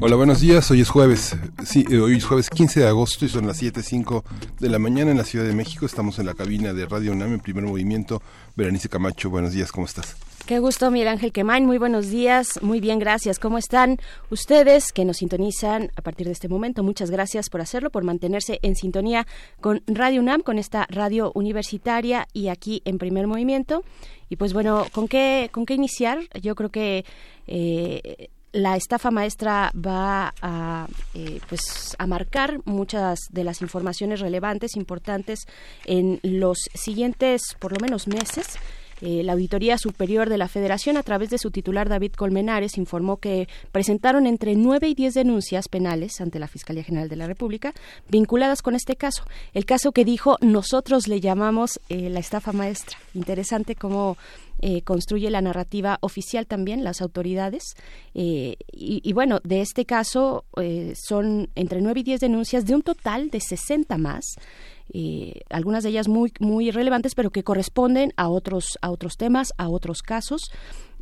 [0.00, 0.70] Hola, buenos días.
[0.70, 1.36] Hoy es jueves.
[1.66, 4.22] Sí, eh, hoy es jueves 15 de agosto y son las 7.05
[4.60, 5.86] de la mañana en la Ciudad de México.
[5.86, 8.22] Estamos en la cabina de Radio UNAM en primer movimiento.
[8.54, 10.16] Berenice Camacho, buenos días, ¿cómo estás?
[10.46, 11.66] Qué gusto, Miguel Ángel Quemain.
[11.66, 12.60] Muy buenos días.
[12.62, 13.40] Muy bien, gracias.
[13.40, 13.98] ¿Cómo están
[14.30, 16.84] ustedes que nos sintonizan a partir de este momento?
[16.84, 19.26] Muchas gracias por hacerlo, por mantenerse en sintonía
[19.60, 23.82] con Radio UNAM, con esta radio universitaria y aquí en primer movimiento.
[24.28, 26.20] Y pues bueno, ¿con qué, con qué iniciar?
[26.40, 27.04] Yo creo que...
[27.48, 34.76] Eh, la estafa maestra va a, eh, pues, a marcar muchas de las informaciones relevantes,
[34.76, 35.46] importantes
[35.84, 38.58] en los siguientes, por lo menos, meses.
[39.00, 43.18] Eh, la Auditoría Superior de la Federación, a través de su titular David Colmenares, informó
[43.18, 47.74] que presentaron entre nueve y diez denuncias penales ante la Fiscalía General de la República
[48.08, 49.22] vinculadas con este caso.
[49.54, 52.98] El caso que dijo nosotros le llamamos eh, la estafa maestra.
[53.14, 54.16] Interesante cómo
[54.60, 57.74] eh, construye la narrativa oficial también, las autoridades.
[58.14, 60.44] y, y, bueno, de este caso
[60.94, 64.36] son entre nueve y diez denuncias de un total de 60 más
[64.92, 69.52] eh, algunas de ellas muy muy relevantes, pero que corresponden a otros a otros temas,
[69.58, 70.50] a otros casos.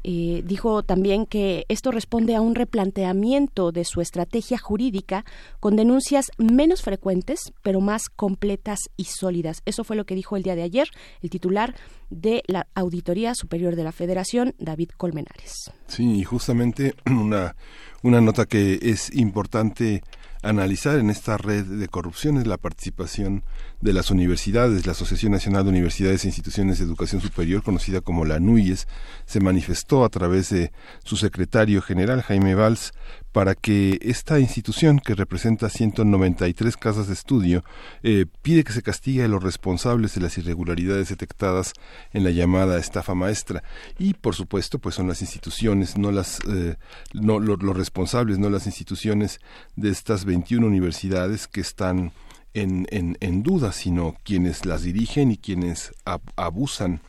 [0.05, 5.25] Eh, dijo también que esto responde a un replanteamiento de su estrategia jurídica
[5.61, 9.63] con denuncias menos frecuentes, pero más completas y sólidas.
[9.65, 10.89] Eso fue lo que dijo el día de ayer
[11.23, 11.75] el titular
[12.11, 15.71] de la Auditoría Superior de la Federación, David Colmenares.
[15.89, 17.57] Sí, y justamente una,
[18.03, 20.03] una nota que es importante
[20.43, 23.43] analizar en esta red de corrupción es la participación
[23.81, 24.87] de las universidades.
[24.87, 28.87] La Asociación Nacional de Universidades e Instituciones de Educación Superior, conocida como la NUYES,
[29.27, 30.73] se manifestó a través de
[31.05, 32.93] su secretario general, Jaime Valls,
[33.37, 37.65] para que esta institución, que representa 193 casas de estudio,
[38.03, 41.75] eh, pide que se castigue a los responsables de las irregularidades detectadas
[42.15, 43.63] en la llamada estafa maestra.
[43.99, 46.77] Y, por supuesto, pues son las instituciones, no las, eh,
[47.13, 49.39] no los, responsables, no las instituciones
[49.77, 52.13] de estas 21 universidades que están
[52.57, 55.93] en, en, duda, sino quienes las dirigen y quienes
[56.37, 57.01] abusan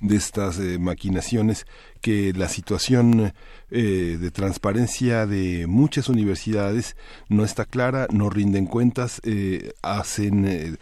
[0.00, 1.66] de estas eh, maquinaciones
[2.00, 3.32] que la situación
[3.70, 6.96] eh, de transparencia de muchas universidades
[7.28, 10.78] no está clara, no rinden cuentas, eh, hacen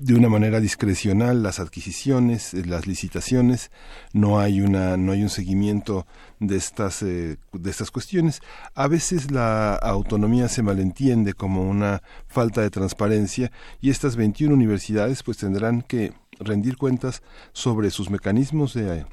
[0.00, 3.70] de una manera discrecional las adquisiciones, las licitaciones,
[4.12, 6.06] no hay una no hay un seguimiento
[6.38, 8.40] de estas de estas cuestiones.
[8.74, 13.50] A veces la autonomía se malentiende como una falta de transparencia
[13.80, 17.22] y estas 21 universidades pues tendrán que rendir cuentas
[17.52, 19.04] sobre sus mecanismos de,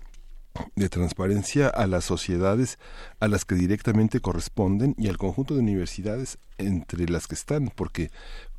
[0.75, 2.77] de transparencia a las sociedades
[3.19, 8.11] a las que directamente corresponden y al conjunto de universidades entre las que están, porque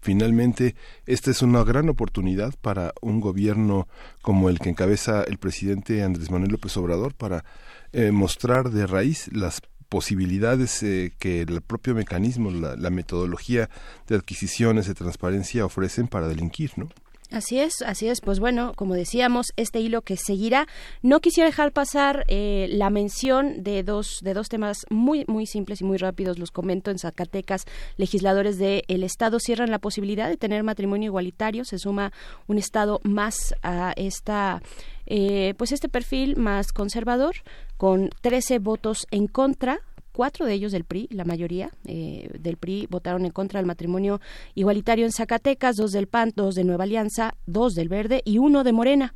[0.07, 3.89] finalmente esta es una gran oportunidad para un gobierno
[4.23, 7.45] como el que encabeza el presidente Andrés Manuel López Obrador para
[7.93, 13.69] eh, mostrar de raíz las posibilidades eh, que el propio mecanismo, la, la metodología
[14.07, 16.89] de adquisiciones de transparencia ofrecen para delinquir, ¿no?
[17.33, 18.21] Así es, así es.
[18.21, 20.67] Pues bueno, como decíamos, este hilo que seguirá.
[21.03, 25.81] No quisiera dejar pasar eh, la mención de dos de dos temas muy muy simples
[25.81, 26.39] y muy rápidos.
[26.39, 27.65] Los comento en Zacatecas.
[27.97, 31.65] Legisladores del estado cierran la posibilidad de tener matrimonio igualitario.
[31.65, 32.13] Se suma
[32.47, 34.63] un estado más a esta
[35.07, 37.37] eh, pues este perfil más conservador
[37.77, 39.81] con 13 votos en contra
[40.17, 44.19] cuatro de ellos del PRI, la mayoría eh, del PRI votaron en contra del matrimonio
[44.55, 48.65] igualitario en Zacatecas, dos del PAN, dos de Nueva Alianza, dos del Verde y uno
[48.65, 49.13] de Morena.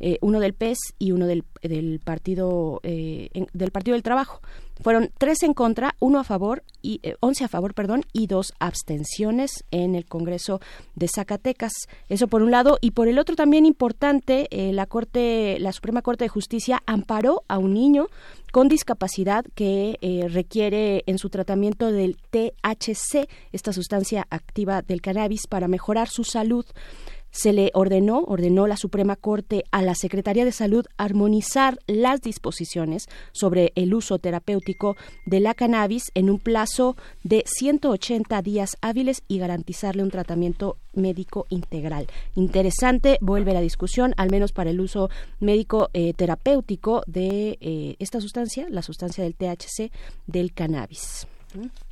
[0.00, 4.40] Eh, uno del PES y uno del, del partido eh, del Partido del Trabajo.
[4.80, 8.52] Fueron tres en contra, uno a favor y eh, once a favor, perdón, y dos
[8.60, 10.60] abstenciones en el Congreso
[10.94, 11.72] de Zacatecas.
[12.08, 16.26] Eso por un lado y por el otro también importante, la Corte, la Suprema Corte
[16.26, 18.06] de Justicia amparó a un niño
[18.52, 19.98] con discapacidad que
[20.30, 26.64] requiere en su tratamiento del THC, esta sustancia activa del cannabis, para mejorar su salud
[27.30, 33.06] se le ordenó, ordenó la Suprema Corte a la Secretaría de Salud armonizar las disposiciones
[33.32, 34.96] sobre el uso terapéutico
[35.26, 41.46] de la cannabis en un plazo de 180 días hábiles y garantizarle un tratamiento médico
[41.48, 42.06] integral.
[42.34, 45.10] Interesante, vuelve la discusión, al menos para el uso
[45.40, 49.90] médico eh, terapéutico de eh, esta sustancia, la sustancia del THC
[50.26, 51.26] del cannabis.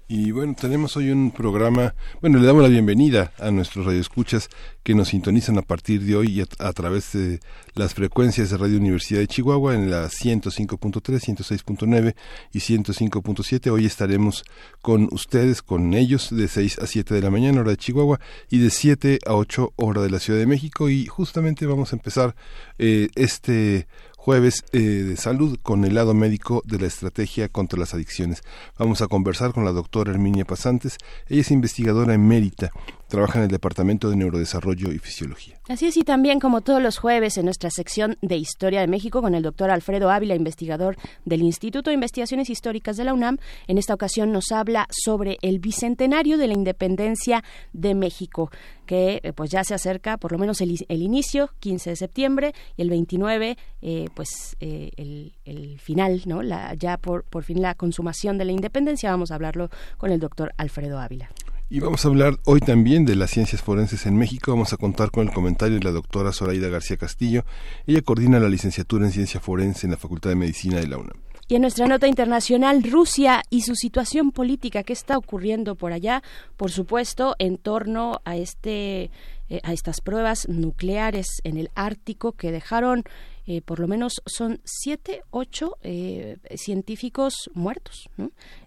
[0.08, 4.48] Y bueno, tenemos hoy un programa, bueno, le damos la bienvenida a nuestros radioescuchas
[4.84, 7.40] que nos sintonizan a partir de hoy a, través de
[7.74, 12.14] las frecuencias de Radio Universidad de Chihuahua en la 105.3, 106.9
[12.52, 13.72] y 105.7.
[13.72, 14.44] Hoy estaremos
[14.80, 18.58] con ustedes, con ellos, de 6 a 7 de la mañana, hora de Chihuahua, y
[18.58, 20.88] de 7 a 8, hora de la Ciudad de México.
[20.88, 22.36] Y justamente vamos a empezar
[22.78, 23.88] eh, este
[24.26, 28.42] jueves eh, de salud con el lado médico de la estrategia contra las adicciones.
[28.76, 30.98] Vamos a conversar con la doctora Herminia Pasantes.
[31.28, 32.72] Ella es investigadora emérita
[33.08, 35.60] Trabaja en el Departamento de Neurodesarrollo y Fisiología.
[35.68, 39.22] Así es, y también como todos los jueves en nuestra sección de Historia de México
[39.22, 43.38] con el doctor Alfredo Ávila, investigador del Instituto de Investigaciones Históricas de la UNAM.
[43.68, 48.50] En esta ocasión nos habla sobre el bicentenario de la independencia de México,
[48.86, 52.82] que eh, pues ya se acerca, por lo menos el, inicio, 15 de septiembre, y
[52.82, 56.42] el 29, eh, pues eh, el, final, ¿no?
[56.42, 59.10] La, ya por, por fin la consumación de la independencia.
[59.10, 61.30] Vamos a hablarlo con el doctor Alfredo Ávila.
[61.68, 64.52] Y vamos a hablar hoy también de las ciencias forenses en México.
[64.52, 67.44] Vamos a contar con el comentario de la doctora Zoraida García Castillo.
[67.88, 71.16] Ella coordina la licenciatura en ciencia forense en la Facultad de Medicina de la UNAM.
[71.48, 76.22] Y en nuestra nota internacional, Rusia y su situación política, ¿qué está ocurriendo por allá?
[76.56, 79.10] Por supuesto, en torno a este
[79.48, 83.04] eh, a estas pruebas nucleares en el Ártico que dejaron
[83.46, 88.08] eh, por lo menos son siete, ocho eh, científicos muertos.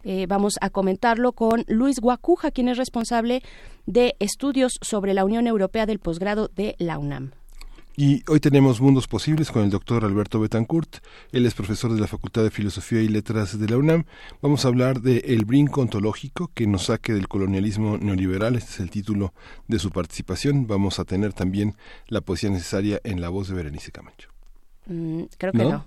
[0.04, 3.44] Eh, vamos a comentarlo con Luis Guacuja, quien es responsable
[3.86, 7.32] de estudios sobre la Unión Europea del posgrado de la UNAM.
[7.98, 11.00] Y hoy tenemos Mundos Posibles con el doctor Alberto Betancourt.
[11.34, 14.06] Él es profesor de la Facultad de Filosofía y Letras de la UNAM.
[14.42, 18.56] Vamos a hablar de El brinco ontológico que nos saque del colonialismo neoliberal.
[18.56, 19.34] Este es el título
[19.68, 20.66] de su participación.
[20.66, 21.76] Vamos a tener también
[22.08, 24.30] la poesía necesaria en la voz de Berenice Camacho.
[24.90, 25.86] Mm, creo que no.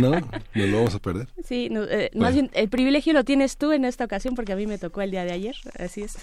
[0.00, 0.20] No, no,
[0.54, 1.28] lo vamos a perder.
[1.44, 4.66] Sí, eh, más bien el privilegio lo tienes tú en esta ocasión porque a mí
[4.66, 6.16] me tocó el día de ayer, así es.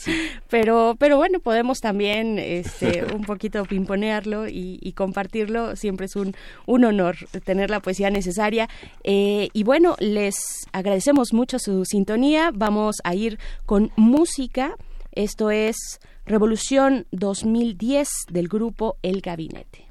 [0.48, 5.76] pero, pero bueno, podemos también este, un poquito pimponearlo y, compartirlo.
[5.76, 6.34] Siempre es un,
[6.66, 8.68] un honor tener la poesía necesaria.
[9.02, 10.36] Eh, y bueno, les
[10.72, 12.52] agradecemos mucho su sintonía.
[12.54, 14.76] Vamos a ir con música.
[15.12, 15.76] Esto es
[16.24, 19.86] Revolución 2010 del grupo El Gabinete.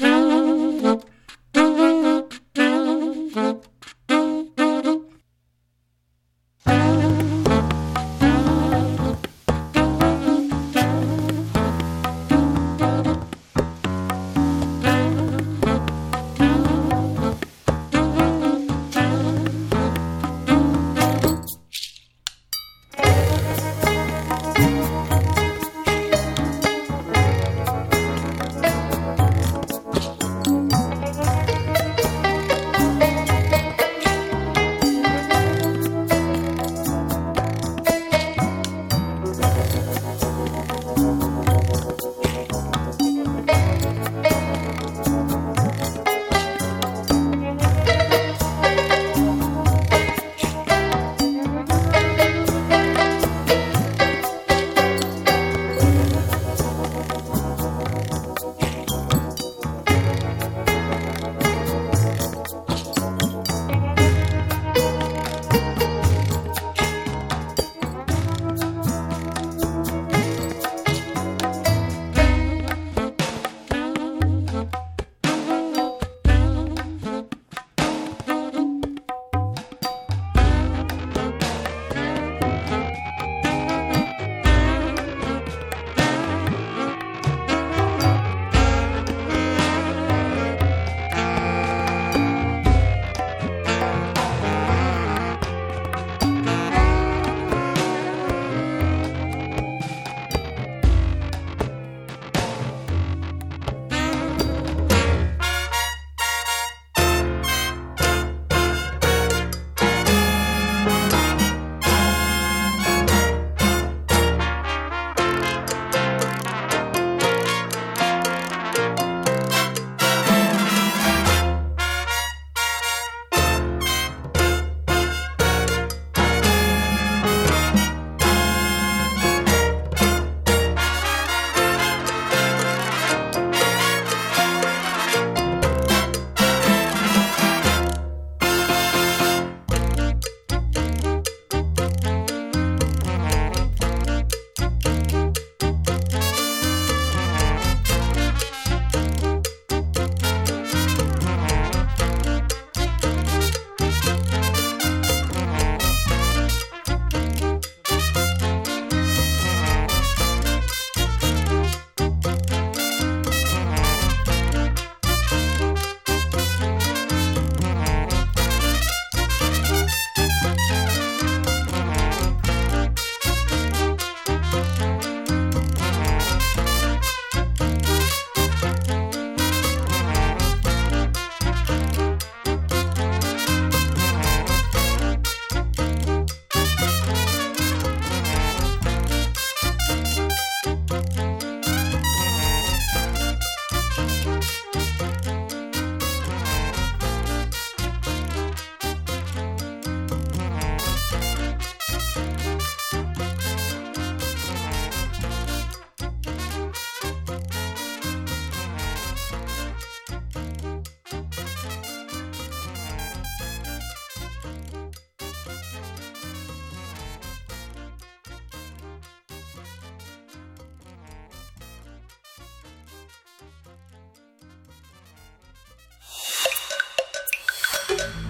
[0.00, 0.27] Mm-hmm.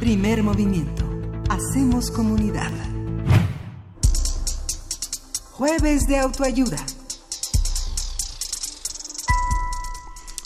[0.01, 1.05] Primer movimiento.
[1.49, 2.71] Hacemos comunidad.
[5.53, 6.79] Jueves de autoayuda.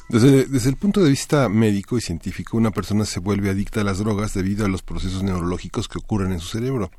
[0.08, 3.84] Desde, desde, el punto de vista médico y científico, una persona se vuelve adicta a
[3.84, 6.90] las drogas debido a los procesos neurológicos que ocurren en su cerebro.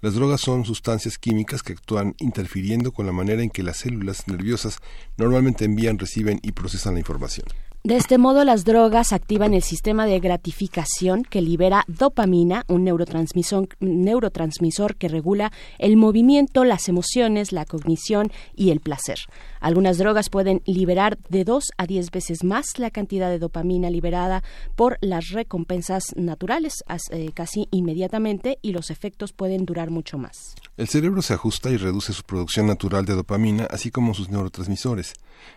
[0.00, 4.26] Las drogas son sustancias químicas que actúan interfiriendo con la manera en que las células
[4.26, 4.78] nerviosas
[5.16, 7.46] normalmente envían, reciben y procesan la información.
[7.84, 14.94] De este modo, las drogas activan el sistema de gratificación que libera dopamina, un neurotransmisor,
[14.94, 19.18] que regula el movimiento, las emociones, la cognición y el placer.
[19.58, 24.44] Algunas drogas pueden liberar de 2 a 10 veces más la cantidad de dopamina liberada
[24.76, 30.54] por las recompensas naturales, eh, casi inmediatamente, y los efectos pueden durar mucho más.
[30.78, 35.12] El cerebro se ajusta y reduce su producción natural de dopamina, así como sus neurotransmisores.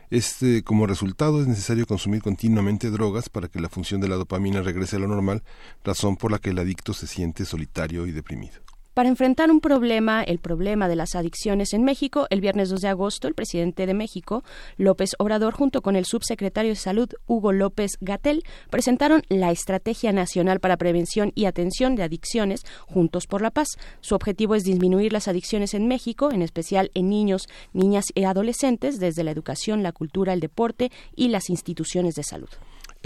[0.10, 4.62] Este, como resultado, es necesario consumir continuamente drogas para que la función de la dopamina
[4.62, 5.42] regrese a lo normal,
[5.86, 8.65] razón por la que el adicto se siente solitario y deprimido.
[8.96, 12.88] Para enfrentar un problema, el problema de las adicciones en México, el viernes 2 de
[12.88, 14.46] agosto, el presidente de México,
[14.78, 20.62] López Obrador, junto con el subsecretario de Salud, Hugo López Gatel, presentaron la Estrategia Nacional
[20.62, 23.68] para Prevención y Atención de Adicciones, Juntos por la Paz.
[24.00, 28.98] Su objetivo es disminuir las adicciones en México, en especial en niños, niñas y adolescentes,
[28.98, 32.50] desde la educación, la cultura, el deporte y las instituciones de salud.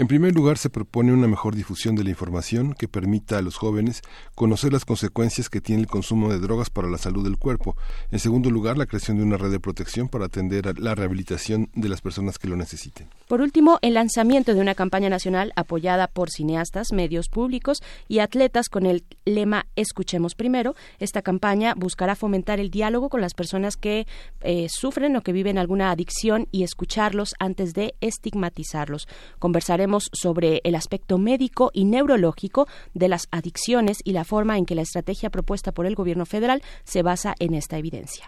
[0.00, 3.58] En primer lugar, se propone una mejor difusión de la información que permita a los
[3.58, 4.00] jóvenes
[4.34, 7.76] conocer las consecuencias que tiene el consumo de drogas para la salud del cuerpo.
[8.10, 11.68] En segundo lugar, la creación de una red de protección para atender a la rehabilitación
[11.74, 13.10] de las personas que lo necesiten.
[13.28, 18.70] Por último, el lanzamiento de una campaña nacional apoyada por cineastas, medios públicos y atletas
[18.70, 20.76] con el lema Escuchemos primero.
[20.98, 24.06] Esta campaña buscará fomentar el diálogo con las personas que
[24.40, 29.06] eh, sufren o que viven alguna adicción y escucharlos antes de estigmatizarlos.
[29.38, 34.74] Conversaremos sobre el aspecto médico y neurológico de las adicciones y la forma en que
[34.74, 38.26] la estrategia propuesta por el Gobierno federal se basa en esta evidencia.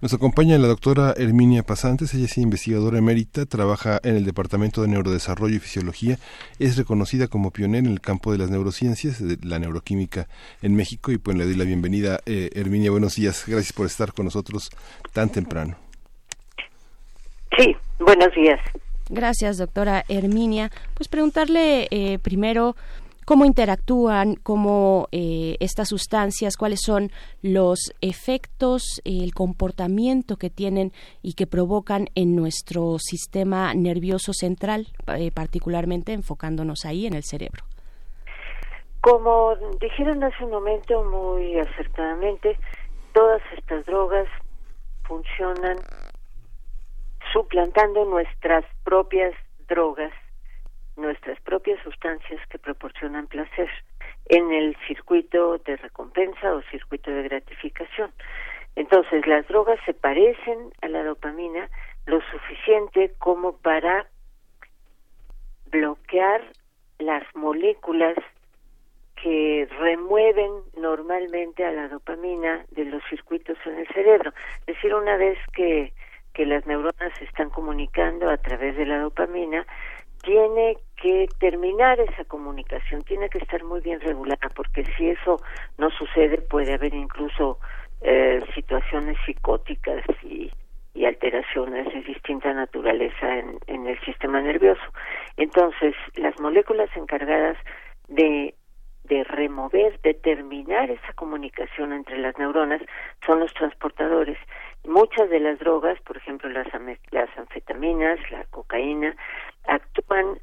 [0.00, 4.88] Nos acompaña la doctora Herminia Pasantes, ella es investigadora emérita, trabaja en el Departamento de
[4.88, 6.18] Neurodesarrollo y Fisiología,
[6.58, 10.26] es reconocida como pionera en el campo de las neurociencias, de la neuroquímica
[10.60, 12.20] en México y pues le doy la bienvenida.
[12.26, 14.70] Eh, Herminia, buenos días, gracias por estar con nosotros
[15.12, 15.76] tan temprano.
[17.56, 18.58] Sí, buenos días.
[19.14, 20.70] Gracias, doctora Herminia.
[20.94, 22.76] Pues preguntarle eh, primero
[23.26, 27.10] cómo interactúan, cómo eh, estas sustancias, cuáles son
[27.42, 35.30] los efectos, el comportamiento que tienen y que provocan en nuestro sistema nervioso central, eh,
[35.30, 37.64] particularmente enfocándonos ahí en el cerebro.
[39.02, 42.56] Como dijeron hace un momento muy acertadamente,
[43.12, 44.26] todas estas drogas
[45.02, 45.76] funcionan
[47.32, 49.34] suplantando nuestras propias
[49.68, 50.12] drogas,
[50.96, 53.70] nuestras propias sustancias que proporcionan placer
[54.26, 58.12] en el circuito de recompensa o circuito de gratificación.
[58.76, 61.68] Entonces, las drogas se parecen a la dopamina
[62.06, 64.06] lo suficiente como para
[65.70, 66.42] bloquear
[66.98, 68.16] las moléculas
[69.22, 74.32] que remueven normalmente a la dopamina de los circuitos en el cerebro.
[74.66, 75.92] Es decir, una vez que
[76.32, 79.66] que las neuronas se están comunicando a través de la dopamina,
[80.22, 85.40] tiene que terminar esa comunicación, tiene que estar muy bien regulada, porque si eso
[85.78, 87.58] no sucede puede haber incluso
[88.00, 90.50] eh, situaciones psicóticas y,
[91.04, 94.80] alteraciones de distinta naturaleza en, en el sistema nervioso.
[95.36, 97.56] Entonces, las moléculas encargadas
[98.06, 98.54] de
[99.04, 102.80] de remover, de terminar esa comunicación entre las neuronas
[103.26, 104.38] son los transportadores
[104.84, 106.66] Muchas de las drogas, por ejemplo las,
[107.10, 109.14] las anfetaminas, la cocaína,
[109.64, 110.38] actúan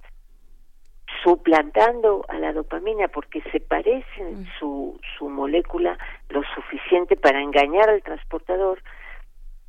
[1.23, 4.47] suplantando a la dopamina porque se parecen mm.
[4.57, 5.97] su, su molécula
[6.29, 8.81] lo suficiente para engañar al transportador,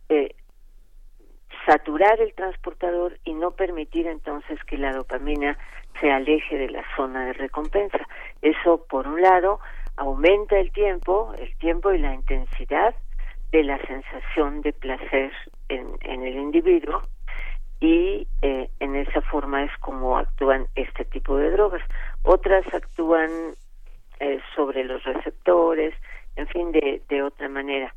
[0.09, 0.35] eh,
[1.67, 5.59] saturar el transportador y no permitir entonces que la dopamina
[6.01, 8.07] se aleje de la zona de recompensa.
[8.43, 9.61] Eso, por un lado,
[9.97, 12.95] aumenta el tiempo, el tiempo y la intensidad
[13.53, 15.33] de la sensación de placer
[15.69, 17.03] en, el individuo
[17.81, 21.83] y eh, en esa forma es como actúan este tipo de drogas.
[22.23, 23.31] Otras actúan
[24.21, 25.95] eh, sobre los receptores,
[26.37, 27.95] en fin, de, de otra manera.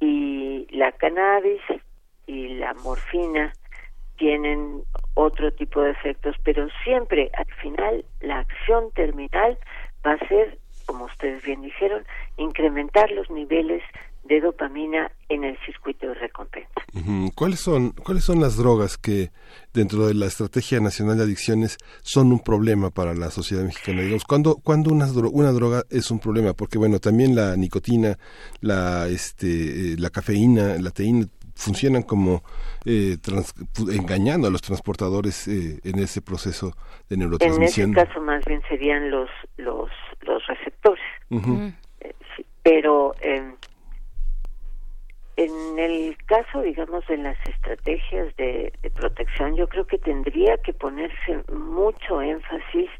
[0.00, 1.60] Y la cannabis
[2.26, 3.52] y la morfina
[4.16, 4.82] tienen
[5.14, 9.58] otro tipo de efectos, pero siempre al final la acción terminal
[10.06, 12.04] va a ser, como ustedes bien dijeron,
[12.36, 13.82] incrementar los niveles
[14.24, 16.70] de dopamina en el circuito de recompensa.
[17.34, 19.30] ¿Cuáles son cuáles son las drogas que
[19.72, 24.02] dentro de la estrategia nacional de adicciones son un problema para la sociedad mexicana?
[24.02, 26.52] Digamos, ¿cuándo, cuando una, una droga es un problema?
[26.52, 28.18] Porque bueno, también la nicotina,
[28.60, 31.26] la este eh, la cafeína, la teína
[31.60, 32.42] funcionan como
[32.84, 33.16] eh,
[33.92, 36.72] engañando a los transportadores eh, en ese proceso
[37.08, 37.90] de neurotransmisión.
[37.90, 39.90] En ese caso más bien serían los los
[40.22, 41.04] los receptores.
[42.62, 43.54] pero eh,
[45.40, 51.42] en el caso, digamos, de las estrategias de, protección, yo creo que tendría que ponerse
[51.50, 52.90] mucho énfasis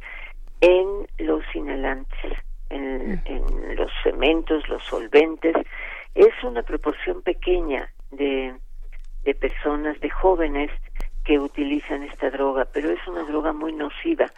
[0.63, 2.33] en los inhalantes,
[2.71, 3.23] en, mm.
[3.27, 5.55] en los cementos, los solventes.
[6.15, 8.55] Es una proporción pequeña de,
[9.25, 10.71] de personas, de jóvenes
[11.25, 14.33] que utilizan esta droga, pero es una droga muy nociva,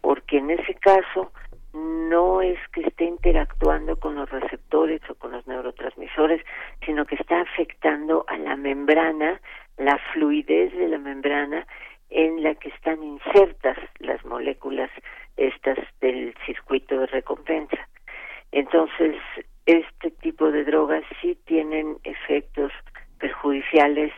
[0.00, 1.32] porque en ese caso
[1.72, 6.44] no es que esté interactuando con los receptores o con los neurotransmisores,
[6.84, 9.40] sino que está afectando a la membrana,
[9.78, 11.66] la fluidez de la membrana
[12.10, 14.90] en la que están insertas las moléculas
[15.36, 17.88] estas del circuito de recompensa.
[18.50, 19.16] Entonces,
[19.64, 22.70] este tipo de drogas sí tienen efectos
[23.18, 24.12] perjudiciales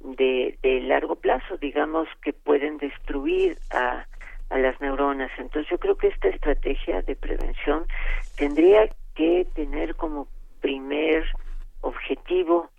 [0.00, 4.06] de, de largo plazo, digamos que pueden destruir a
[4.50, 5.30] a las neuronas.
[5.38, 7.86] Entonces yo creo que esta estrategia de prevención
[8.36, 10.28] tendría que tener como
[10.60, 11.24] primer
[11.80, 12.70] objetivo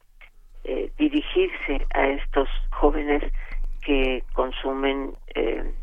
[0.64, 3.24] eh, dirigirse a estos jóvenes
[3.84, 5.74] que consumen eh,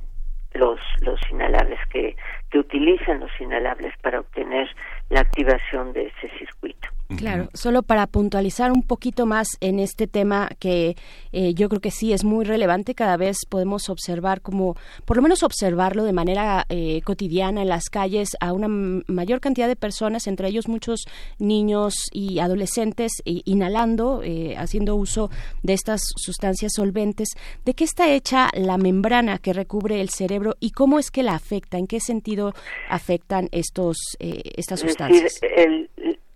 [0.55, 2.16] los los inhalables que,
[2.51, 4.68] que utilizan los inhalables para obtener
[5.11, 6.88] la activación de ese circuito.
[7.16, 10.94] Claro, solo para puntualizar un poquito más en este tema que
[11.33, 15.23] eh, yo creo que sí es muy relevante, cada vez podemos observar como, por lo
[15.23, 20.27] menos observarlo de manera eh, cotidiana en las calles a una mayor cantidad de personas,
[20.27, 21.07] entre ellos muchos
[21.38, 25.31] niños y adolescentes, inhalando, eh, haciendo uso
[25.62, 27.31] de estas sustancias solventes.
[27.64, 31.35] ¿De qué está hecha la membrana que recubre el cerebro y cómo es que la
[31.35, 31.79] afecta?
[31.79, 32.53] ¿En qué sentido
[32.90, 35.40] afectan estos, estas sustancias?
[35.57, 35.88] el,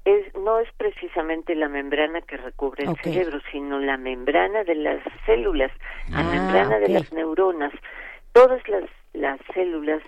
[0.04, 5.02] es, no es precisamente la membrana que recubre el cerebro, sino la membrana de las
[5.26, 5.70] células,
[6.08, 7.72] la ah, membrana de las neuronas.
[8.32, 10.02] Todas las, las células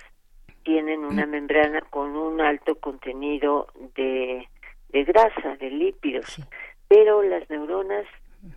[0.65, 1.31] tienen una mm.
[1.31, 4.49] membrana con un alto contenido de,
[4.89, 6.41] de grasa, de lípidos,
[6.89, 8.07] pero las neuronas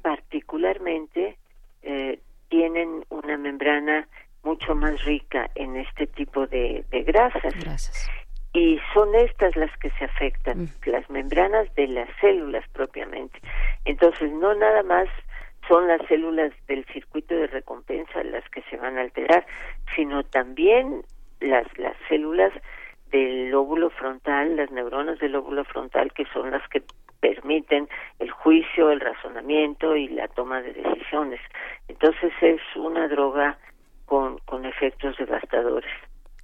[0.02, 1.38] particularmente
[1.84, 2.20] eh,
[2.50, 4.08] tienen una membrana
[4.44, 7.54] mucho más rica en este tipo de, de grasas.
[7.60, 8.10] grasas
[8.58, 10.90] y son estas las que se afectan, mm.
[10.90, 13.40] las membranas de las células propiamente.
[13.86, 15.08] Entonces, no nada más
[15.68, 19.46] son las células del circuito de recompensa las que se van a alterar,
[19.96, 21.04] sino también
[21.40, 22.52] las, las células
[23.12, 26.82] del lóbulo frontal, las neuronas del lóbulo frontal, que son las que
[27.20, 31.42] permiten el juicio, el razonamiento y la toma de decisiones.
[31.88, 33.60] Entonces es una droga
[34.08, 35.92] con, con efectos devastadores.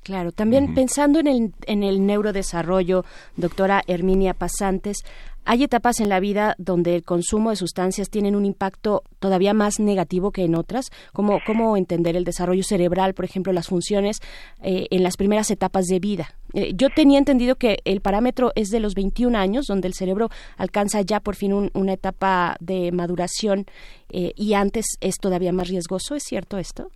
[0.04, 3.06] Claro, también pensando en el, en el neurodesarrollo,
[3.38, 4.98] doctora Herminia Pasantes,
[5.46, 9.80] hay etapas en la vida donde el consumo de sustancias tienen un impacto todavía más
[9.80, 10.90] negativo que en otras.
[11.12, 14.20] ¿Cómo, cómo entender el desarrollo cerebral, por ejemplo, las funciones
[14.62, 16.34] eh, en las primeras etapas de vida?
[16.54, 20.30] Eh, yo tenía entendido que el parámetro es de los 21 años, donde el cerebro
[20.58, 23.66] alcanza ya por fin una etapa de maduración
[24.10, 26.16] eh, y antes es todavía más riesgoso.
[26.16, 26.90] ¿Es cierto esto?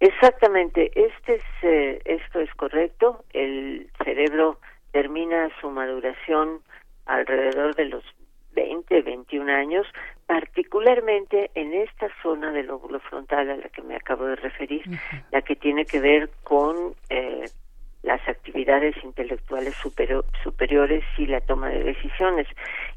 [0.00, 3.24] Exactamente, este es, eh, esto es correcto.
[3.32, 4.58] El cerebro
[4.92, 6.60] termina su maduración
[7.06, 8.04] alrededor de los
[8.54, 9.86] 20, 21 años,
[10.26, 14.82] particularmente en esta zona del lóbulo frontal a la que me acabo de referir,
[15.30, 17.44] la que tiene que ver con eh,
[18.02, 19.74] las actividades intelectuales
[20.42, 22.46] superiores y la toma de decisiones.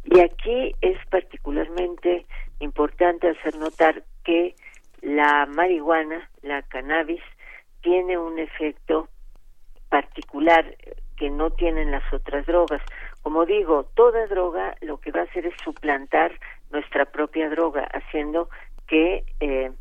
[0.06, 2.26] Y aquí es particularmente
[2.60, 4.56] importante hacer notar que
[5.02, 7.22] la marihuana, la cannabis,
[7.82, 9.08] tiene un efecto
[9.90, 10.76] particular
[11.18, 12.82] que no tienen las otras drogas.
[13.22, 16.32] Como digo, toda droga lo que va a hacer es suplantar
[16.72, 18.50] nuestra propia droga, haciendo
[18.88, 19.72] que eh,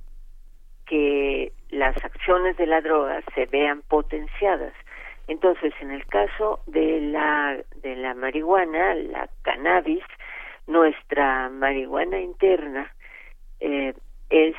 [0.87, 4.73] que las acciones de la droga se vean potenciadas.
[5.29, 10.03] Entonces, en el caso de la de la marihuana, la cannabis,
[10.67, 12.91] nuestra marihuana interna
[13.61, 13.95] eh,
[14.31, 14.57] es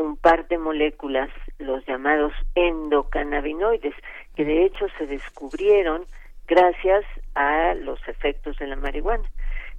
[0.00, 3.94] un par de moléculas, los llamados endocannabinoides,
[4.34, 6.06] que de hecho se descubrieron
[6.46, 9.28] gracias a los efectos de la marihuana.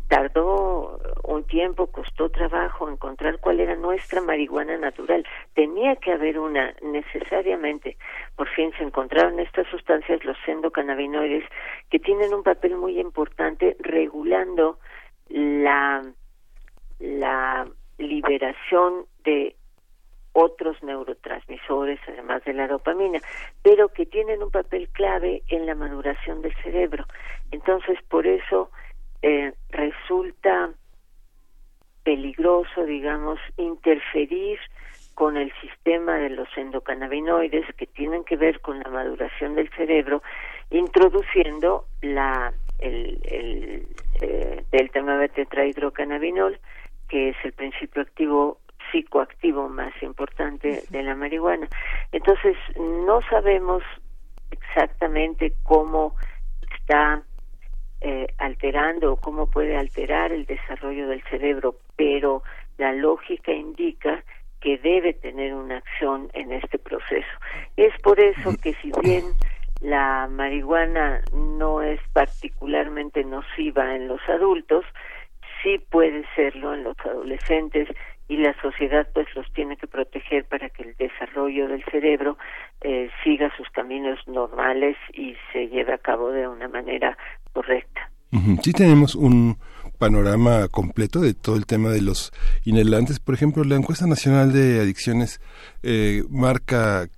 [0.08, 5.26] Tardó un tiempo, costó trabajo encontrar cuál era nuestra marihuana natural.
[5.54, 7.96] Tenía que haber una necesariamente.
[8.36, 11.46] Por fin se encontraron estas sustancias, los endocannabinoides,
[11.90, 14.80] que tienen un papel muy importante regulando
[15.30, 16.04] la,
[17.00, 19.56] la liberación de
[20.34, 23.20] otros neurotransmisores, además de la dopamina,
[23.62, 27.06] pero que tienen un papel clave en la maduración del cerebro.
[27.52, 28.72] Entonces, por eso
[29.22, 30.72] eh, resulta
[32.04, 34.60] peligroso, digamos, interferir
[35.14, 40.24] con el sistema de los endocannabinoides que tienen que ver con la maduración del cerebro,
[40.72, 43.88] introduciendo la el, el
[44.22, 46.60] eh, delta 9 tetrahidrocannabinol,
[47.08, 48.58] que es el principio activo
[48.92, 51.68] psicoactivo más importante de la marihuana.
[52.12, 53.84] Entonces, no sabemos
[54.52, 56.16] exactamente cómo
[56.74, 57.24] está
[58.02, 62.44] eh, alterando o cómo puede alterar el desarrollo del cerebro, pero
[62.78, 64.24] la lógica indica
[64.60, 67.28] que debe tener una acción en este proceso.
[67.78, 69.26] Es por eso que si bien
[69.82, 74.86] la marihuana no es particularmente nociva en los adultos,
[75.62, 77.88] sí puede serlo en los adolescentes
[78.32, 82.38] y la sociedad pues los tiene que proteger para que el desarrollo del cerebro
[82.80, 87.18] eh, siga sus caminos normales y se lleve a cabo de una manera
[87.52, 88.10] correcta.
[88.64, 89.58] Sí tenemos un
[90.00, 92.32] panorama completo de todo el tema de los
[92.64, 93.20] inhalantes.
[93.20, 95.42] Por ejemplo, la encuesta nacional de adicciones
[95.84, 97.10] eh, marca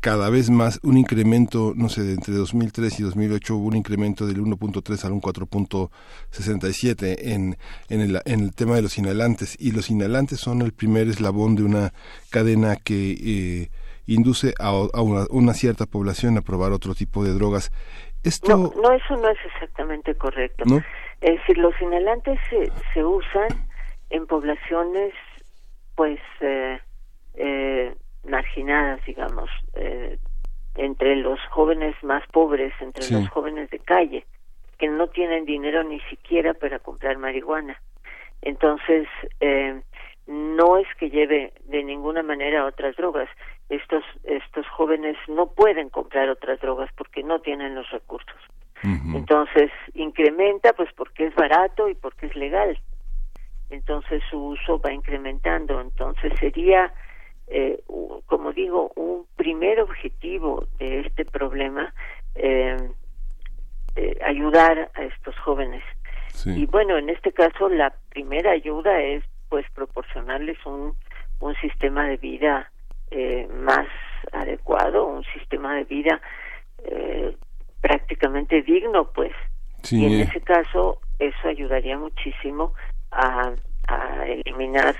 [0.00, 4.40] cada vez más un incremento, no sé, entre 2003 y 2008 hubo un incremento del
[4.40, 7.56] 1.3 al 4.67 en,
[7.88, 9.56] en, el, en el tema de los inhalantes.
[9.58, 11.92] Y los inhalantes son el primer eslabón de una
[12.30, 13.70] cadena que eh,
[14.06, 14.72] induce a,
[15.30, 17.72] una, cierta población a probar otro tipo de drogas.
[18.22, 18.56] Esto...
[18.56, 20.64] No, no, eso no es exactamente correcto.
[21.20, 23.48] Es decir, los inhalantes se, se usan
[24.10, 25.12] en poblaciones,
[25.96, 26.78] pues, eh,
[27.34, 30.18] eh, marginadas, digamos, eh,
[30.74, 34.24] entre los jóvenes más pobres, entre los jóvenes de calle,
[34.78, 37.80] que no tienen dinero ni siquiera para comprar marihuana.
[38.42, 39.08] Entonces,
[39.40, 39.80] eh,
[40.28, 43.28] no es que lleve de ninguna manera otras drogas.
[43.68, 48.36] Estos, estos jóvenes no pueden comprar otras drogas porque no tienen los recursos.
[49.12, 52.78] Entonces, incrementa pues porque es barato y porque es legal.
[53.70, 55.80] Entonces, su uso va incrementando.
[55.80, 56.92] Entonces, sería
[57.50, 57.80] eh,
[58.26, 61.92] como digo, un primer objetivo de este problema,
[62.34, 62.76] eh,
[63.96, 65.82] eh, ayudar a estos jóvenes.
[66.44, 70.94] Y bueno, en este caso la primera ayuda es pues proporcionarles un,
[71.40, 72.70] un sistema de vida
[73.10, 73.88] eh, más
[74.32, 76.20] adecuado, un sistema de vida
[76.84, 77.36] eh,
[77.80, 79.32] prácticamente digno, pues.
[79.90, 82.74] Y en ese caso eso ayudaría muchísimo
[83.10, 83.52] a,
[83.88, 84.94] a eliminar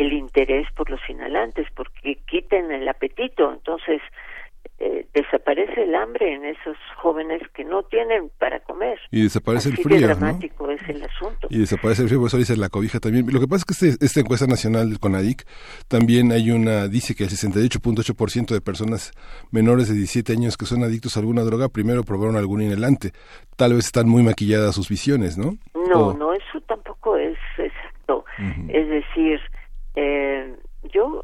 [0.00, 4.00] el interés por los inhalantes, porque quiten el apetito, entonces
[4.78, 8.98] eh, desaparece el hambre en esos jóvenes que no tienen para comer.
[9.10, 10.00] Y desaparece el frío.
[10.00, 11.48] dramático es el asunto.
[11.50, 13.26] Y desaparece el frío, por eso dice la cobija también.
[13.30, 15.44] Lo que pasa es que este, esta encuesta nacional del CONADIC
[15.86, 19.12] también hay una, dice que el 68.8% de personas
[19.50, 23.12] menores de 17 años que son adictos a alguna droga primero probaron algún inhalante.
[23.56, 25.58] Tal vez están muy maquilladas sus visiones, ¿no?
[25.74, 28.24] No, no, eso tampoco es exacto.
[28.68, 29.40] Es decir,
[29.94, 31.22] eh, yo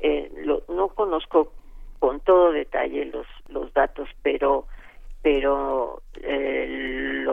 [0.00, 0.30] eh,
[0.68, 1.52] no conozco
[1.98, 4.66] con todo detalle los los datos, pero
[5.22, 7.24] pero eh,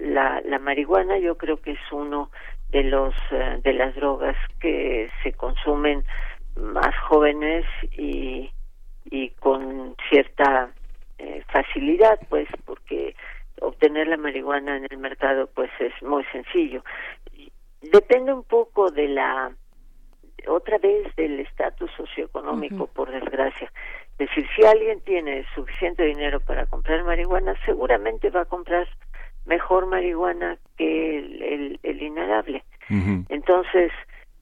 [0.00, 2.30] la, la marihuana yo creo que es uno
[2.70, 6.04] de los eh, de las drogas que se consumen
[6.56, 7.64] más jóvenes
[7.96, 8.50] y
[9.10, 10.70] y con cierta
[11.18, 13.16] eh, facilidad pues porque
[13.60, 16.84] obtener la marihuana en el mercado pues es muy sencillo.
[17.80, 19.52] Depende un poco de la
[20.48, 23.70] otra vez del estatus socioeconómico, por desgracia.
[24.18, 28.86] Es decir, si alguien tiene suficiente dinero para comprar marihuana, seguramente va a comprar
[29.46, 32.64] mejor marihuana que el, el, inhalable.
[33.28, 33.92] Entonces,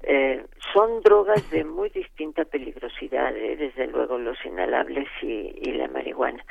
[0.02, 5.88] eh, son drogas de muy distinta peligrosidad, eh, desde luego los inhalables y, y la
[5.88, 6.44] marihuana.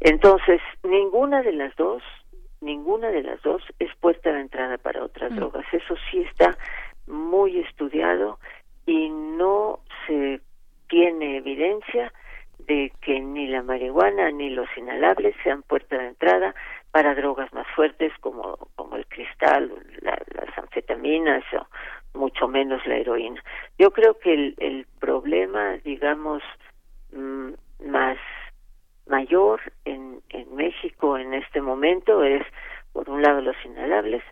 [0.00, 2.02] Entonces, ninguna de las dos,
[2.60, 5.64] ninguna de las dos es puerta de entrada para otras drogas.
[5.72, 6.56] Eso sí está
[7.06, 8.38] muy estudiado
[8.86, 10.40] y no se
[10.88, 12.12] tiene evidencia
[12.66, 16.54] de que ni la marihuana ni los inhalables sean puerta de entrada
[16.90, 21.66] para drogas más fuertes como, como el cristal, las anfetaminas o
[22.18, 23.42] mucho menos la heroína.
[23.78, 26.42] Yo creo que el, el problema, digamos,
[27.12, 27.52] mm,
[27.86, 28.18] más
[29.06, 32.42] mayor en, en México en este momento es,
[32.92, 34.22] por un lado, los inhalables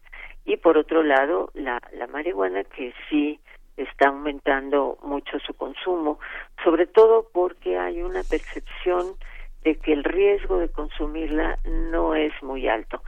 [0.44, 3.40] y por otro lado la, la marihuana que sí
[3.76, 6.18] está aumentando mucho su consumo,
[6.62, 9.14] sobre todo porque hay una percepción
[9.62, 13.02] de que el riesgo de consumirla no es muy alto.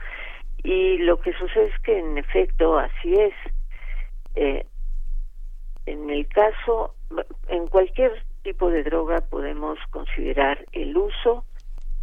[0.63, 3.33] Y lo que sucede es que en efecto así es.
[4.35, 4.65] Eh,
[5.85, 6.95] en el caso,
[7.49, 11.43] en cualquier tipo de droga podemos considerar el uso,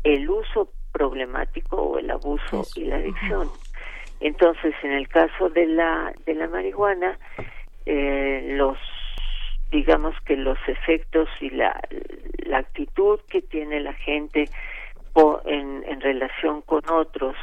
[0.04, 3.48] el uso problemático o el abuso y la adicción.
[4.20, 7.18] Entonces, en el caso de la de la marihuana,
[7.86, 8.76] eh, los
[9.70, 11.80] digamos que los efectos y la,
[12.44, 14.50] la actitud que tiene la gente
[15.44, 17.36] en, en relación con otros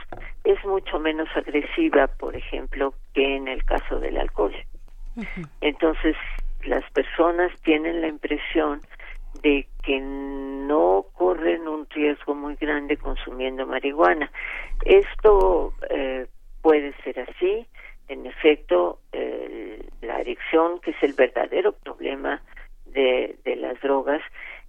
[0.44, 4.56] es mucho menos agresiva, por ejemplo, que en el caso del alcohol.
[5.62, 6.16] Entonces,
[6.64, 8.82] las personas tienen la impresión
[9.42, 14.32] de que no corren un riesgo muy grande consumiendo marihuana.
[14.86, 16.28] Esto eh,
[16.68, 17.66] puede ser así.
[18.10, 19.00] En efecto,
[20.02, 22.42] la adicción, que es el verdadero problema
[22.88, 24.22] de, de las drogas,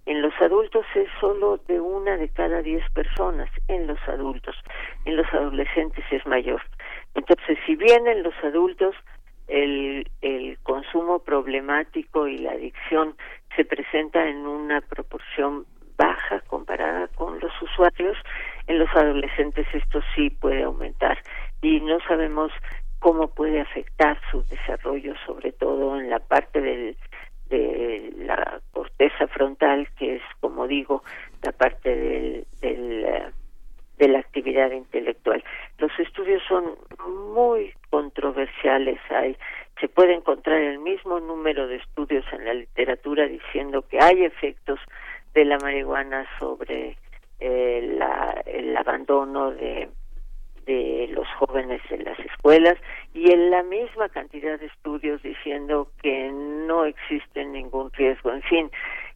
[0.05, 4.55] en los adultos es solo de una de cada diez personas, en los adultos.
[5.03, 6.61] En los adolescentes es mayor.
[7.15, 8.95] Entonces, si bien en los adultos
[9.49, 13.17] el, el consumo problemático y la adicción
[13.57, 15.65] se presenta en una proporción
[15.97, 18.17] baja comparada con los usuarios,
[18.67, 21.17] en los adolescentes esto sí puede aumentar
[21.61, 22.51] y no sabemos
[22.99, 26.97] cómo puede afectar su desarrollo, sobre todo en la parte del,
[27.49, 31.03] de la corteza frontal, que es, como digo,
[31.41, 33.31] la parte del, del, eh,
[33.97, 35.43] de la actividad intelectual.
[35.77, 36.75] Los estudios son
[37.33, 38.99] muy controversiales.
[39.09, 39.37] Hay,
[39.79, 44.79] se puede encontrar el mismo número de estudios en la literatura diciendo que hay efectos
[45.33, 46.97] de la marihuana sobre
[47.39, 49.89] eh, la, el abandono de
[50.69, 52.77] de los jóvenes en las escuelas
[53.15, 58.31] y en la misma cantidad de estudios diciendo que no existe ningún riesgo.
[58.31, 58.69] En fin,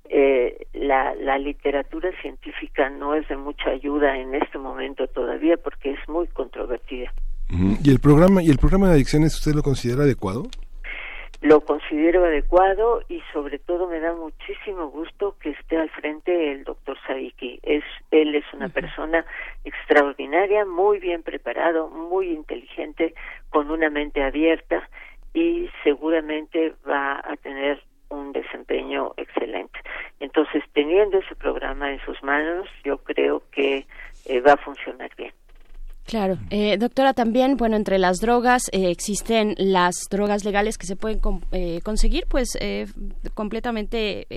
[0.10, 5.92] eh, la, la literatura científica no es de mucha ayuda en este momento todavía porque
[5.92, 7.14] es muy controvertida.
[7.84, 10.46] ¿Y el programa y el programa de adicciones usted lo considera adecuado?
[11.44, 16.64] Lo considero adecuado y sobre todo me da muchísimo gusto que esté al frente el
[16.64, 17.60] doctor Sadiki.
[17.64, 19.26] Es, él es una persona
[19.66, 23.14] extraordinaria, muy bien preparado, muy inteligente,
[23.50, 24.88] con una mente abierta
[25.34, 29.78] y seguramente va a tener un desempeño excelente.
[30.22, 33.86] Entonces, teniendo ese programa en sus manos, yo creo que
[34.26, 35.34] eh, va a funcionar bien.
[36.06, 36.38] Claro.
[36.50, 41.22] Eh, doctora, también, bueno, entre las drogas eh, existen las drogas legales que se pueden
[41.52, 42.58] eh, conseguir, pues,
[43.34, 44.28] completamente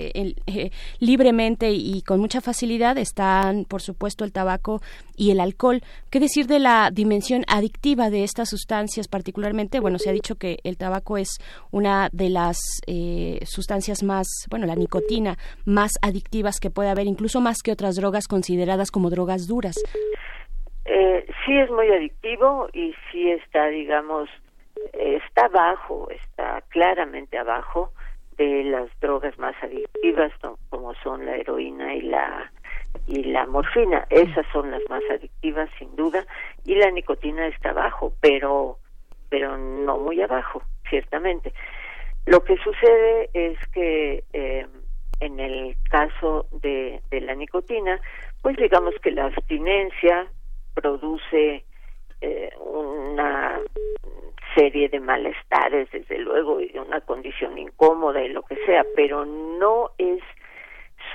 [0.99, 2.97] libremente y con mucha facilidad.
[2.97, 4.81] Están, por supuesto, el tabaco
[5.15, 5.81] y el alcohol.
[6.09, 9.79] ¿Qué decir de la dimensión adictiva de estas sustancias particularmente?
[9.79, 11.37] Bueno, se ha dicho que el tabaco es
[11.71, 12.57] una de las
[13.45, 18.27] sustancias más, bueno, la nicotina más adictivas que puede haber, incluso más que otras drogas
[18.27, 19.75] consideradas como drogas duras.
[20.89, 24.29] Eh, sí es muy adictivo y sí está, digamos,
[24.93, 27.91] está abajo, está claramente abajo
[28.37, 30.31] de las drogas más adictivas
[30.69, 32.51] como son la heroína y la
[33.05, 34.07] y la morfina.
[34.09, 36.25] Esas son las más adictivas sin duda
[36.63, 38.77] y la nicotina está abajo, pero
[39.29, 41.53] pero no muy abajo, ciertamente.
[42.25, 44.65] Lo que sucede es que eh,
[45.19, 47.99] en el caso de, de la nicotina,
[48.41, 50.27] pues digamos que la abstinencia
[50.77, 51.65] produce
[52.21, 53.59] eh, una
[54.55, 59.89] serie de malestares, desde luego, y una condición incómoda y lo que sea, pero no
[59.97, 60.21] es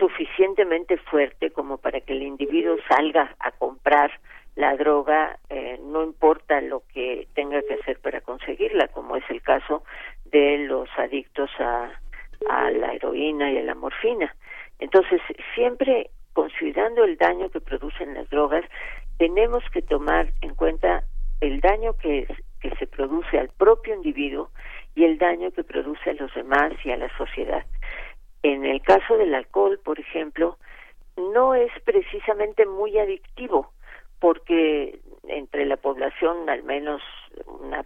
[0.00, 4.10] suficientemente fuerte como para que el individuo salga a comprar
[4.56, 9.42] la droga, eh, no importa lo que tenga que hacer para conseguirla, como es el
[9.42, 9.84] caso
[10.24, 11.88] de los adictos a,
[12.50, 14.34] a la heroína y a la morfina.
[14.80, 15.20] Entonces,
[15.54, 18.64] siempre considerando el daño que producen las drogas,
[19.22, 21.04] tenemos que tomar en cuenta
[21.40, 22.26] el daño que,
[22.76, 24.50] se produce al propio individuo
[24.96, 27.64] y el daño que produce a los demás y a la sociedad.
[28.42, 30.58] En el caso del alcohol, por ejemplo,
[31.16, 33.72] no es precisamente muy adictivo,
[34.18, 37.00] porque entre la población, al menos
[37.46, 37.84] una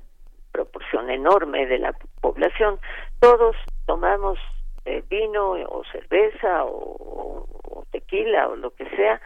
[0.53, 2.79] proporción enorme de la población,
[3.20, 4.38] todos tomamos
[4.87, 9.20] eh, vino o cerveza o, tequila o lo que sea,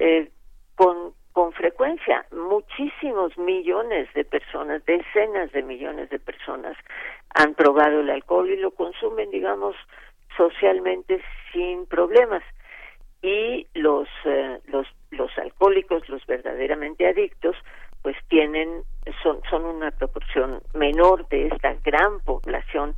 [0.00, 0.30] eh,
[0.74, 2.24] con, con frecuencia.
[2.30, 6.76] Muchísimos millones de personas, decenas de millones de personas
[7.34, 9.74] han probado el alcohol y lo consumen, digamos,
[10.36, 11.20] socialmente
[11.52, 12.42] sin problemas.
[13.20, 17.56] Y los, eh, los, los alcohólicos, los verdaderamente adictos,
[18.02, 18.82] pues tienen,
[19.22, 22.94] son, son una proporción menor de esta gran población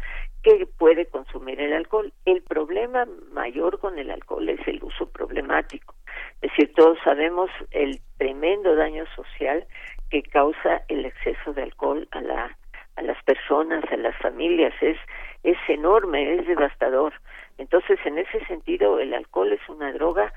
[0.47, 2.13] que puede consumir el alcohol.
[2.25, 5.97] El problema mayor con el alcohol es el uso problemático.
[6.41, 9.67] Es decir, todos sabemos el tremendo daño social
[10.09, 12.57] que causa el exceso de alcohol a la
[12.95, 14.97] a las personas, a las familias, es
[15.43, 17.13] es enorme, es devastador.
[17.59, 20.33] Entonces, en ese sentido, el alcohol es una droga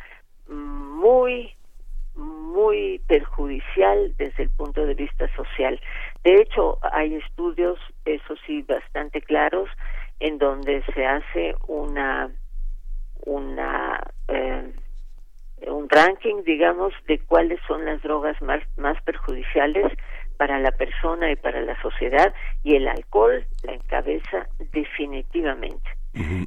[0.48, 1.54] muy
[2.16, 5.80] muy perjudicial desde el punto de vista social.
[6.24, 9.70] De hecho, hay estudios, eso sí, bastante claros,
[10.20, 12.30] en donde se hace una
[13.26, 14.74] una eh,
[15.68, 19.92] un ranking, digamos, de cuáles son las drogas más más perjudiciales
[20.38, 25.90] para la persona y para la sociedad y el alcohol la encabeza definitivamente.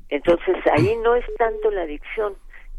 [0.09, 2.35] Entonces ahí no es tanto la adicción,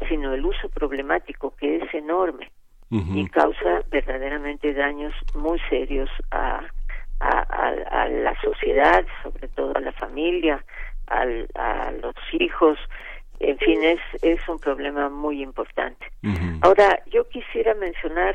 [0.08, 2.50] sino el uso problemático que es enorme
[2.94, 6.60] y causa verdaderamente daños muy serios a,
[7.20, 10.64] a, la sociedad, sobre todo a la familia,
[11.08, 12.78] a los hijos,
[13.40, 16.06] en fin, es, es un problema muy importante.
[16.62, 18.34] Ahora, yo quisiera mencionar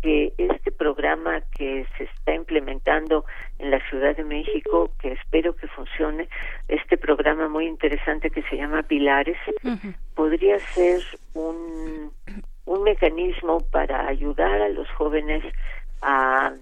[0.00, 3.24] que este programa que se está implementando
[3.58, 6.28] en la Ciudad de México, que espero que funcione,
[6.68, 9.36] este programa muy interesante que se llama Pilares,
[10.14, 11.02] podría ser
[11.34, 12.12] un,
[12.68, 15.42] un mecanismo para ayudar a los jóvenes
[16.02, 16.52] a,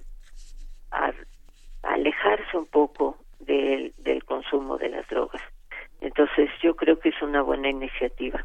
[1.83, 5.43] alejarse un poco del, del consumo de las drogas.
[6.01, 8.45] Entonces yo creo que es una buena iniciativa.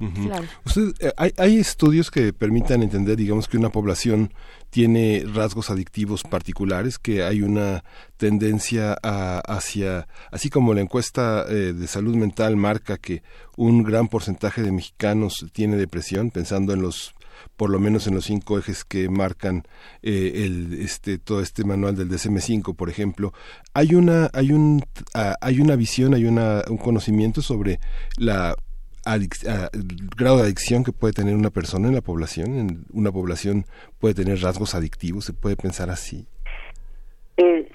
[0.00, 4.32] Eh, hay, hay, estudios que permitan entender, digamos, que una población
[4.70, 7.82] tiene rasgos adictivos particulares, que hay una
[8.16, 13.22] tendencia hacia, así como la encuesta eh, de salud mental marca que
[13.56, 17.14] un gran porcentaje de mexicanos tiene depresión, pensando en los
[17.56, 19.66] por lo menos en los cinco ejes que marcan
[20.02, 23.32] eh, el, este, todo este manual del DSM-5, por ejemplo,
[23.72, 27.78] hay una, hay un, ah, hay una visión, hay una, un conocimiento sobre
[28.16, 28.56] la
[30.16, 33.64] grado de adicción que puede tener una persona en la población, en una población
[34.00, 36.26] puede tener rasgos adictivos, se puede pensar así.
[37.36, 37.70] Eh,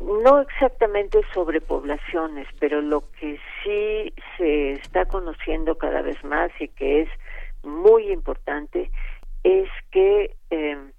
[0.00, 6.68] no exactamente sobre poblaciones, pero lo que sí se está conociendo cada vez más y
[6.68, 7.08] que es
[7.62, 8.90] muy importante
[9.42, 10.92] es que em,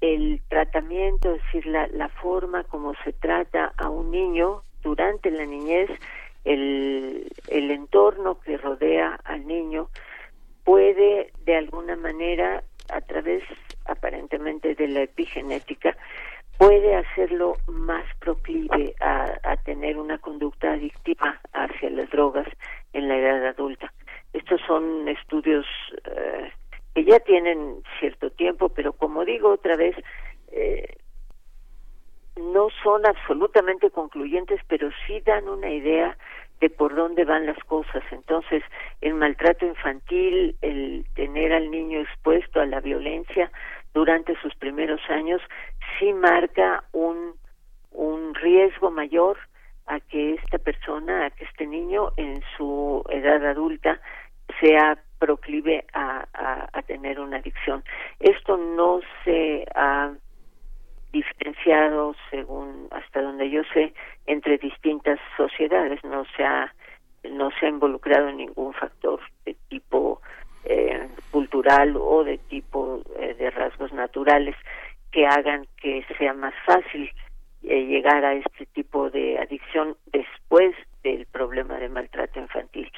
[0.00, 5.46] el tratamiento, es decir, la, la forma como se trata a un niño durante la
[5.46, 5.90] niñez,
[6.44, 9.88] el, el entorno que rodea al niño
[10.64, 13.42] puede de alguna manera, a través
[13.86, 15.96] aparentemente de la epigenética,
[16.58, 22.46] puede hacerlo más proclive a, a tener una conducta adictiva hacia las drogas
[22.92, 23.92] en la edad adulta.
[24.32, 25.66] Estos son estudios
[26.04, 26.50] eh,
[26.94, 29.96] que ya tienen cierto tiempo, pero como digo otra vez,
[30.52, 30.96] eh,
[32.36, 36.16] no son absolutamente concluyentes, pero sí dan una idea
[36.60, 38.02] de por dónde van las cosas.
[38.10, 38.62] Entonces,
[39.00, 43.50] el maltrato infantil, el tener al niño expuesto a la violencia
[43.92, 45.40] durante sus primeros años,
[45.98, 47.34] sí marca un,
[47.92, 49.36] un riesgo mayor
[49.86, 54.00] a que esta persona, a que este niño en su edad adulta
[54.60, 56.26] sea proclive a,
[56.72, 57.82] a, tener una adicción.
[58.20, 60.12] Esto no se ha
[61.14, 63.94] diferenciado, según hasta donde yo sé,
[64.26, 66.02] entre distintas sociedades.
[66.04, 66.74] No se ha,
[67.30, 70.20] no se ha involucrado ningún factor de tipo
[70.64, 74.56] eh, cultural o de tipo eh, de rasgos naturales
[75.12, 77.08] que hagan que sea más fácil
[77.62, 82.90] eh, llegar a este tipo de adicción después del problema de maltrato infantil.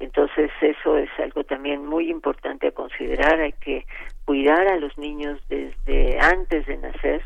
[0.00, 3.38] Entonces eso es algo también muy importante a considerar.
[3.38, 3.86] Hay que
[4.24, 7.22] cuidar a los niños desde antes de nacer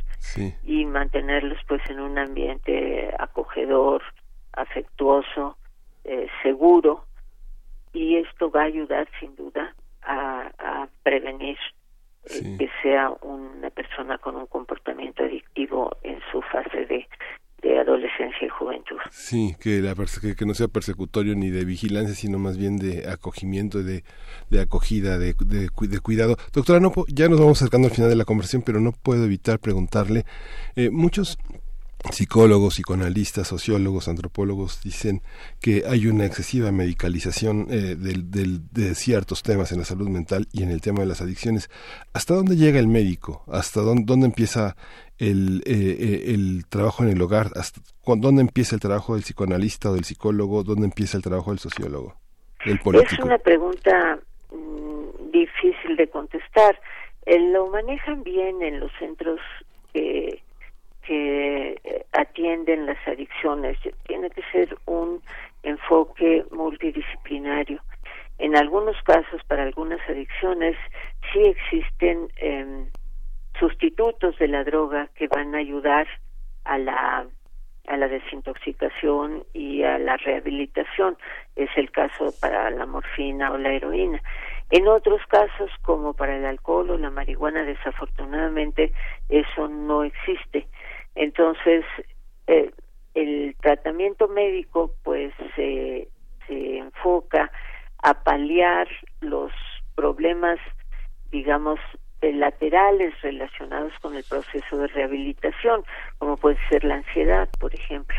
[0.64, 4.02] y mantenerlos pues en un ambiente acogedor,
[4.52, 5.56] afectuoso,
[6.04, 7.04] eh, seguro
[7.92, 11.56] y esto va a ayudar sin duda a, a prevenir
[12.26, 17.08] eh, que sea una persona con un comportamiento adictivo en su fase de
[17.64, 18.96] de adolescencia y juventud.
[19.10, 23.82] Sí, que, la, que, no sea persecutorio ni de vigilancia, sino más bien de acogimiento,
[23.82, 24.04] de,
[24.50, 26.36] de acogida, de, de, cuidado.
[26.52, 29.58] Doctora, no, ya nos vamos acercando al final de la conversación, pero no puedo evitar
[29.58, 30.24] preguntarle,
[30.76, 31.38] eh, muchos
[32.12, 35.22] psicólogos, psicoanalistas, sociólogos, antropólogos dicen
[35.60, 40.70] que hay una excesiva medicalización eh, de ciertos temas en la salud mental y en
[40.70, 41.70] el tema de las adicciones.
[42.12, 43.42] ¿Hasta dónde llega el médico?
[43.50, 44.76] ¿Hasta dónde empieza
[45.18, 47.48] el, eh, eh, el trabajo en el hogar?
[47.56, 50.62] Hasta, ¿Dónde empieza el trabajo del psicoanalista o del psicólogo?
[50.62, 52.14] ¿Dónde empieza el trabajo del sociólogo?
[52.64, 53.14] Del político?
[53.14, 54.18] Es una pregunta
[54.50, 56.78] mm, difícil de contestar.
[57.26, 59.40] lo manejan bien en los centros
[59.92, 60.42] que
[61.06, 63.78] que eh, atienden las adicciones.
[64.06, 65.22] Tiene que ser un
[65.62, 67.80] enfoque multidisciplinario.
[68.38, 70.76] En algunos casos, para algunas adicciones,
[71.32, 72.86] sí existen em,
[73.58, 76.06] sustitutos de la droga que van a ayudar
[76.64, 77.26] a la
[77.86, 81.18] a la desintoxicación y a la rehabilitación.
[81.54, 84.22] Es el caso para la morfina o la heroína.
[84.70, 88.92] En otros casos, como para el alcohol o la marihuana, desafortunadamente
[89.28, 90.66] eso no existe.
[91.14, 91.84] Entonces,
[92.46, 92.70] eh,
[93.12, 96.08] el tratamiento médico pues se
[96.48, 97.50] enfoca
[98.02, 98.88] a paliar
[99.20, 99.52] los
[99.94, 100.58] problemas,
[101.30, 101.78] digamos,
[102.32, 105.84] laterales relacionados con el proceso de rehabilitación,
[106.18, 108.16] como puede ser la ansiedad, por ejemplo.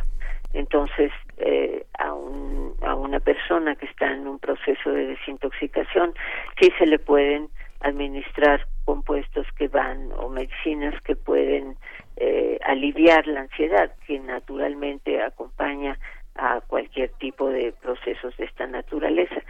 [0.53, 6.13] Entonces, eh, a, un, a una persona que está en un proceso de desintoxicación,
[6.59, 7.49] sí se le pueden
[7.81, 11.75] administrar compuestos que van o medicinas que pueden
[12.17, 15.97] eh, aliviar la ansiedad, que naturalmente acompaña
[16.35, 19.41] a cualquier tipo de procesos de esta naturaleza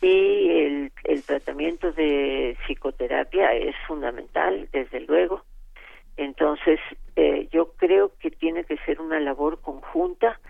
[0.00, 5.42] y el, el tratamiento de psicoterapia es fundamental, desde luego.
[6.16, 6.80] Entonces,
[7.16, 10.40] eh, yo creo que tiene que ser una labor conjunta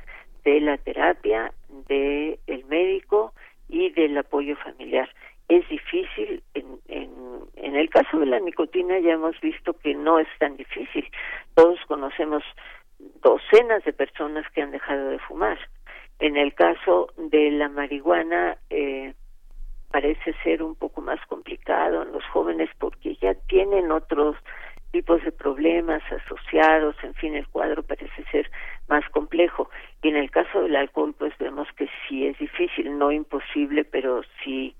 [0.45, 1.53] de la terapia,
[1.89, 3.35] de el médico
[3.69, 5.09] y del apoyo familiar.
[5.49, 7.11] Es difícil, en, en,
[7.57, 11.11] en el caso de la nicotina ya hemos visto que no es tan difícil.
[11.55, 12.43] Todos conocemos
[13.23, 15.59] docenas de personas que han dejado de fumar.
[16.19, 19.15] En el caso de la marihuana, eh,
[19.91, 24.37] parece ser un poco más complicado en los jóvenes porque ya tienen otros
[24.91, 28.51] tipos de problemas asociados, en fin, el cuadro parece ser
[28.89, 29.69] más complejo.
[30.03, 34.23] Y en el caso del alcohol, pues vemos que sí es difícil, no imposible, pero
[34.43, 34.75] sí,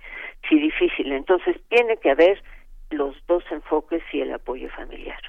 [0.49, 1.13] sí difícil.
[1.13, 2.43] Entonces tiene que haber
[2.91, 5.21] los dos enfoques y el apoyo familiar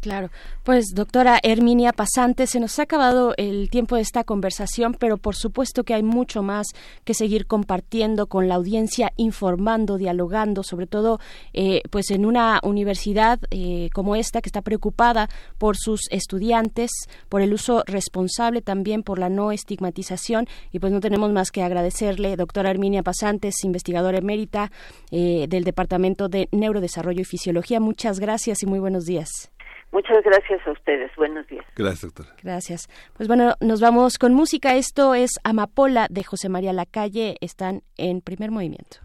[0.00, 0.30] claro.
[0.62, 5.34] Pues doctora Herminia Pasante, se nos ha acabado el tiempo de esta conversación, pero por
[5.36, 6.66] supuesto que hay mucho más
[7.04, 11.18] que seguir compartiendo con la audiencia, informando, dialogando, sobre todo
[11.52, 15.28] eh, pues en una universidad eh, como esta que está preocupada
[15.58, 16.90] por sus estudiantes,
[17.28, 21.62] por el uso responsable también, por la no estigmatización y pues no tenemos más que
[21.62, 24.70] agradecerle, doctora Herminia Pasantes, investigadora emérita
[25.10, 27.80] eh, del Departamento de Neurodesarrollo y Fisiología.
[27.80, 29.41] Muchas gracias y muy buenos días.
[29.92, 31.10] Muchas gracias a ustedes.
[31.16, 31.64] Buenos días.
[31.76, 32.34] Gracias, doctora.
[32.42, 32.88] Gracias.
[33.14, 34.74] Pues bueno, nos vamos con música.
[34.74, 37.36] Esto es Amapola de José María Lacalle.
[37.40, 38.98] Están en primer movimiento.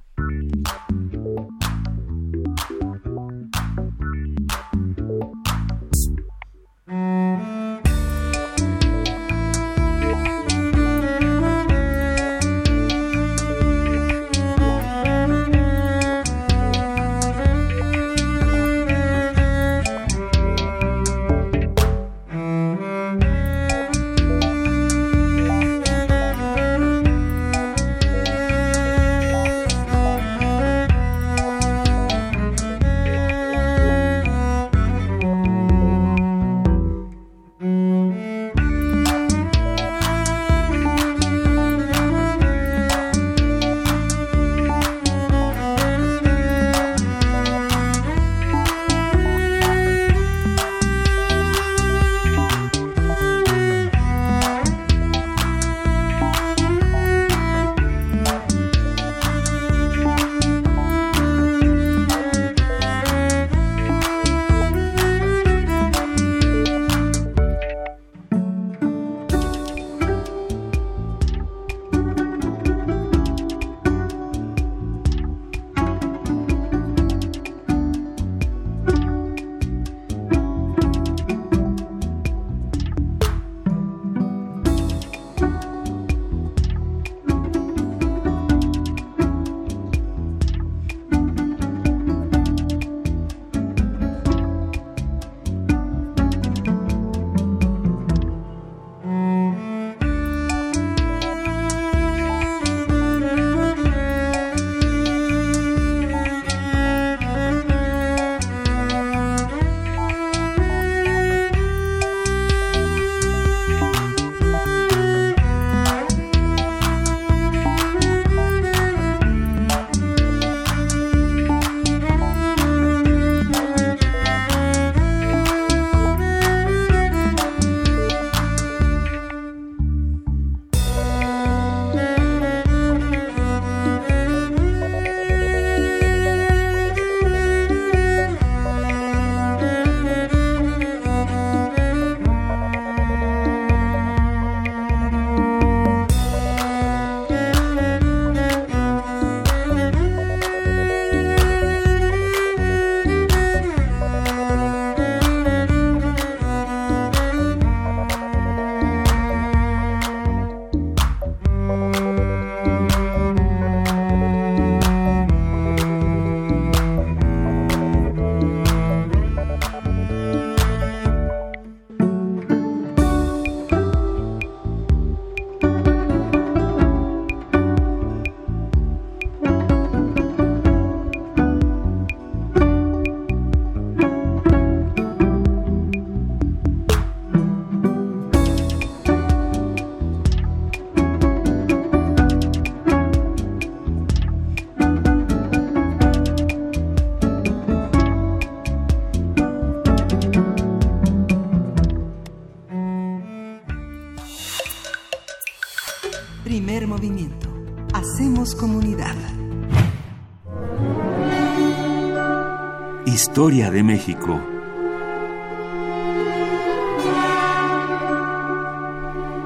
[213.38, 214.42] Historia de México.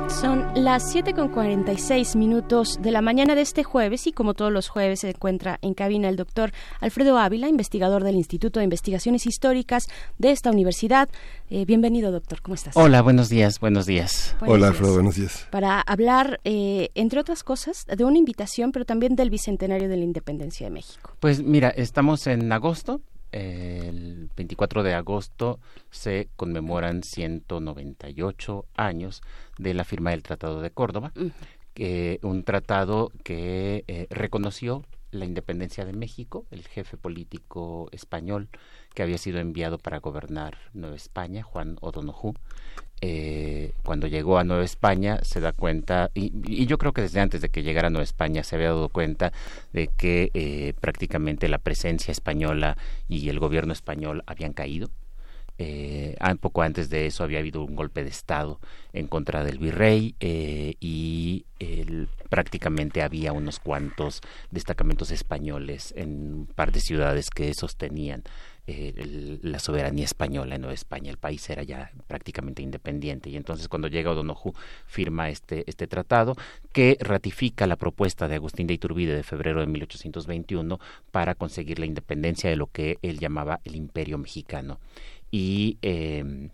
[0.07, 4.49] Son las 7 con 46 minutos de la mañana de este jueves y como todos
[4.49, 9.25] los jueves se encuentra en cabina el doctor Alfredo Ávila, investigador del Instituto de Investigaciones
[9.25, 11.09] Históricas de esta universidad.
[11.49, 12.41] Eh, bienvenido, doctor.
[12.41, 12.77] ¿Cómo estás?
[12.77, 14.37] Hola, buenos días, buenos días.
[14.39, 15.49] Hola, Alfredo, buenos días.
[15.51, 20.05] Para hablar, eh, entre otras cosas, de una invitación, pero también del Bicentenario de la
[20.05, 21.11] Independencia de México.
[21.19, 23.01] Pues mira, estamos en agosto,
[23.31, 25.59] el 24 de agosto
[25.89, 29.21] se conmemoran 198 años
[29.57, 31.11] de la firma del Tratado de Córdoba,
[31.73, 38.49] que un tratado que eh, reconoció la independencia de México, el jefe político español
[38.93, 42.33] que había sido enviado para gobernar Nueva España, Juan O'Donoghue,
[43.01, 47.41] eh, cuando llegó a Nueva España se da cuenta, y, yo creo que desde antes
[47.41, 49.33] de que llegara a Nueva España se había dado cuenta
[49.73, 52.77] de que eh, prácticamente la presencia española
[53.09, 54.89] y el gobierno español habían caído.
[55.57, 58.59] Eh, poco antes de eso había habido un golpe de Estado
[58.93, 61.45] en contra del virrey eh, y
[62.29, 68.23] prácticamente había unos cuantos destacamentos españoles en un par de ciudades que sostenían
[68.67, 71.09] eh, la soberanía española en Nueva España.
[71.09, 74.53] El país era ya prácticamente independiente y entonces cuando llega O'Donoghue
[74.85, 76.35] firma este, este tratado
[76.71, 80.79] que ratifica la propuesta de Agustín de Iturbide de febrero de 1821
[81.11, 84.79] para conseguir la independencia de lo que él llamaba el Imperio Mexicano.
[85.31, 86.49] Y eh,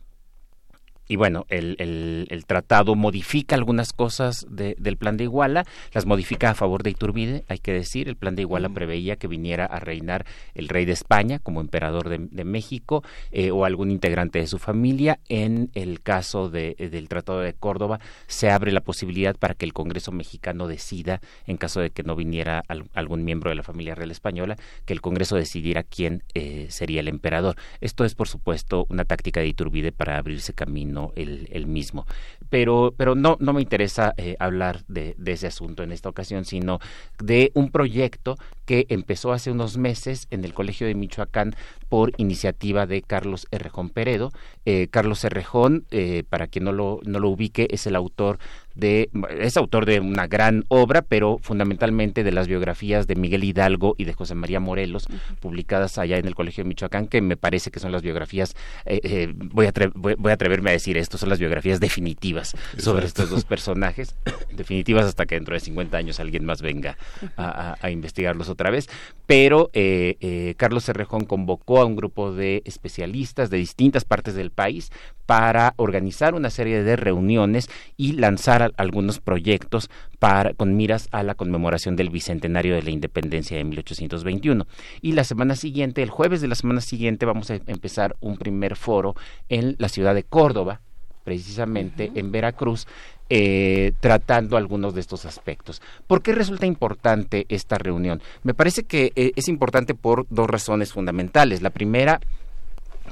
[1.08, 6.54] y bueno, el, el, tratado modifica algunas cosas del plan de Iguala, las modifica a
[6.54, 10.26] favor de Iturbide, hay que decir, el plan de Iguala preveía que viniera a reinar
[10.54, 15.20] el rey de España como emperador de, México eh, o algún integrante de su familia.
[15.28, 19.74] En el caso de, del Tratado de Córdoba se abre la posibilidad para que el
[19.74, 24.12] Congreso mexicano decida, en caso de que no viniera algún miembro de la familia real
[24.12, 24.56] española,
[24.86, 27.56] que el Congreso decidiera quién eh, sería el emperador.
[27.82, 32.06] Esto es, por supuesto, una táctica de Iturbide para abrirse camino el, mismo.
[32.50, 36.80] Pero, pero no, no me interesa eh, hablar de, ese asunto en esta ocasión, sino
[37.20, 41.56] de un proyecto que empezó hace unos meses en el Colegio de Michoacán
[41.90, 44.32] por iniciativa de Carlos Errejón Peredo.
[44.66, 48.40] Eh, Carlos Errejón, eh, para quien no lo, no lo ubique, es el autor
[48.78, 49.10] de,
[49.40, 54.06] es autor de una gran obra, pero fundamentalmente de las biografías de Miguel Hidalgo y
[54.06, 55.08] de José María Morelos,
[55.40, 58.56] publicadas allá en el Colegio de Michoacán, que me parece que son las biografías,
[58.86, 63.06] eh, eh, voy, a voy, a atreverme a decir esto, son las biografías definitivas sobre
[63.06, 64.16] estos dos personajes,
[64.54, 66.98] definitivas hasta que dentro de 50 años alguien más venga
[67.36, 68.90] a, investigarlos otra vez,
[69.26, 74.92] pero eh, Carlos Cerrejón convocó a un grupo de especialistas de distintas partes del país
[75.28, 81.36] para organizar una serie de reuniones y lanzar algunos proyectos para, con miras a la
[81.36, 84.66] conmemoración del bicentenario de la independencia de 1821.
[85.02, 88.78] Y la semana siguiente, el jueves de la semana siguiente, vamos a empezar un primer
[88.78, 89.16] foro
[89.50, 90.80] en la ciudad de Córdoba,
[91.26, 92.88] precisamente en Veracruz,
[93.30, 95.82] eh, tratando algunos de estos aspectos.
[96.08, 98.22] ¿Por qué resulta importante esta reunión?
[98.44, 101.62] Me parece que eh, es importante por dos razones fundamentales.
[101.62, 102.22] La primera,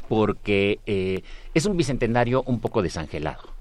[0.08, 1.22] porque eh,
[1.54, 3.55] es un bicentenario un poco desangelado.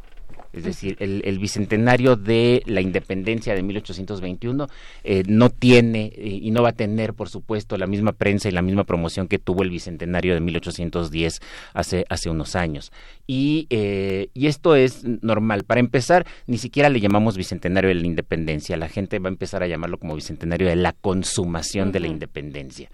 [0.55, 4.69] Es decir, el, bicentenario de la independencia de 1821
[5.03, 8.53] eh, no tiene eh, y no va a tener, por supuesto, la misma prensa y
[8.53, 11.41] la misma promoción que tuvo el bicentenario de 1810
[11.75, 12.93] hace, hace unos años.
[13.27, 15.65] Y, eh, y esto es normal.
[15.65, 18.77] Para empezar, ni siquiera le llamamos bicentenario de la independencia.
[18.77, 22.91] La gente va a empezar a llamarlo como bicentenario de la consumación de la independencia,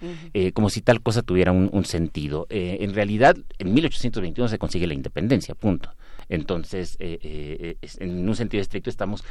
[0.54, 2.46] como si tal cosa tuviera un, un sentido.
[2.48, 5.90] en realidad, en 1821 se consigue la independencia, punto.
[6.30, 9.24] Entonces, eh, eh, en un sentido estricto estamos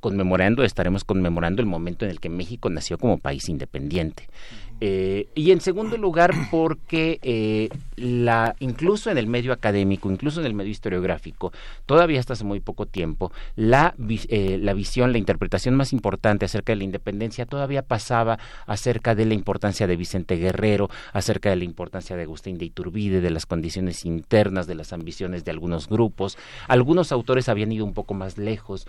[0.00, 4.28] conmemorando, estaremos conmemorando el momento en el que México nació como país independiente.
[4.80, 10.46] Eh, y en segundo lugar, porque eh, la, incluso en el medio académico, incluso en
[10.46, 11.52] el medio historiográfico,
[11.86, 13.94] todavía hasta hace muy poco tiempo, la,
[14.28, 19.26] eh, la visión, la interpretación más importante acerca de la independencia todavía pasaba acerca de
[19.26, 23.46] la importancia de Vicente Guerrero, acerca de la importancia de Agustín de Iturbide, de las
[23.46, 26.36] condiciones internas, de las ambiciones de algunos grupos.
[26.66, 28.86] Algunos autores habían ido un poco más lejos,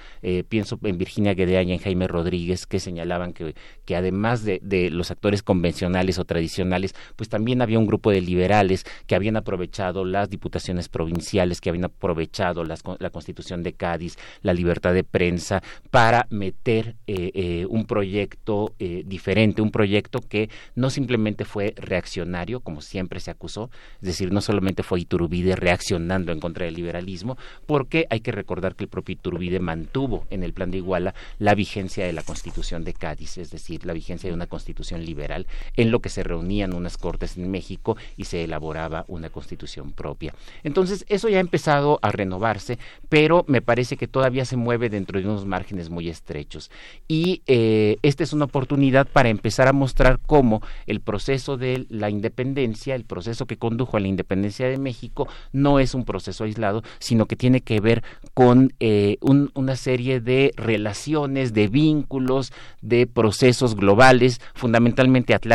[0.49, 3.55] pienso en Virginia Guedea y en Jaime Rodríguez, que señalaban que,
[3.85, 8.11] que además de, de los actores convencionales, convencionales o tradicionales, pues también había un grupo
[8.11, 14.17] de liberales que habían aprovechado las diputaciones provinciales, que habían aprovechado la constitución de Cádiz,
[14.41, 15.61] la libertad de prensa,
[15.91, 22.61] para meter eh, eh, un proyecto eh, diferente, un proyecto que no simplemente fue reaccionario,
[22.61, 23.69] como siempre se acusó,
[24.01, 28.75] es decir, no solamente fue Iturbide reaccionando en contra del liberalismo, porque hay que recordar
[28.75, 32.85] que el propio Iturbide mantuvo en el plan de Iguala la vigencia de la constitución
[32.85, 36.73] de Cádiz, es decir, la vigencia de una constitución liberal, en lo que se reunían
[36.73, 40.33] unas cortes en México y se elaboraba una constitución propia.
[40.63, 45.19] Entonces, eso ya ha empezado a renovarse, pero me parece que todavía se mueve dentro
[45.19, 46.71] de unos márgenes muy estrechos.
[47.07, 52.09] Y eh, esta es una oportunidad para empezar a mostrar cómo el proceso de la
[52.09, 56.83] independencia, el proceso que condujo a la independencia de México, no es un proceso aislado,
[56.99, 58.03] sino que tiene que ver
[58.33, 62.51] con eh, una serie de relaciones, de vínculos,
[62.81, 65.54] de procesos globales, fundamentalmente atlánticos,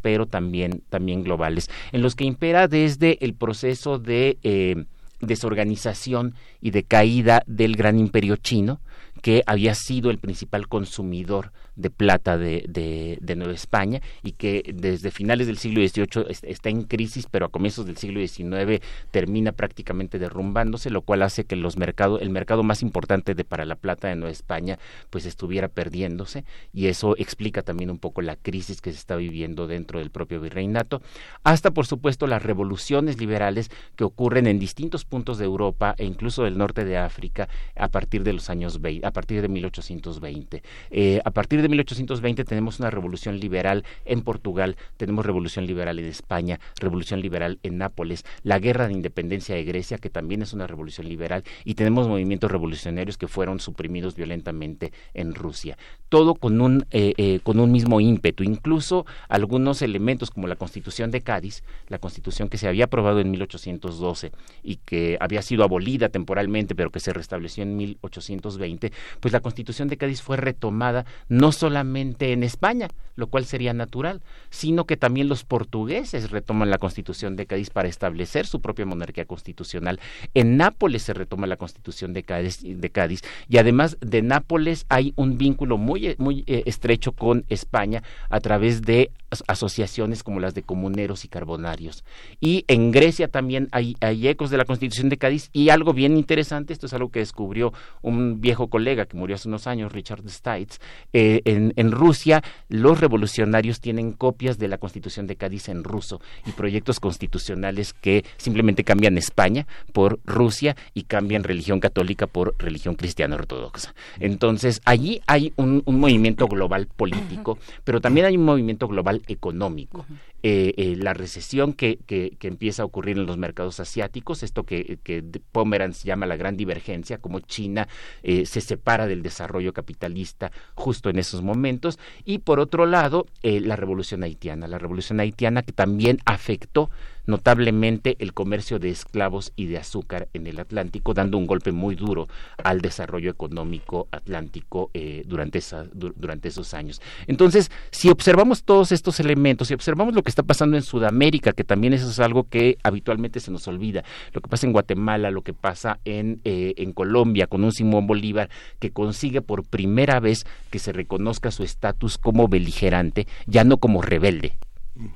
[0.00, 4.84] pero también, también globales, en los que impera desde el proceso de eh,
[5.20, 8.80] desorganización y de caída del gran imperio chino,
[9.22, 15.12] que había sido el principal consumidor de plata de, de, Nueva España y que desde
[15.12, 20.18] finales del siglo XVIII está en crisis, pero a comienzos del siglo XIX termina prácticamente
[20.18, 24.08] derrumbándose, lo cual hace que los mercados, el mercado más importante de para la plata
[24.08, 24.78] de Nueva España
[25.10, 29.68] pues estuviera perdiéndose y eso explica también un poco la crisis que se está viviendo
[29.68, 31.00] dentro del propio virreinato,
[31.44, 36.42] hasta por supuesto las revoluciones liberales que ocurren en distintos puntos de Europa e incluso
[36.42, 40.62] del norte de África a partir de los años 20, a partir de 1820.
[40.90, 46.06] Eh, a partir de 1820 tenemos una revolución liberal en Portugal, tenemos revolución liberal en
[46.06, 50.66] España, revolución liberal en Nápoles, la guerra de independencia de Grecia, que también es una
[50.66, 55.76] revolución liberal, y tenemos movimientos revolucionarios que fueron suprimidos violentamente en Rusia.
[56.08, 61.10] Todo con un, eh, eh, con un mismo ímpetu, incluso algunos elementos como la Constitución
[61.10, 66.08] de Cádiz, la Constitución que se había aprobado en 1812 y que había sido abolida
[66.08, 71.52] temporalmente, pero que se restableció en 1820, pues la Constitución de Cádiz fue retomada no
[71.58, 77.36] solamente en España, lo cual sería natural, sino que también los portugueses retoman la Constitución
[77.36, 80.00] de Cádiz para establecer su propia monarquía constitucional.
[80.34, 85.12] En Nápoles se retoma la Constitución de Cádiz, de Cádiz y además de Nápoles hay
[85.16, 89.10] un vínculo muy, muy eh, estrecho con España a través de
[89.46, 92.04] asociaciones como las de comuneros y carbonarios.
[92.40, 96.16] Y en Grecia también hay, hay ecos de la Constitución de Cádiz y algo bien
[96.16, 97.72] interesante, esto es algo que descubrió
[98.02, 100.80] un viejo colega que murió hace unos años, Richard Stites,
[101.12, 106.20] eh, en, en, Rusia los revolucionarios tienen copias de la Constitución de Cádiz en ruso
[106.46, 112.94] y proyectos constitucionales que simplemente cambian España por Rusia y cambian religión católica por religión
[112.94, 113.94] cristiana ortodoxa.
[114.20, 120.06] Entonces, allí hay un, movimiento global político, pero también hay un movimiento global económico.
[120.42, 124.98] Eh, eh, la recesión que, que, empieza a ocurrir en los mercados asiáticos, esto que,
[125.02, 127.88] que Pomeranz llama la gran divergencia, como China
[128.22, 133.76] eh, se separa del desarrollo capitalista justo en esos momentos, y por otro lado, la
[133.76, 136.90] revolución haitiana, la revolución haitiana que también afectó
[137.28, 141.94] notablemente el comercio de esclavos y de azúcar en el Atlántico, dando un golpe muy
[141.94, 142.26] duro
[142.64, 145.60] al desarrollo económico atlántico eh, durante,
[145.92, 147.00] durante esos años.
[147.26, 151.64] Entonces, si observamos todos estos elementos, si observamos lo que está pasando en Sudamérica, que
[151.64, 155.42] también eso es algo que habitualmente se nos olvida, lo que pasa en Guatemala, lo
[155.42, 158.48] que pasa en, eh, en Colombia con un Simón Bolívar
[158.78, 164.00] que consigue por primera vez que se reconozca su estatus como beligerante, ya no como
[164.00, 164.56] rebelde,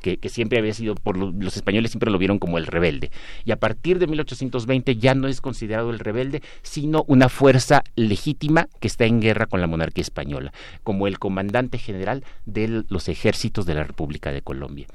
[0.00, 3.10] que, siempre había sido, por los españoles siempre lo vieron como el rebelde.
[3.44, 8.68] Y a partir de 1820 ya no es considerado el rebelde, sino una fuerza legítima
[8.80, 10.52] que está en guerra con la monarquía española,
[10.82, 14.86] como el comandante general de los ejércitos de la República de Colombia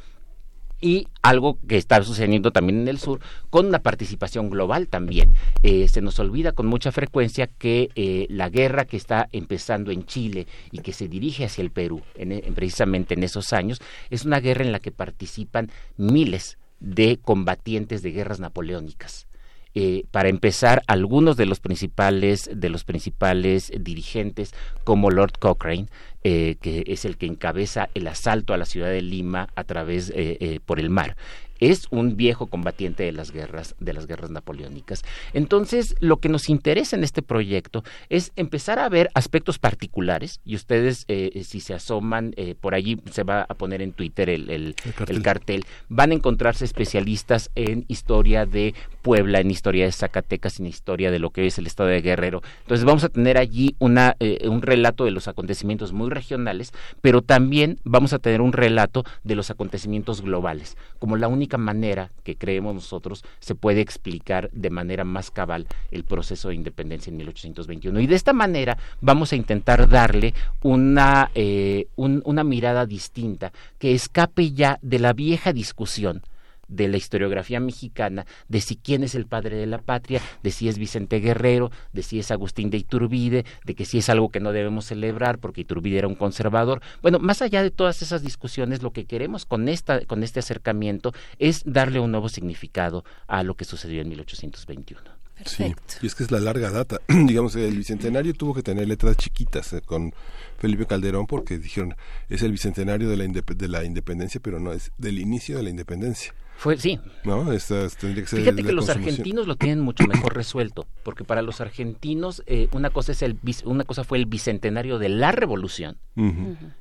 [0.80, 3.20] y algo que está sucediendo también en el sur
[3.50, 5.34] con una participación global también.
[5.64, 10.06] Eh, se nos olvida con mucha frecuencia que eh, la guerra que está empezando en
[10.06, 14.40] Chile y que se dirige hacia el Perú en, precisamente en esos años es una
[14.40, 19.27] guerra en la que participan miles de combatientes de guerras napoleónicas.
[19.80, 25.86] Eh, para empezar, algunos de los principales de los principales dirigentes, como Lord Cochrane,
[26.24, 30.12] eh, que es el que encabeza el asalto a la ciudad de Lima a través
[30.16, 31.16] eh, por el mar
[31.60, 35.04] es un viejo combatiente de las guerras de las guerras napoleónicas.
[35.34, 40.56] Entonces, lo que nos interesa en este proyecto es empezar a ver aspectos particulares y
[40.56, 44.50] ustedes eh, si se asoman eh, por allí se va a poner en Twitter el,
[44.50, 45.66] el, cartel.
[45.90, 48.74] van a encontrarse especialistas en historia de
[49.08, 52.42] Puebla, en historia de Zacatecas, en historia de lo que es el estado de Guerrero.
[52.64, 57.22] Entonces vamos a tener allí una, eh, un relato de los acontecimientos muy regionales, pero
[57.22, 62.36] también vamos a tener un relato de los acontecimientos globales, como la única manera que
[62.36, 68.02] creemos nosotros se puede explicar de manera más cabal el proceso de independencia en 1821.
[68.02, 70.34] Y de esta manera vamos a intentar darle
[70.64, 76.24] una, eh, una mirada distinta que escape ya de la vieja discusión
[76.68, 80.70] de la historiografía mexicana de si quién es el padre de la patria, de si
[80.70, 84.40] es Vicente Guerrero, de si es Agustín de Iturbide, de que si es algo que
[84.40, 86.82] no debemos celebrar porque Iturbide era un conservador.
[87.02, 91.14] Bueno, más allá de todas esas discusiones, lo que queremos con esta con este acercamiento
[91.40, 95.18] es darle un nuevo significado a lo que sucedió en 1821.
[95.46, 97.00] Sí, y es que es la larga data.
[97.08, 100.14] Digamos, el bicentenario tuvo que tener letras chiquitas eh, con
[100.58, 101.96] Felipe Calderón porque dijeron
[102.30, 105.70] es el bicentenario de la, de la independencia, pero no es del inicio de la
[105.70, 106.34] independencia.
[106.58, 107.00] Fue, sí.
[107.24, 112.42] No, ser Fíjate que los argentinos lo tienen mucho mejor resuelto, porque para los argentinos
[112.48, 115.98] eh, una cosa es el una cosa fue el bicentenario de la Revolución,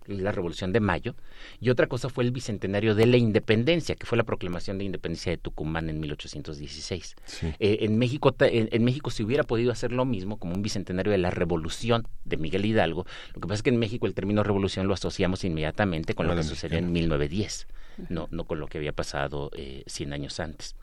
[0.06, 1.14] la Revolución de Mayo,
[1.60, 5.30] y otra cosa fue el bicentenario de la Independencia, que fue la proclamación de independencia
[5.30, 7.14] de Tucumán en 1816.
[7.42, 11.18] Eh, en México en, México se hubiera podido hacer lo mismo como un bicentenario de
[11.18, 13.04] la Revolución de Miguel Hidalgo.
[13.34, 16.34] Lo que pasa es que en México el término revolución lo asociamos inmediatamente con lo
[16.34, 17.66] que sucedió en 1910
[18.08, 20.76] no, no con lo que había pasado eh, 100 años antes.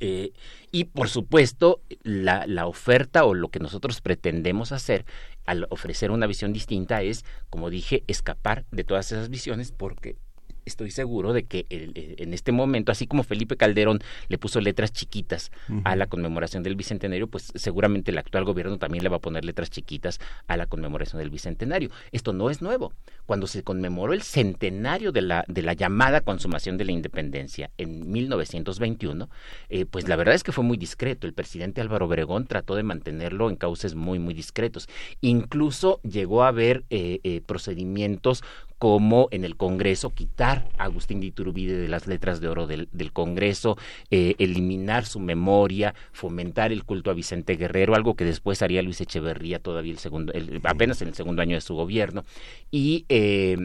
[0.00, 0.32] Eh,
[0.72, 5.04] y por supuesto, la, la, oferta o lo que nosotros pretendemos hacer
[5.46, 10.16] al ofrecer una visión distinta es, como dije, escapar de todas esas visiones porque
[10.64, 15.50] estoy seguro de que en este momento, así como Felipe Calderón le puso letras chiquitas
[15.84, 19.44] a la conmemoración del Bicentenario, pues seguramente el actual gobierno también le va a poner
[19.44, 21.90] letras chiquitas a la conmemoración del Bicentenario.
[22.12, 22.92] Esto no es nuevo.
[23.26, 28.10] Cuando se conmemoró el centenario de la, de la llamada consumación de la independencia en
[28.10, 29.28] 1921,
[29.68, 31.26] eh, pues la verdad es que fue muy discreto.
[31.26, 34.88] El presidente Álvaro Obregón trató de mantenerlo en cauces muy, muy discretos.
[35.20, 38.42] Incluso llegó a haber eh, eh, procedimientos
[38.84, 43.12] como en el Congreso quitar a Agustín de Iturbide de las letras de oro del,
[43.14, 43.78] Congreso,
[44.10, 49.00] eh, eliminar su memoria, fomentar el culto a Vicente Guerrero, algo que después haría Luis
[49.00, 52.26] Echeverría todavía el segundo, apenas en el segundo año de su gobierno,
[52.70, 53.56] y, eh,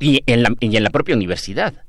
[0.00, 1.83] y, en la, y en la propia universidad.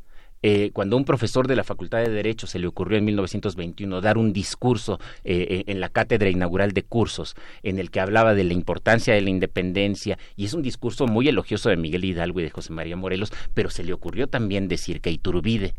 [0.48, 4.20] Eh, cuando un profesor de la Facultad de Derecho se le ocurrió en 1921 dar
[4.20, 7.34] un discurso eh, eh, en la cátedra inaugural de cursos
[7.64, 11.28] en el que hablaba de la importancia de la independencia, y es un discurso muy
[11.28, 15.02] elogioso de Miguel Hidalgo y de José María Morelos, pero se le ocurrió también decir
[15.02, 15.74] que Iturbide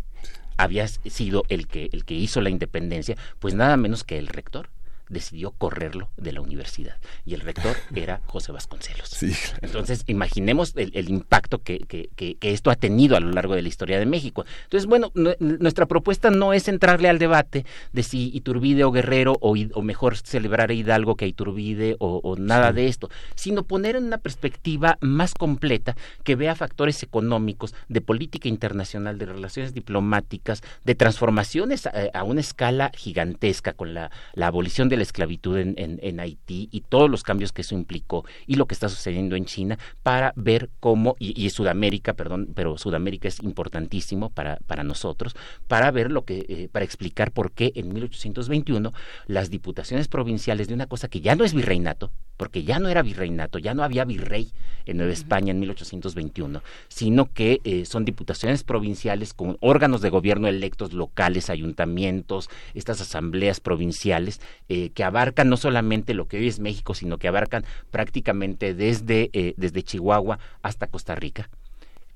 [0.56, 4.68] había sido el que, el que hizo la independencia, pues nada menos que el rector
[5.08, 9.22] decidió correrlo de la universidad y el rector era José Vasconcelos.
[9.62, 13.68] Entonces, imaginemos el, impacto que, que, que, esto ha tenido a lo largo de la
[13.68, 14.44] historia de México.
[14.64, 19.54] Entonces, bueno, nuestra propuesta no es entrarle al debate de si Iturbide o Guerrero o,
[19.74, 24.04] o mejor celebrar a Hidalgo que a Iturbide o, nada de esto, sino poner en
[24.04, 30.94] una perspectiva más completa que vea factores económicos, de política internacional, de relaciones diplomáticas, de
[30.94, 36.68] transformaciones a, una escala gigantesca con la, la abolición de la esclavitud en, en, Haití
[36.72, 40.32] y todos los cambios que eso implicó y lo que está sucediendo en China para
[40.36, 45.36] ver cómo, y, y Sudamérica, perdón, pero Sudamérica es importantísimo para, para nosotros,
[45.68, 48.92] para ver lo que, eh, para explicar por qué en 1821
[49.26, 53.02] las diputaciones provinciales de una cosa que ya no es virreinato, porque ya no era
[53.02, 54.52] virreinato, ya no había virrey
[54.84, 60.48] en Nueva España en 1821, sino que eh, son diputaciones provinciales con órganos de gobierno
[60.48, 66.60] electos locales, ayuntamientos, estas asambleas provinciales eh, que abarcan no solamente lo que hoy es
[66.60, 71.48] México, sino que abarcan prácticamente desde, eh, desde Chihuahua hasta Costa Rica.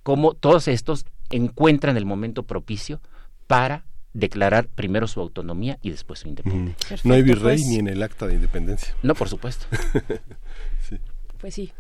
[0.02, 3.00] Cómo todos estos encuentran el momento propicio
[3.46, 6.96] para declarar primero su autonomía y después su independencia.
[7.04, 7.68] no hay virrey pues.
[7.68, 8.94] ni en el acta de independencia.
[9.02, 9.66] No, por supuesto.
[11.40, 11.72] Pues sí.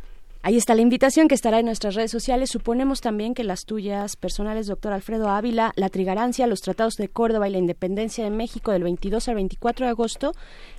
[0.42, 2.48] Ahí está la invitación que estará en nuestras redes sociales.
[2.48, 7.46] Suponemos también que las tuyas personales, doctor Alfredo Ávila, la trigarancia, los tratados de Córdoba
[7.46, 10.32] y la independencia de México del 22 al 24 de agosto,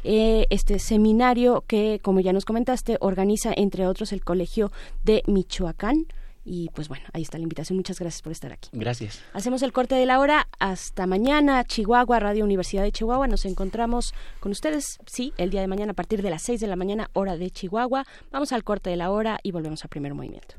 [0.03, 4.71] eh, este seminario que, como ya nos comentaste, organiza, entre otros, el Colegio
[5.03, 6.07] de Michoacán.
[6.43, 7.77] Y pues bueno, ahí está la invitación.
[7.77, 8.69] Muchas gracias por estar aquí.
[8.73, 9.21] Gracias.
[9.33, 10.47] Hacemos el corte de la hora.
[10.59, 13.27] Hasta mañana, Chihuahua, Radio Universidad de Chihuahua.
[13.27, 16.67] Nos encontramos con ustedes, sí, el día de mañana a partir de las 6 de
[16.67, 18.05] la mañana, hora de Chihuahua.
[18.31, 20.55] Vamos al corte de la hora y volvemos al primer movimiento.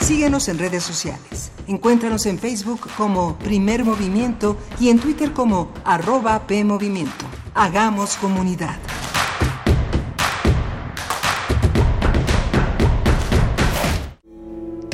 [0.00, 1.50] Síguenos en redes sociales.
[1.66, 7.24] Encuéntranos en Facebook como Primer Movimiento y en Twitter como arroba PMovimiento.
[7.54, 8.76] Hagamos comunidad.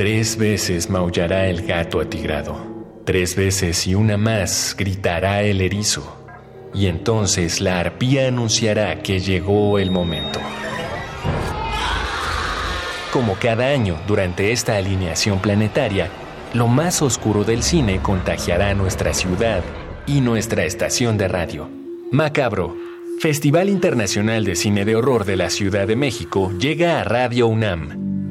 [0.00, 2.56] Tres veces maullará el gato atigrado.
[3.04, 6.16] Tres veces y una más gritará el erizo,
[6.72, 10.40] y entonces la arpía anunciará que llegó el momento.
[13.12, 16.08] Como cada año durante esta alineación planetaria,
[16.54, 19.62] lo más oscuro del cine contagiará nuestra ciudad
[20.06, 21.68] y nuestra estación de radio.
[22.10, 22.74] Macabro,
[23.18, 28.29] Festival Internacional de Cine de Horror de la Ciudad de México, llega a Radio UNAM.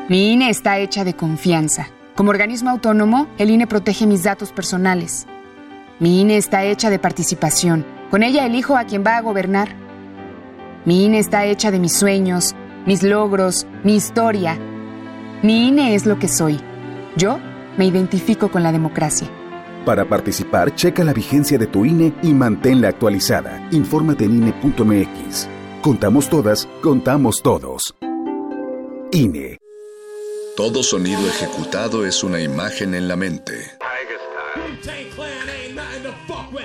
[0.09, 5.27] Mi INE está hecha de confianza como organismo autónomo, el INE protege mis datos personales.
[6.01, 7.85] Mi INE está hecha de participación.
[8.11, 9.69] Con ella elijo a quien va a gobernar.
[10.87, 12.55] Mi INE está hecha de mis sueños,
[12.87, 14.59] mis logros, mi historia.
[15.43, 16.59] Mi INE es lo que soy.
[17.17, 17.39] Yo
[17.77, 19.29] me identifico con la democracia.
[19.87, 23.68] Para participar, checa la vigencia de tu INE y manténla actualizada.
[23.70, 25.47] Infórmate en INE.mx.
[25.80, 27.95] Contamos todas, contamos todos.
[29.12, 29.59] INE.
[30.57, 33.78] Todo sonido ejecutado es una imagen en la mente.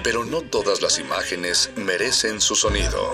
[0.03, 3.13] Pero no todas las imágenes merecen su sonido.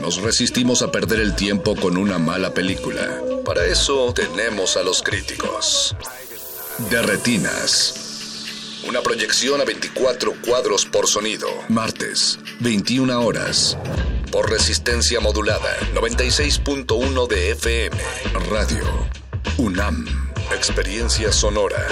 [0.00, 3.20] Nos resistimos a perder el tiempo con una mala película.
[3.44, 5.96] Para eso tenemos a los críticos.
[6.90, 8.05] De Retinas.
[8.84, 11.48] Una proyección a 24 cuadros por sonido.
[11.68, 13.76] Martes, 21 horas.
[14.30, 17.96] Por resistencia modulada, 96.1 de FM.
[18.50, 18.84] Radio.
[19.56, 20.06] UNAM,
[20.54, 21.86] Experiencia Sonora.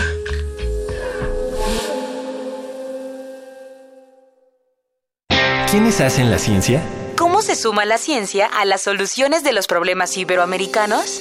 [5.70, 6.82] ¿Quiénes hacen la ciencia?
[7.16, 11.20] ¿Cómo se suma la ciencia a las soluciones de los problemas iberoamericanos?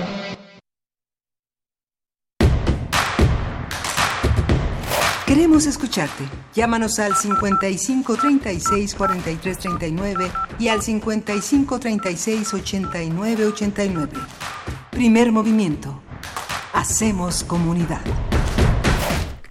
[5.61, 6.23] Queremos escucharte.
[6.55, 14.11] Llámanos al 55 36 43 39 y al 55 36 89 89.
[14.89, 16.01] Primer movimiento.
[16.73, 18.01] Hacemos comunidad.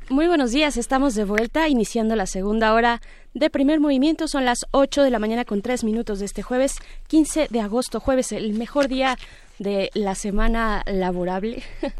[0.08, 3.00] Muy buenos días, estamos de vuelta iniciando la segunda hora
[3.32, 4.26] de primer movimiento.
[4.26, 6.74] Son las 8 de la mañana con 3 minutos de este jueves
[7.06, 9.16] 15 de agosto, jueves, el mejor día
[9.60, 11.62] de la semana laborable.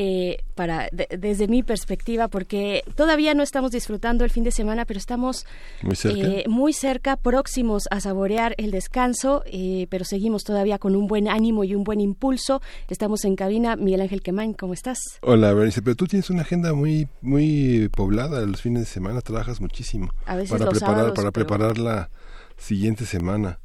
[0.00, 4.98] eh, para desde mi perspectiva, porque todavía no estamos disfrutando el fin de semana, pero
[4.98, 5.44] estamos
[5.82, 10.94] muy cerca, eh, muy cerca próximos a saborear el descanso, eh, pero seguimos todavía con
[10.94, 12.62] un buen ánimo y un buen impulso.
[12.88, 13.74] Estamos en cabina.
[13.74, 14.98] Miguel Ángel Quemain, ¿cómo estás?
[15.22, 19.60] Hola, Berenice, pero tú tienes una agenda muy muy poblada los fines de semana, trabajas
[19.60, 22.10] muchísimo a veces para los preparar sábados, para pero- preparar la
[22.56, 23.58] siguiente semana.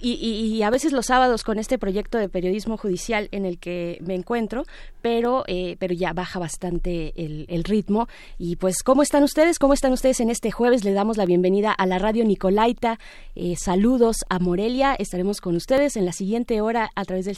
[0.00, 3.98] Y, y- a veces los sábados con este proyecto de periodismo judicial en el que
[4.02, 4.64] me encuentro,
[5.00, 8.08] pero, eh, pero ya baja bastante el, ritmo.
[8.38, 9.58] Y pues, ¿cómo están ustedes?
[9.58, 10.84] ¿Cómo están ustedes en este jueves?
[10.84, 12.98] Le damos la bienvenida a la radio Nicolaita.
[13.34, 14.94] Eh, saludos a Morelia.
[14.94, 17.36] Estaremos con ustedes en la siguiente hora a través del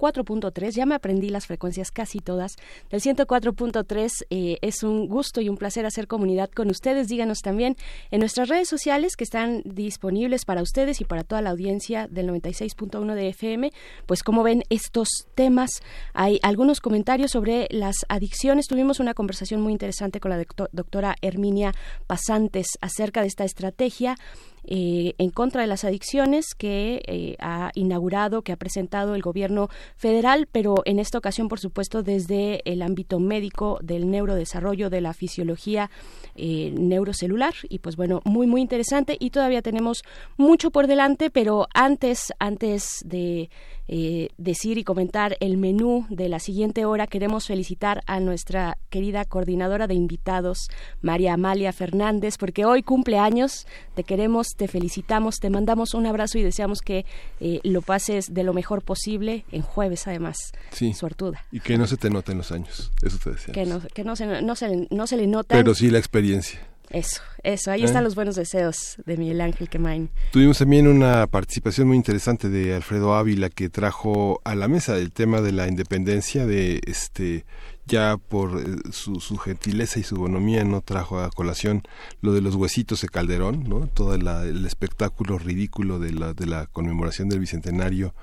[0.00, 0.70] 104.3.
[0.72, 2.56] Ya me aprendí las frecuencias casi todas.
[2.90, 7.08] Del 104.3 eh, es un gusto y un placer hacer comunidad con ustedes.
[7.08, 7.76] Díganos también
[8.10, 12.28] en nuestras redes sociales que están disponibles para ustedes y para toda la audiencia del
[12.28, 13.70] 96.1 de FM,
[14.06, 15.70] pues cómo ven estos temas.
[16.14, 18.66] Hay algunos comentarios sobre las adicciones.
[18.66, 21.72] Tuvimos una conversación muy interesante con la docto- doctora Herminia
[22.06, 24.16] Pasantes acerca de esta estrategia
[24.64, 29.68] eh, en contra de las adicciones que eh, ha inaugurado, que ha presentado el gobierno
[29.96, 35.14] federal, pero en esta ocasión, por supuesto, desde el ámbito médico del neurodesarrollo, de la
[35.14, 35.90] fisiología
[36.36, 37.54] eh, neurocelular.
[37.68, 40.02] Y pues bueno, muy, muy interesante y todavía tenemos
[40.36, 43.50] mucho por delante, pero antes, antes de
[43.92, 49.24] eh, decir y comentar el menú de la siguiente hora, queremos felicitar a nuestra querida
[49.24, 50.68] coordinadora de invitados,
[51.02, 53.66] María Amalia Fernández, porque hoy cumple años.
[53.96, 57.04] Te queremos, te felicitamos, te mandamos un abrazo y deseamos que
[57.40, 60.52] eh, lo pases de lo mejor posible en jueves, además.
[60.70, 60.94] Sí.
[60.94, 61.44] Suertuda.
[61.50, 62.92] Y que no se te noten los años.
[63.02, 63.52] Eso te decía.
[63.52, 65.56] Que no, que no, se, no, se, no se le nota.
[65.56, 66.60] Pero sí la experiencia.
[66.90, 68.04] Eso, eso, ahí están ¿Eh?
[68.04, 70.10] los buenos deseos de Miguel Ángel Quemain.
[70.32, 75.12] Tuvimos también una participación muy interesante de Alfredo Ávila que trajo a la mesa el
[75.12, 77.44] tema de la independencia de este
[77.86, 81.82] ya por eh, su, su, gentileza y su bonomía no trajo a colación
[82.22, 83.86] lo de los huesitos de Calderón, ¿no?
[83.88, 88.14] Todo el espectáculo ridículo de la, de la conmemoración del bicentenario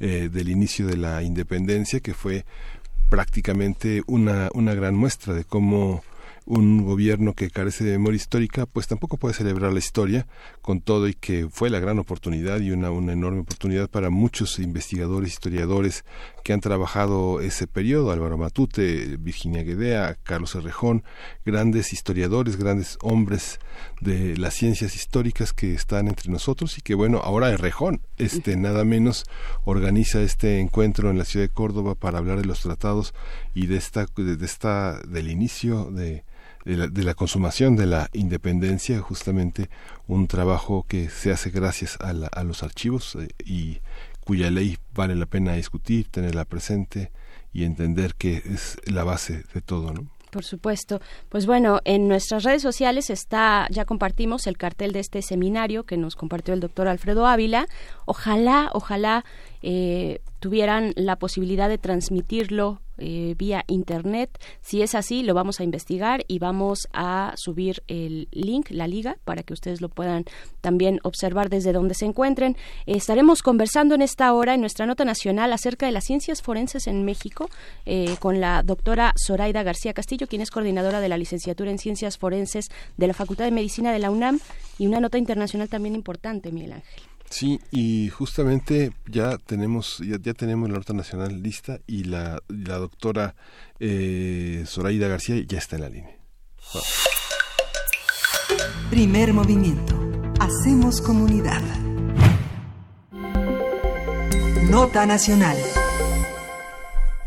[0.00, 2.44] eh, del inicio de la independencia, que fue
[3.08, 6.02] prácticamente una, una gran muestra de cómo
[6.46, 10.28] un gobierno que carece de memoria histórica, pues tampoco puede celebrar la historia
[10.62, 14.60] con todo y que fue la gran oportunidad y una, una enorme oportunidad para muchos
[14.60, 16.04] investigadores, historiadores
[16.44, 21.02] que han trabajado ese periodo, Álvaro Matute, Virginia Guedea, Carlos Herrejón,
[21.44, 23.58] grandes historiadores, grandes hombres
[24.00, 28.84] de las ciencias históricas que están entre nosotros y que bueno, ahora Herrejón, este nada
[28.84, 29.24] menos
[29.64, 33.14] organiza este encuentro en la ciudad de Córdoba para hablar de los tratados
[33.52, 36.24] y de esta, de esta, del inicio de
[36.66, 39.70] de la, consumación de la independencia, justamente
[40.08, 43.78] un trabajo que se hace gracias a, a los archivos eh, y
[44.24, 47.12] cuya ley vale la pena discutir, tenerla presente
[47.52, 50.10] y entender que es la base de todo, ¿no?
[50.32, 51.00] Por supuesto.
[51.28, 55.96] Pues bueno, en nuestras redes sociales está, ya compartimos el cartel de este seminario que
[55.96, 57.68] nos compartió el doctor Alfredo Ávila.
[58.04, 59.24] Ojalá, ojalá
[59.62, 64.30] eh, tuvieran la posibilidad de transmitirlo eh, vía internet.
[64.60, 69.16] Si es así, lo vamos a investigar y vamos a subir el link, la liga,
[69.24, 70.24] para que ustedes lo puedan
[70.60, 72.56] también observar desde donde se encuentren.
[72.86, 77.04] estaremos conversando en esta hora, en nuestra nota nacional, acerca de las ciencias forenses en
[77.04, 77.48] México,
[77.84, 82.18] eh, con la doctora Zoraida García Castillo, quien es coordinadora de la licenciatura en ciencias
[82.18, 84.40] forenses de la Facultad de Medicina de la UNAM,
[84.78, 87.15] y una nota internacional también importante, Miguel Ángel.
[87.30, 93.34] Sí, y justamente ya tenemos ya, tenemos la nota nacional lista y la, la doctora
[93.80, 96.16] eh, Zoraida García ya está en la línea.
[98.90, 99.94] Primer movimiento.
[100.38, 101.62] Hacemos comunidad.
[104.70, 105.56] Nota nacional.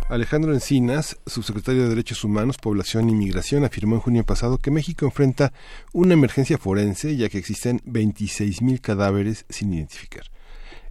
[0.10, 5.06] Alejandro Encinas, subsecretario de Derechos Humanos, Población y Migración, afirmó en junio pasado que México
[5.06, 5.54] enfrenta
[5.94, 10.24] una emergencia forense ya que existen 26.000 cadáveres sin identificar.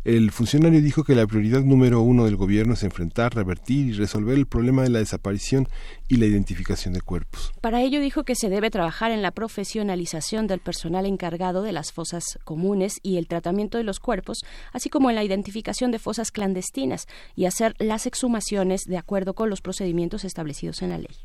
[0.08, 4.38] El funcionario dijo que la prioridad número uno del gobierno es enfrentar, revertir y resolver
[4.38, 5.68] el problema de la desaparición
[6.08, 7.52] y la identificación de cuerpos.
[7.60, 11.92] Para ello dijo que se debe trabajar en la profesionalización del personal encargado de las
[11.92, 16.30] fosas comunes y el tratamiento de los cuerpos, así como en la identificación de fosas
[16.30, 17.06] clandestinas
[17.36, 21.18] y hacer las exhumaciones de acuerdo con los procedimientos establecidos en la ley.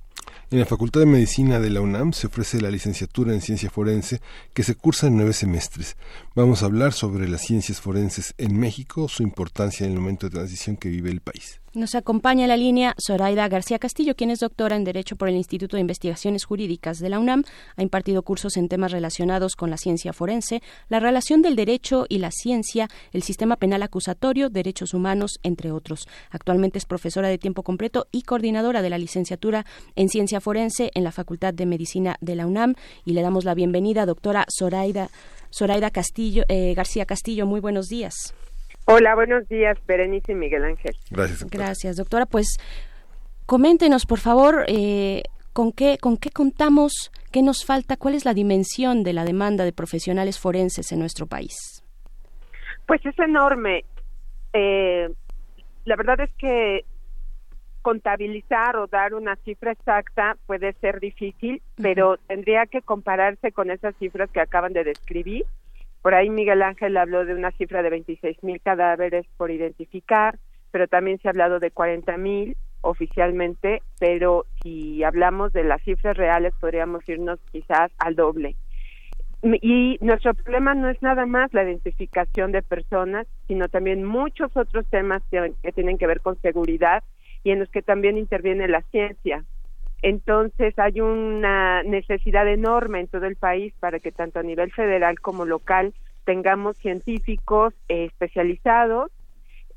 [0.51, 4.21] En la Facultad de Medicina de la UNAM se ofrece la licenciatura en Ciencia Forense
[4.53, 5.97] que se cursa en nueve semestres.
[6.35, 10.35] Vamos a hablar sobre las ciencias forenses en México, su importancia en el momento de
[10.35, 11.62] transición que vive el país.
[11.75, 15.75] Nos acompaña la línea Zoraida García Castillo, quien es doctora en Derecho por el Instituto
[15.75, 17.45] de Investigaciones Jurídicas de la UNAM.
[17.77, 22.19] Ha impartido cursos en temas relacionados con la ciencia forense, la relación del derecho y
[22.19, 26.07] la ciencia, el sistema penal acusatorio, derechos humanos, entre otros.
[26.29, 29.65] Actualmente es profesora de tiempo completo y coordinadora de la licenciatura
[29.95, 32.75] en ciencia forense en la Facultad de Medicina de la UNAM.
[33.03, 35.09] Y le damos la bienvenida, doctora Zoraida,
[35.51, 37.47] Zoraida Castillo, eh, García Castillo.
[37.47, 38.35] Muy buenos días.
[38.85, 40.95] Hola, buenos días, Berenice y Miguel Ángel.
[41.09, 41.49] Gracias.
[41.49, 42.25] Gracias, doctora.
[42.25, 42.57] Pues
[43.45, 45.23] coméntenos, por favor, eh,
[45.53, 49.63] con qué con qué contamos, qué nos falta, cuál es la dimensión de la demanda
[49.63, 51.83] de profesionales forenses en nuestro país.
[52.85, 53.85] Pues es enorme.
[54.51, 55.09] Eh,
[55.85, 56.85] la verdad es que
[57.81, 63.95] contabilizar o dar una cifra exacta puede ser difícil, pero tendría que compararse con esas
[63.97, 65.45] cifras que acaban de describir
[66.03, 70.37] por ahí Miguel Ángel habló de una cifra de 26 mil cadáveres por identificar,
[70.69, 76.17] pero también se ha hablado de 40 mil oficialmente, pero si hablamos de las cifras
[76.17, 78.57] reales podríamos irnos quizás al doble.
[79.43, 84.85] Y nuestro problema no es nada más la identificación de personas, sino también muchos otros
[84.89, 87.01] temas que, tienen que ver con seguridad
[87.45, 89.45] y en los que también interviene la ciencia.
[90.03, 95.21] Entonces hay una necesidad enorme en todo el país para que tanto a nivel federal
[95.21, 95.93] como local
[96.25, 99.11] tengamos científicos eh, especializados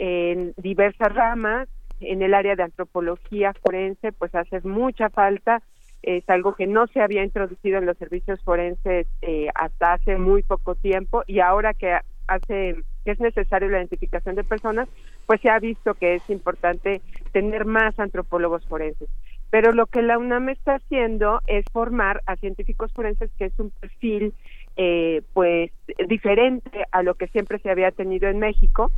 [0.00, 1.68] en diversas ramas.
[2.00, 5.62] En el área de antropología forense, pues hace mucha falta.
[6.02, 10.42] Es algo que no se había introducido en los servicios forenses eh, hasta hace muy
[10.42, 12.74] poco tiempo y ahora que hace
[13.04, 14.88] que es necesario la identificación de personas,
[15.26, 17.00] pues se ha visto que es importante
[17.32, 19.08] tener más antropólogos forenses.
[19.50, 23.70] Pero lo que la UNAM está haciendo es formar a científicos forenses, que es un
[23.70, 24.34] perfil
[24.76, 25.70] eh, pues
[26.08, 28.90] diferente a lo que siempre se había tenido en México.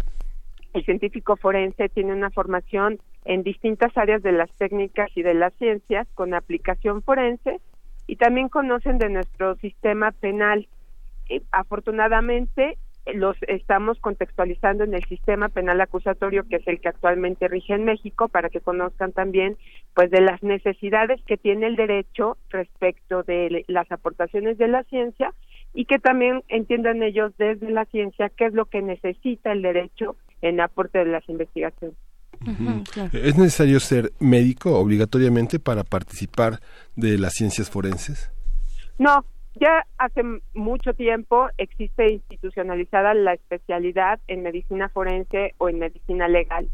[0.73, 5.53] El científico forense tiene una formación en distintas áreas de las técnicas y de las
[5.55, 7.61] ciencias con aplicación forense
[8.07, 10.67] y también conocen de nuestro sistema penal.
[11.29, 12.79] Eh, afortunadamente,
[13.15, 17.85] los estamos contextualizando en el sistema penal acusatorio que es el que actualmente rige en
[17.85, 19.57] México para que conozcan también
[19.95, 25.33] pues de las necesidades que tiene el derecho respecto de las aportaciones de la ciencia
[25.75, 30.17] y que también entiendan ellos desde la ciencia qué es lo que necesita el derecho
[30.41, 31.97] en aporte de las investigaciones.
[33.13, 36.61] ¿Es necesario ser médico obligatoriamente para participar
[36.95, 38.31] de las ciencias forenses?
[38.99, 39.25] No,
[39.61, 40.23] ya hace
[40.55, 46.69] mucho tiempo existe institucionalizada la especialidad en medicina forense o en medicina legal.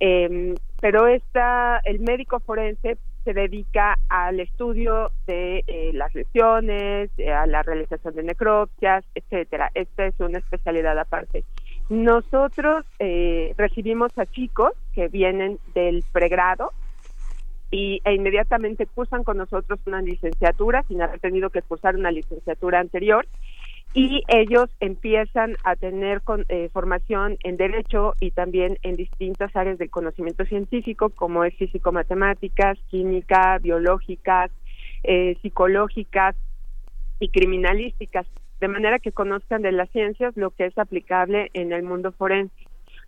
[0.00, 7.32] Eh, pero esta, el médico forense se dedica al estudio de eh, las lesiones, eh,
[7.32, 9.70] a la realización de necropsias, etcétera.
[9.74, 11.44] Esta es una especialidad aparte.
[11.88, 16.72] Nosotros eh, recibimos a chicos que vienen del pregrado
[17.70, 22.80] y, e inmediatamente cursan con nosotros una licenciatura sin haber tenido que cursar una licenciatura
[22.80, 23.26] anterior
[23.94, 29.88] y ellos empiezan a tener eh, formación en derecho y también en distintas áreas del
[29.88, 34.50] conocimiento científico como es físico-matemáticas, química, biológicas,
[35.04, 36.34] eh, psicológicas
[37.20, 38.26] y criminalísticas,
[38.60, 42.54] de manera que conozcan de las ciencias lo que es aplicable en el mundo forense.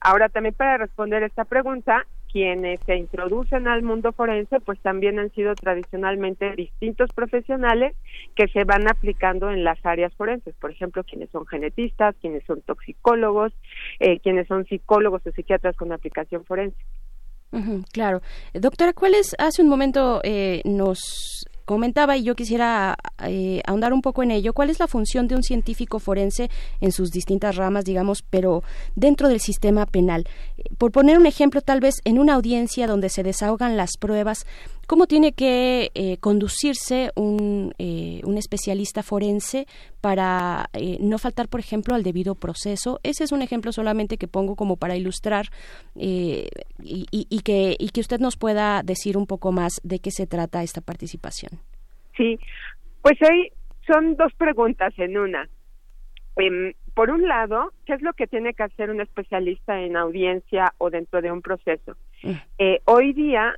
[0.00, 2.06] Ahora también para responder esta pregunta,
[2.36, 7.96] quienes se introducen al mundo forense, pues también han sido tradicionalmente distintos profesionales
[8.34, 10.54] que se van aplicando en las áreas forenses.
[10.56, 13.54] Por ejemplo, quienes son genetistas, quienes son toxicólogos,
[14.00, 16.76] eh, quienes son psicólogos o psiquiatras con aplicación forense.
[17.90, 18.20] claro.
[18.52, 19.34] Doctora, ¿cuál es?
[19.38, 24.54] Hace un momento eh, nos comentaba y yo quisiera eh, ahondar un poco en ello.
[24.54, 26.48] ¿Cuál es la función de un científico forense
[26.80, 28.62] en sus distintas ramas, digamos, pero
[28.94, 30.26] dentro del sistema penal?
[30.78, 34.46] Por poner un ejemplo, tal vez en una audiencia donde se desahogan las pruebas,
[34.86, 39.66] ¿Cómo tiene que eh, conducirse un, eh, un, especialista forense
[40.00, 43.00] para eh, no faltar, por ejemplo, al debido proceso?
[43.02, 45.50] Ese es un ejemplo solamente que pongo como para ilustrar
[45.96, 46.46] y,
[46.80, 50.62] y, que, y que usted nos pueda decir un poco más de qué se trata
[50.62, 51.55] esta participación.
[52.16, 52.38] Sí,
[53.02, 53.50] pues hay,
[53.86, 55.48] son dos preguntas en una.
[56.36, 60.72] Em, por un lado, ¿qué es lo que tiene que hacer un especialista en audiencia
[60.78, 61.96] o dentro de un proceso?
[62.22, 62.32] Mm.
[62.86, 63.54] hoy día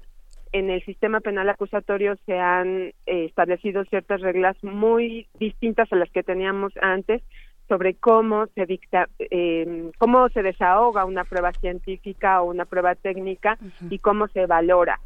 [0.53, 6.11] en el sistema penal acusatorio se han eh, establecido ciertas reglas muy distintas a las
[6.11, 7.23] que teníamos antes
[7.69, 13.59] sobre cómo se dicta, eh, cómo se desahoga una prueba científica o una prueba técnica
[13.91, 14.99] y cómo se valora.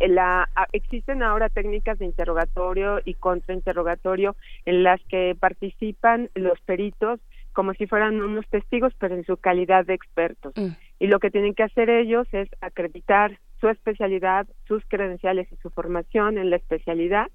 [0.00, 7.20] La, existen ahora técnicas de interrogatorio y contrainterrogatorio en las que participan los peritos
[7.52, 10.52] como si fueran unos testigos, pero en su calidad de expertos.
[10.56, 10.68] Mm.
[11.00, 15.70] Y lo que tienen que hacer ellos es acreditar su especialidad, sus credenciales y su
[15.70, 17.26] formación en la especialidad,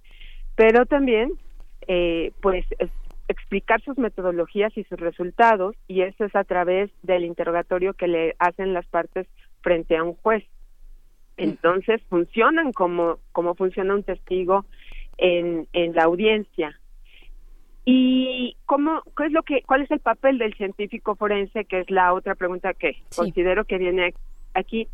[0.56, 1.34] pero también
[1.88, 2.66] eh, pues
[3.28, 8.36] explicar sus metodologías y sus resultados y eso es a través del interrogatorio que le
[8.40, 9.28] hacen las partes
[9.62, 10.44] frente a un juez.
[11.38, 14.66] Entonces funcionan como, como funciona un testigo
[15.18, 16.80] en, en la audiencia.
[17.86, 21.66] ¿Y cómo, qué es lo que, cuál es el papel del científico forense?
[21.66, 24.14] Que es la otra pregunta que considero que viene
[24.54, 24.88] aquí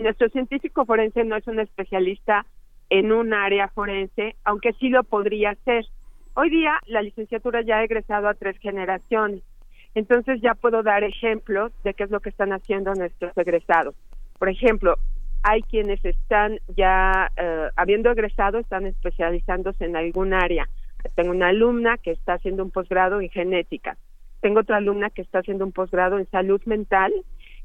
[0.00, 2.46] nuestro científico forense no es un especialista
[2.90, 5.84] en un área forense, aunque sí lo podría ser.
[6.34, 9.42] Hoy día la licenciatura ya ha egresado a tres generaciones,
[9.94, 13.94] entonces ya puedo dar ejemplos de qué es lo que están haciendo nuestros egresados.
[14.38, 14.96] Por ejemplo,
[15.42, 20.68] hay quienes están ya, eh, habiendo egresado, están especializándose en algún área.
[21.14, 23.96] Tengo una alumna que está haciendo un posgrado en genética.
[24.40, 27.12] Tengo otra alumna que está haciendo un posgrado en salud mental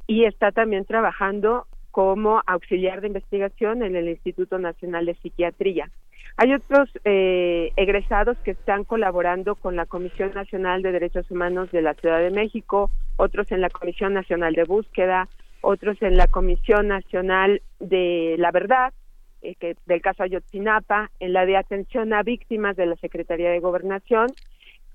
[0.08, 5.92] y está también trabajando como auxiliar de investigación en el Instituto Nacional de Psiquiatría.
[6.38, 11.84] Hay otros eh, egresados que están colaborando con la Comisión Nacional de Derechos Humanos de
[11.84, 15.28] la Ciudad de México, otros en la Comisión Nacional de Búsqueda,
[15.64, 18.94] otros en la Comisión Nacional de la Verdad,
[19.42, 23.60] eh, que, del caso Ayotzinapa, en la de atención a víctimas de la Secretaría de
[23.60, 24.28] Gobernación.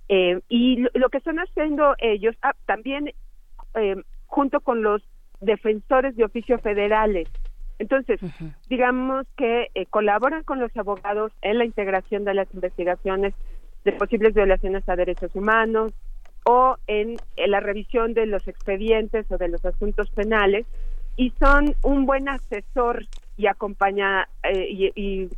[0.08, 3.12] Eh, y lo, que están haciendo ellos, ah, también
[4.26, 5.02] junto con los
[5.40, 7.28] defensores de oficio federales.
[7.78, 8.20] Entonces,
[8.68, 13.34] digamos que eh, colaboran con los abogados en la integración de las investigaciones
[13.84, 15.92] de posibles violaciones a derechos humanos
[16.50, 20.64] o en, la revisión de los expedientes o de los asuntos penales
[21.14, 23.04] y son un buen asesor
[23.36, 25.28] y acompaña eh, y,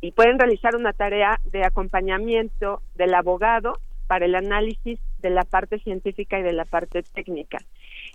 [0.00, 3.74] y pueden realizar una tarea de acompañamiento del abogado
[4.08, 7.58] para el análisis de la parte científica y de la parte técnica.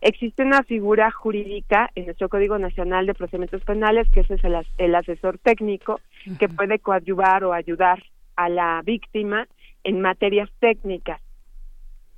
[0.01, 4.41] Existe una figura jurídica en nuestro Código Nacional de Procedimientos Penales, que ese es
[4.77, 6.01] el, asesor técnico,
[6.37, 8.03] que puede coadyuvar o ayudar
[8.35, 9.47] a la víctima
[9.85, 11.21] en materias técnicas.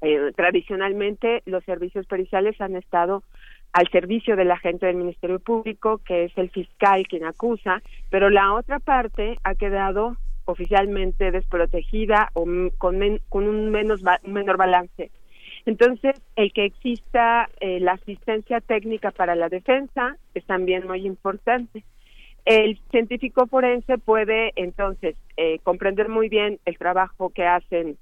[0.02, 3.24] Eh, tradicionalmente los servicios periciales han estado
[3.74, 8.54] al servicio del agente del Ministerio Público, que es el fiscal quien acusa, pero la
[8.54, 12.46] otra parte ha quedado oficialmente desprotegida o
[12.78, 13.00] con,
[13.30, 15.12] con un menos menor balance.
[15.66, 21.84] Entonces, el que exista eh, la asistencia técnica para la defensa es también muy importante.
[22.46, 27.98] El científico forense puede entonces eh, comprender muy bien el trabajo que hacen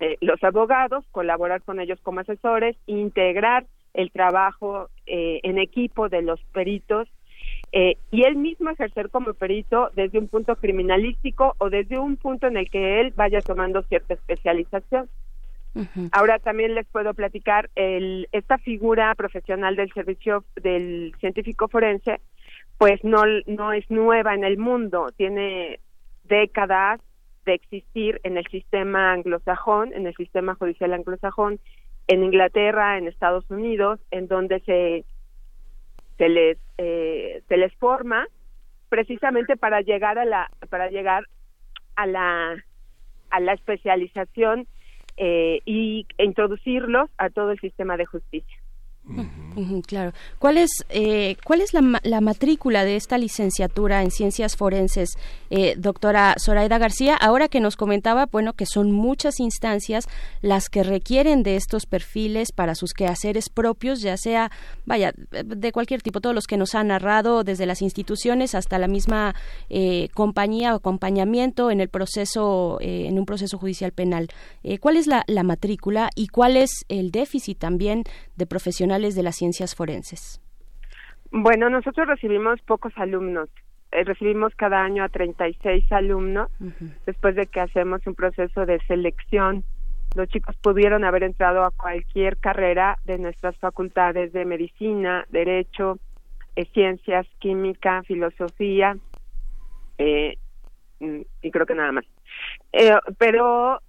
[0.00, 6.38] eh, los abogados, colaborar con ellos como asesores, integrar el trabajo en equipo de los
[6.52, 7.08] peritos
[7.72, 12.58] y él mismo ejercer como perito desde un punto criminalístico o desde un punto en
[12.58, 15.08] el que él vaya tomando cierta especialización.
[16.12, 22.20] Ahora también les puedo platicar el, esta figura profesional del servicio del científico forense,
[22.78, 25.78] pues no, no es nueva en el mundo, tiene
[26.24, 27.00] décadas
[27.48, 31.58] de existir en el sistema anglosajón, en el sistema judicial anglosajón,
[32.06, 35.04] en Inglaterra, en Estados Unidos, en donde se
[36.18, 38.26] se les eh, se les forma
[38.90, 41.24] precisamente para llegar a la para llegar
[41.96, 42.62] a la
[43.30, 44.66] a la especialización
[45.16, 48.58] eh, y introducirlos a todo el sistema de justicia
[49.86, 50.12] claro.
[50.38, 55.10] ¿Cuál es, eh, cuál es la, matrícula de esta licenciatura en ciencias forenses,
[55.50, 57.16] eh, doctora Zoraida García?
[57.16, 60.06] Ahora que nos comentaba, bueno, que son muchas instancias
[60.42, 64.50] las que requieren de estos perfiles para sus quehaceres propios, ya sea,
[64.84, 68.88] vaya, de cualquier tipo, todos los que nos han narrado, desde las instituciones hasta la
[68.88, 69.34] misma
[69.70, 74.28] eh, compañía o acompañamiento en el proceso, en un proceso judicial penal.
[74.80, 78.04] ¿Cuál es la, la matrícula y cuál es el déficit también
[78.36, 80.40] de profesionales de las ciencias forenses?
[81.30, 83.48] Bueno, nosotros recibimos pocos alumnos.
[83.90, 86.50] Eh, recibimos cada año a 36 alumnos
[87.06, 89.64] después de que hacemos un proceso de selección.
[90.14, 95.98] Los chicos pudieron haber entrado a cualquier carrera de nuestras facultades de medicina, derecho,
[96.56, 98.96] eh, ciencias, química, filosofía
[99.98, 100.36] eh,
[101.00, 102.04] mm, y creo que nada más.
[103.18, 103.80] pero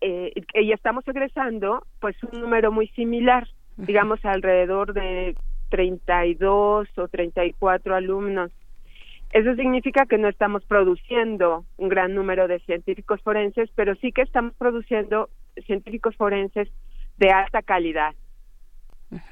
[0.00, 3.48] y estamos egresando pues un número muy similar
[3.78, 5.36] digamos alrededor de
[5.70, 8.50] 32 o 34 alumnos.
[9.32, 14.22] Eso significa que no estamos produciendo un gran número de científicos forenses, pero sí que
[14.22, 15.28] estamos produciendo
[15.66, 16.68] científicos forenses
[17.18, 18.14] de alta calidad.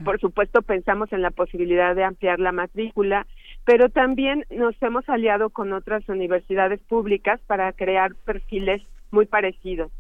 [0.05, 3.27] Por supuesto, pensamos en la posibilidad de ampliar la matrícula,
[3.65, 9.93] pero también nos hemos aliado con otras universidades públicas para crear perfiles muy parecidos.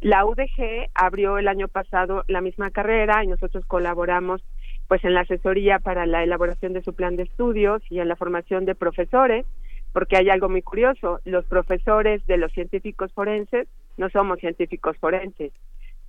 [0.00, 4.42] La UDG abrió el año pasado la misma carrera y nosotros colaboramos
[4.88, 8.16] pues en la asesoría para la elaboración de su plan de estudios y en la
[8.16, 9.46] formación de profesores,
[9.92, 13.68] porque hay algo muy curioso, los profesores de los científicos forenses
[13.98, 15.52] no somos científicos forenses,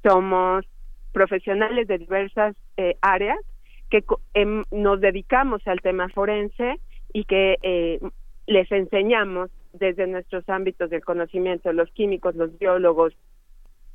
[0.01, 0.65] somos
[1.11, 3.39] profesionales de diversas eh, áreas
[3.89, 4.03] que
[4.33, 6.79] em, nos dedicamos al tema forense
[7.13, 7.99] y que eh,
[8.47, 13.13] les enseñamos desde nuestros ámbitos del conocimiento, los químicos, los biólogos,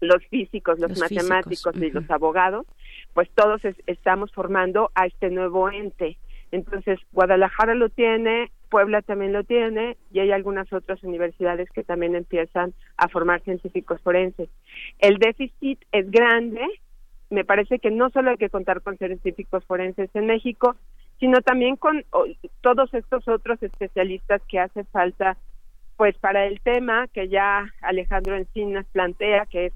[0.01, 2.67] los físicos, los, matemáticos y los abogados,
[3.15, 6.19] pues todos estamos formando a este nuevo ente.
[6.53, 12.15] Entonces, Guadalajara lo tiene, Puebla también lo tiene y hay algunas otras universidades que también
[12.15, 14.49] empiezan a formar científicos forenses.
[14.99, 16.63] El déficit es grande,
[17.31, 20.77] me parece que no solo hay que contar con científicos forenses en México,
[21.19, 22.05] sino también con
[22.61, 25.37] todos estos otros especialistas que hace falta
[25.97, 29.73] pues para el tema que ya Alejandro Encinas plantea, que es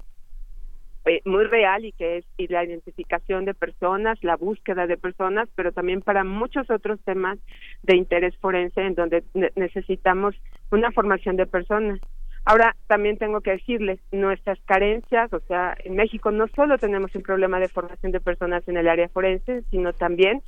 [1.05, 5.49] eh, muy real y que es y la identificación de personas, la búsqueda de personas,
[5.55, 7.39] pero también para muchos otros temas
[7.83, 9.23] de interés forense en donde
[9.55, 10.35] necesitamos
[10.71, 11.99] una formación de personas.
[12.43, 17.21] Ahora, también tengo que decirles, nuestras carencias, o sea, en México no solo tenemos un
[17.21, 20.41] problema de formación de personas en el área forense, sino también,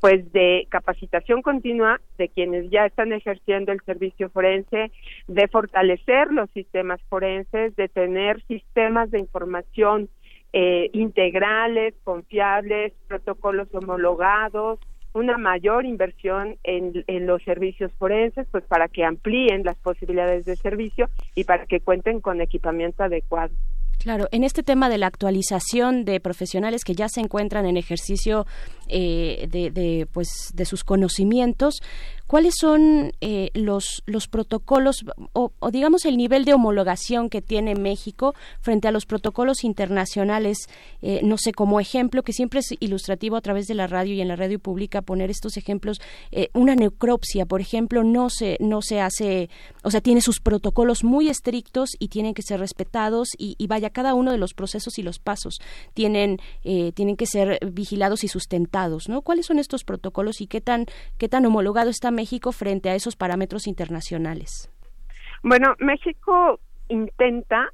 [0.00, 4.90] pues, de capacitación continua de quienes ya están ejerciendo el servicio forense,
[5.28, 10.08] de fortalecer los sistemas forenses, de tener sistemas de información
[10.52, 14.80] eh, integrales, confiables, protocolos homologados,
[15.12, 20.56] una mayor inversión en, en, los servicios forenses, pues para que amplíen las posibilidades de
[20.56, 23.52] servicio y para que cuenten con equipamiento adecuado.
[24.00, 28.46] Claro, en este tema de la actualización de profesionales que ya se encuentran en ejercicio
[28.90, 31.82] eh, de, pues, de sus conocimientos,
[32.26, 38.34] ¿cuáles son eh, los, los protocolos o, digamos el nivel de homologación que tiene México
[38.60, 40.68] frente a los protocolos internacionales?
[41.02, 44.20] Eh, no sé, como ejemplo, que siempre es ilustrativo a través de la radio y
[44.20, 46.00] en la radio pública poner estos ejemplos.
[46.54, 49.50] una necropsia, por ejemplo, no se, no se hace,
[49.82, 53.90] o sea, tiene sus protocolos muy estrictos y tienen que ser respetados y, y vaya
[53.90, 55.60] cada uno de los procesos y los pasos
[55.94, 59.22] tienen, eh, tienen que ser vigilados y sustentados, ¿no?
[59.22, 60.86] ¿Cuáles son estos protocolos y qué tan,
[61.18, 64.70] qué tan homologado está México frente a esos parámetros internacionales?
[65.42, 67.72] Bueno, México intenta,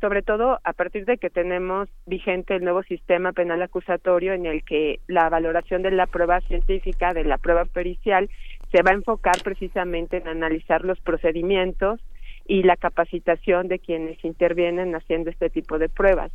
[0.00, 4.64] sobre todo a partir de que tenemos vigente el nuevo sistema penal acusatorio en el
[4.64, 8.28] que la valoración de la prueba científica, de la prueba pericial,
[8.72, 12.00] se va a enfocar precisamente en analizar los procedimientos,
[12.48, 16.32] y la capacitación de quienes intervienen haciendo este tipo de pruebas.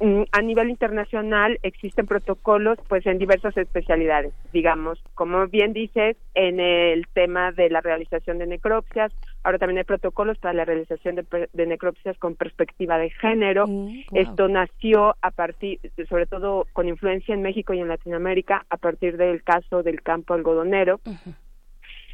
[0.00, 6.58] Mm, a nivel internacional existen protocolos pues en diversas especialidades, digamos, como bien dices, en
[6.58, 9.12] el tema de la realización de necropsias,
[9.44, 13.66] ahora también hay protocolos para la realización de, necropsias con perspectiva de género.
[13.66, 15.78] Mm, Esto nació a partir,
[16.08, 20.32] sobre todo con influencia en México y en Latinoamérica, a partir del caso del campo
[20.32, 21.00] algodonero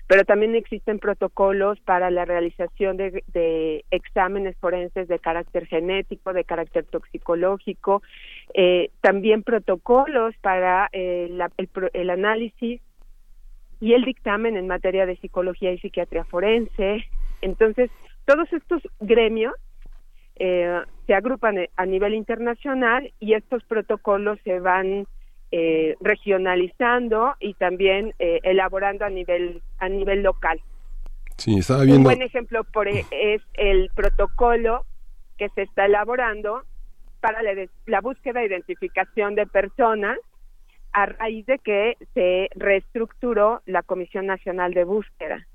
[0.07, 6.85] pero también existen protocolos para la realización de, exámenes forenses de carácter genético, de carácter
[6.85, 8.03] toxicológico,
[8.55, 11.29] eh, también protocolos para eh,
[11.93, 12.81] el, análisis
[13.81, 17.05] y el dictamen en materia de psicología y psiquiatría forense.
[17.43, 17.91] Entonces,
[18.27, 19.55] todos estos gremios
[20.37, 25.07] eh, se agrupan a nivel internacional y estos protocolos se van
[25.53, 30.61] eh, regionalizando y también eh, elaborando a nivel a nivel local.
[31.37, 31.99] Sí, estaba viendo.
[31.99, 34.85] Un buen ejemplo por, e, es el protocolo
[35.37, 36.63] que se está elaborando
[37.21, 37.53] para la,
[37.87, 40.19] la búsqueda e identificación de personas
[40.93, 45.47] a raíz de que se reestructuró la Comisión Nacional de Búsqueda.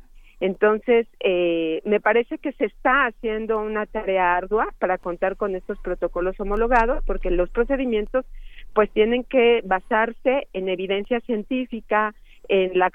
[0.41, 5.79] Entonces, eh, me parece que se está haciendo una tarea ardua para contar con estos
[5.79, 8.25] protocolos homologados, porque los procedimientos
[8.73, 12.13] pues tienen que basarse en evidencia científica,
[12.47, 12.91] en la,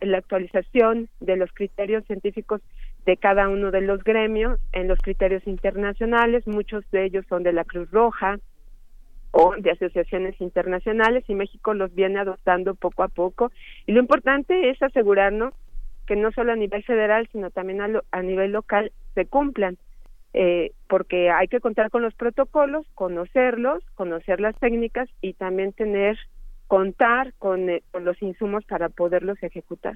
[0.00, 2.60] la actualización de los criterios científicos
[3.06, 7.52] de cada uno de los gremios, en los criterios internacionales, muchos de ellos son de
[7.52, 8.38] la Cruz Roja
[9.30, 13.50] o de asociaciones internacionales y México los viene adoptando poco a poco.
[13.86, 15.52] Y lo importante es asegurarnos
[16.06, 19.76] que no solo a nivel federal, sino también a, a nivel local se cumplan.
[20.36, 26.18] Eh, porque hay que contar con los protocolos, conocerlos, conocer las técnicas y también tener
[26.66, 29.94] contar con, eh, con, los insumos para poderlos ejecutar.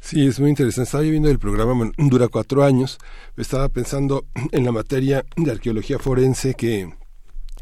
[0.00, 0.86] Sí, es muy interesante.
[0.86, 2.98] Estaba viendo el programa, dura cuatro años.
[3.36, 6.88] Estaba pensando en la materia de arqueología forense que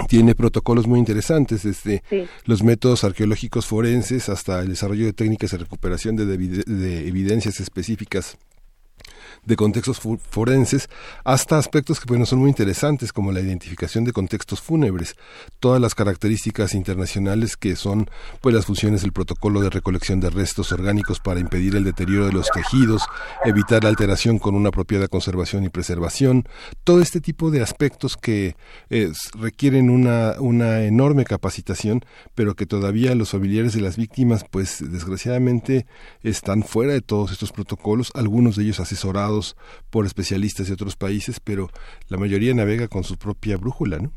[0.08, 2.02] tiene protocolos muy interesantes, desde
[2.46, 8.38] los métodos arqueológicos forenses hasta el desarrollo de técnicas de recuperación de evidencias específicas
[9.44, 10.00] de contextos
[10.30, 10.88] forenses
[11.24, 15.16] hasta aspectos que bueno, son muy interesantes como la identificación de contextos fúnebres,
[15.58, 18.08] todas las características internacionales que son
[18.40, 22.32] pues las funciones del protocolo de recolección de restos orgánicos para impedir el deterioro de
[22.32, 23.02] los tejidos,
[23.44, 26.44] evitar la alteración con una apropiada conservación y preservación,
[26.84, 28.54] todo este tipo de aspectos que
[29.38, 32.04] requieren una, una enorme capacitación,
[32.36, 35.86] pero que todavía los familiares de las víctimas pues desgraciadamente
[36.22, 39.31] están fuera de todos estos protocolos, algunos de ellos asesorados
[39.90, 41.68] por especialistas de otros países, pero
[42.08, 44.12] la mayoría navega con su propia brújula, ¿no?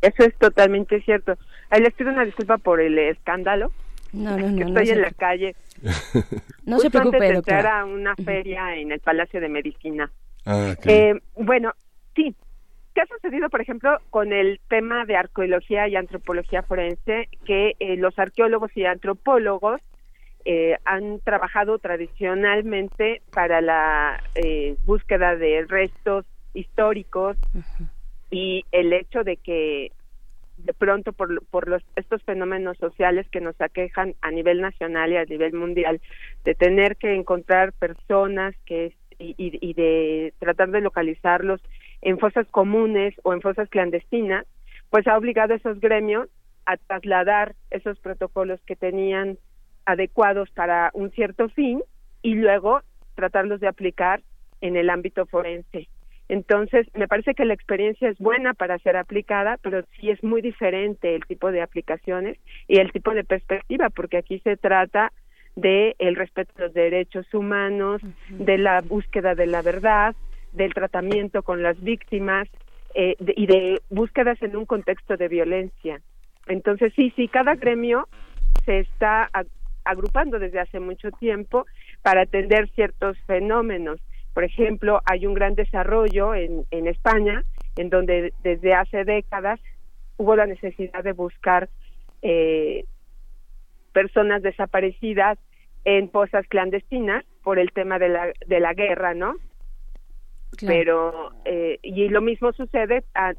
[0.00, 1.34] Eso es totalmente cierto.
[1.70, 3.70] Ahí les pido una disculpa por el escándalo.
[4.12, 4.66] No, no, no.
[4.66, 5.54] estoy en la calle.
[6.66, 10.10] no se preocupe, antes de entrar a una feria en el Palacio de Medicina.
[10.44, 11.72] Ah, eh, bueno,
[12.14, 12.34] sí.
[12.94, 17.28] ¿Qué ha sucedido, por ejemplo, con el tema de arqueología y antropología forense?
[17.46, 19.80] Que eh, los arqueólogos y antropólogos
[20.44, 26.24] eh, han trabajado tradicionalmente para la eh, búsqueda de restos
[26.54, 27.36] históricos
[28.30, 29.92] y el hecho de que
[30.58, 35.16] de pronto por, por los, estos fenómenos sociales que nos aquejan a nivel nacional y
[35.16, 36.00] a nivel mundial,
[36.44, 41.60] de tener que encontrar personas que y, y de tratar de localizarlos
[42.00, 44.46] en fosas comunes o en fosas clandestinas,
[44.90, 46.28] pues ha obligado a esos gremios
[46.66, 49.38] a trasladar esos protocolos que tenían
[49.86, 51.82] adecuados para un cierto fin
[52.22, 52.82] y luego
[53.14, 54.22] tratarlos de aplicar
[54.60, 55.88] en el ámbito forense.
[56.28, 60.40] Entonces, me parece que la experiencia es buena para ser aplicada, pero sí es muy
[60.40, 62.38] diferente el tipo de aplicaciones
[62.68, 65.12] y el tipo de perspectiva, porque aquí se trata
[65.56, 68.00] de el respeto a los derechos humanos,
[68.30, 70.14] de la búsqueda de la verdad,
[70.52, 72.48] del tratamiento con las víctimas,
[72.94, 76.00] eh, y de búsquedas en un contexto de violencia.
[76.46, 78.08] Entonces, sí, sí, cada gremio
[78.64, 79.30] se está
[79.84, 81.66] agrupando desde hace mucho tiempo
[82.02, 84.00] para atender ciertos fenómenos.
[84.34, 87.44] Por ejemplo, hay un gran desarrollo en, en España,
[87.76, 89.60] en donde desde hace décadas
[90.16, 91.68] hubo la necesidad de buscar
[92.22, 92.84] eh,
[93.92, 95.38] personas desaparecidas
[95.84, 99.34] en posas clandestinas por el tema de la, de la guerra, ¿no?
[100.66, 103.32] Pero, eh, y lo mismo sucede, a,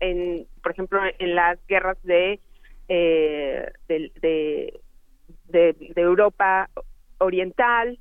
[0.00, 2.38] en, por ejemplo, en las guerras de,
[2.88, 4.80] eh, de, de,
[5.52, 6.68] de, Europa
[7.18, 7.98] Oriental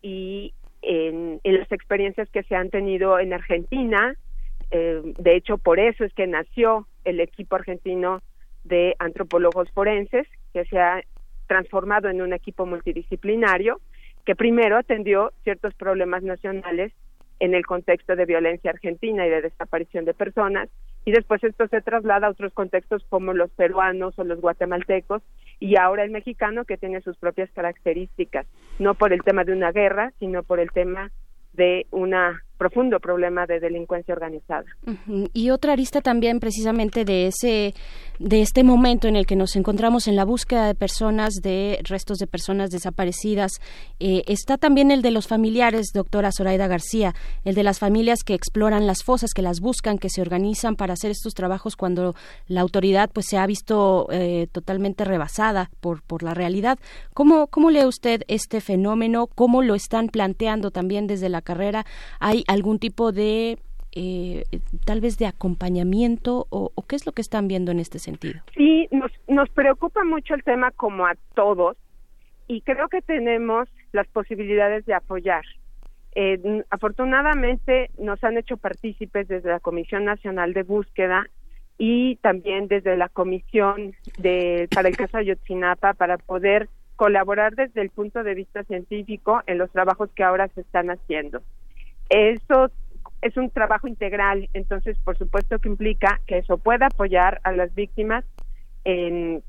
[0.00, 4.14] y en, las experiencias que se han tenido en Argentina.
[4.70, 8.20] Eh, de hecho, por eso es que nació el equipo argentino
[8.64, 11.02] de antropólogos forenses, que se ha
[11.46, 13.80] transformado en un equipo multidisciplinario
[14.24, 16.92] que primero atendió ciertos problemas nacionales
[17.40, 20.68] en el contexto de violencia argentina y de desaparición de personas
[21.04, 25.22] y después esto se traslada a otros contextos como los peruanos o los guatemaltecos
[25.62, 28.48] y ahora el mexicano que tiene sus propias características,
[28.80, 31.12] no por el tema de una guerra, sino por el tema
[31.52, 32.14] de un
[32.62, 34.64] profundo problema de delincuencia organizada.
[35.32, 37.74] Y otra arista también precisamente de ese
[38.22, 42.18] de este momento en el que nos encontramos en la búsqueda de personas, de restos
[42.18, 43.52] de personas desaparecidas,
[43.98, 47.14] eh, está también el de los familiares, doctora Zoraida García,
[47.44, 50.92] el de las familias que exploran las fosas, que las buscan, que se organizan para
[50.92, 52.14] hacer estos trabajos cuando
[52.46, 56.78] la autoridad pues se ha visto eh, totalmente rebasada por, por la realidad.
[57.14, 59.26] ¿Cómo, ¿Cómo lee usted este fenómeno?
[59.26, 61.86] ¿Cómo lo están planteando también desde la carrera?
[62.20, 63.58] ¿Hay algún tipo de
[63.94, 64.44] eh,
[64.84, 68.40] tal vez de acompañamiento o, qué es lo que están viendo en este sentido?
[68.54, 71.76] Sí, nos, nos preocupa mucho el tema como a todos
[72.48, 75.44] y creo que tenemos las posibilidades de apoyar.
[76.14, 81.26] Eh, afortunadamente nos han hecho partícipes desde la Comisión Nacional de Búsqueda
[81.78, 87.90] y también desde la Comisión de, para el caso Ayotzinapa para poder colaborar desde el
[87.90, 91.42] punto de vista científico en los trabajos que ahora se están haciendo.
[92.08, 92.70] Eso
[93.22, 97.74] es un trabajo integral, entonces por supuesto que implica que eso pueda apoyar a las
[97.74, 98.24] víctimas
[98.84, 99.42] en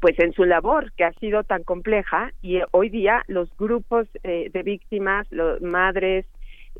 [0.00, 4.50] pues en su labor que ha sido tan compleja y hoy día los grupos eh,
[4.50, 6.26] de víctimas, los madres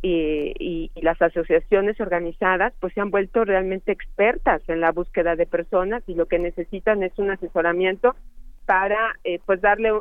[0.03, 6.03] y, las asociaciones organizadas pues se han vuelto realmente expertas en la búsqueda de personas
[6.07, 8.15] y lo que necesitan es un asesoramiento
[8.67, 9.93] para eh, pues darle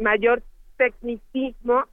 [0.00, 0.42] mayor
[0.76, 1.84] tecnicismo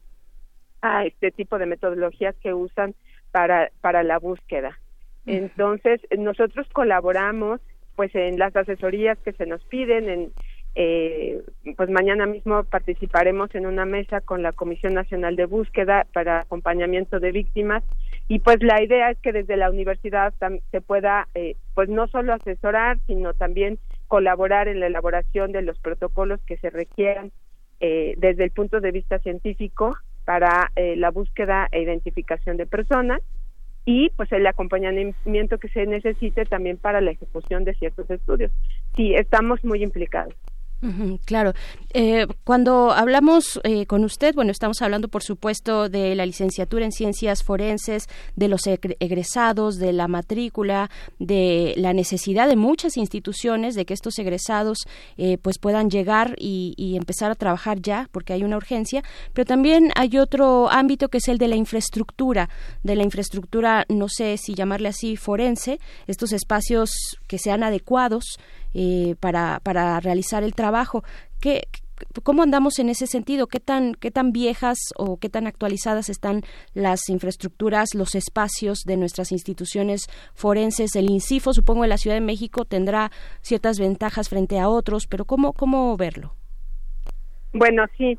[0.83, 2.93] a este tipo de metodologías que usan
[3.31, 4.77] para, para la búsqueda.
[5.25, 7.61] Entonces, nosotros colaboramos
[7.95, 10.33] pues en las asesorías que se nos piden, en,
[10.75, 11.41] eh,
[11.77, 17.19] pues mañana mismo participaremos en una mesa con la Comisión Nacional de Búsqueda para acompañamiento
[17.19, 17.83] de víctimas
[18.27, 20.33] y pues la idea es que desde la universidad
[20.71, 23.77] se pueda eh, pues no solo asesorar sino también
[24.07, 27.31] colaborar en la elaboración de los protocolos que se requieran
[27.79, 33.21] eh, desde el punto de vista científico para eh, la búsqueda e identificación de personas
[33.85, 38.51] y pues el acompañamiento que se necesite también para la ejecución de ciertos estudios.
[38.95, 40.33] Sí, estamos muy implicados
[41.25, 41.53] claro.
[41.93, 46.91] Eh, cuando hablamos eh, con usted, bueno, estamos hablando, por supuesto, de la licenciatura en
[46.91, 50.89] ciencias forenses, de los egresados, de la matrícula,
[51.19, 54.79] de la necesidad de muchas instituciones de que estos egresados
[55.17, 59.03] eh, pues puedan llegar y, y, empezar a trabajar ya, porque hay una urgencia.
[59.33, 62.49] Pero también hay otro ámbito que es el de la infraestructura,
[62.81, 66.91] de la infraestructura, no sé si llamarle así, forense, estos espacios
[67.27, 68.37] que sean adecuados
[68.73, 71.03] eh, para, para realizar el trabajo.
[71.39, 71.63] ¿Qué,
[72.23, 73.47] ¿Cómo andamos en ese sentido?
[73.47, 76.41] ¿Qué tan, ¿Qué tan viejas o qué tan actualizadas están
[76.73, 80.95] las infraestructuras, los espacios de nuestras instituciones forenses?
[80.95, 85.25] El INCIFO, supongo, en la Ciudad de México tendrá ciertas ventajas frente a otros, pero
[85.25, 86.35] ¿cómo, cómo verlo?
[87.53, 88.17] Bueno, sí.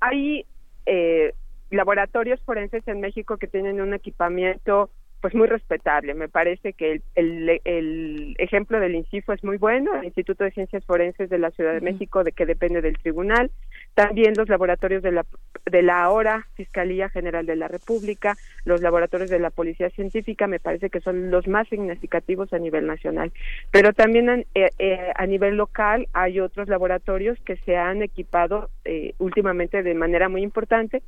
[0.00, 0.46] Hay
[0.86, 1.34] eh,
[1.70, 4.90] laboratorios forenses en México que tienen un equipamiento
[5.22, 6.14] pues muy respetable.
[6.14, 10.84] Me parece que el, el, ejemplo del INCIFO es muy bueno, el Instituto de Ciencias
[10.84, 13.52] Forenses de la Ciudad de México, de que depende del tribunal,
[13.94, 15.24] también los laboratorios de la,
[15.70, 20.58] de la ahora Fiscalía General de la República, los laboratorios de la Policía Científica, me
[20.58, 23.32] parece que son los más significativos a nivel nacional.
[23.70, 29.14] Pero también eh, eh, a nivel local hay otros laboratorios que se han equipado eh,
[29.18, 31.00] últimamente de manera muy importante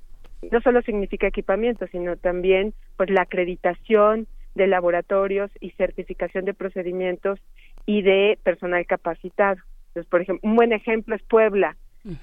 [0.50, 7.40] no solo significa equipamiento, sino también pues la acreditación de laboratorios y certificación de procedimientos
[7.86, 9.60] y de personal capacitado.
[9.88, 11.76] Entonces, por ejemplo, un buen ejemplo es Puebla,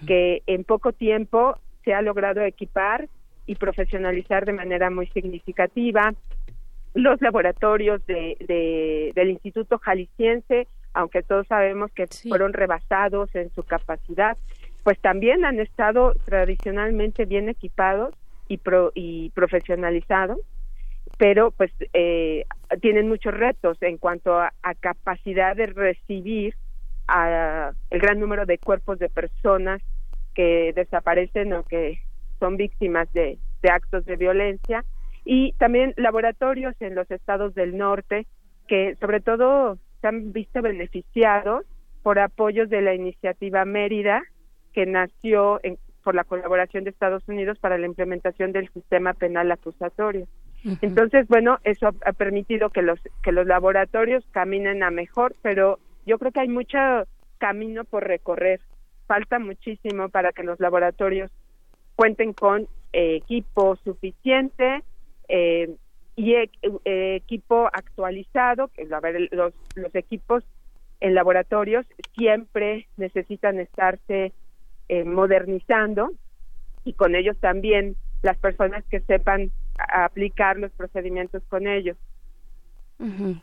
[0.06, 3.10] que en poco tiempo se ha logrado equipar
[3.48, 6.14] y profesionalizar de manera muy significativa
[6.94, 14.38] los laboratorios de, del Instituto Jalisciense, aunque todos sabemos que fueron rebasados en su capacidad,
[14.84, 18.16] pues también han estado tradicionalmente bien equipados
[18.48, 18.60] y,
[18.96, 20.40] y profesionalizados,
[21.18, 22.46] pero pues eh,
[22.82, 26.56] tienen muchos retos en cuanto a, capacidad de recibir
[27.08, 29.82] a el gran número de cuerpos de personas
[30.34, 32.00] que desaparecen o que
[32.40, 33.38] son víctimas de
[33.70, 34.84] actos de violencia.
[35.24, 38.26] Y también laboratorios en los estados del norte
[38.68, 41.66] que sobre todo se han visto beneficiados
[42.02, 44.24] por apoyos de la iniciativa Mérida
[44.74, 45.60] que nació
[46.04, 50.28] por la colaboración de Estados Unidos para la implementación del sistema penal acusatorio.
[50.82, 56.20] Entonces, bueno, eso ha, permitido que los que los laboratorios caminen a mejor, pero yo
[56.20, 56.78] creo que hay mucho
[57.40, 58.60] camino por recorrer.
[59.08, 61.32] Falta muchísimo para que los laboratorios
[61.96, 64.84] cuenten con eh, equipo suficiente,
[65.28, 65.76] eh,
[66.16, 66.50] y eh,
[67.16, 70.44] equipo actualizado, que a ver, los, los equipos
[71.00, 71.86] en laboratorios
[72.16, 74.34] siempre necesitan estarse
[74.90, 76.12] eh, modernizando
[76.84, 81.98] y con ellos también las personas que sepan aplicar los procedimientos con ellos.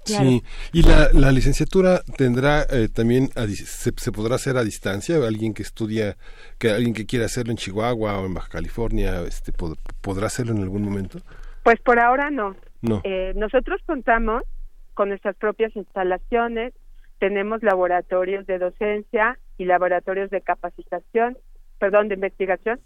[0.05, 0.40] Sí,
[0.73, 6.16] y la, la licenciatura tendrá también, se, se, podrá hacer a distancia, alguien que estudia,
[6.59, 9.51] que alguien que quiera hacerlo en Chihuahua o en Baja California, este,
[10.01, 11.19] ¿podrá hacerlo en algún momento?
[11.65, 12.55] Pues por ahora no.
[13.02, 14.43] Eh, nosotros contamos
[14.94, 16.73] con nuestras propias instalaciones,
[17.18, 21.36] tenemos laboratorios de docencia y laboratorios de capacitación,
[21.78, 22.80] perdón, de investigación.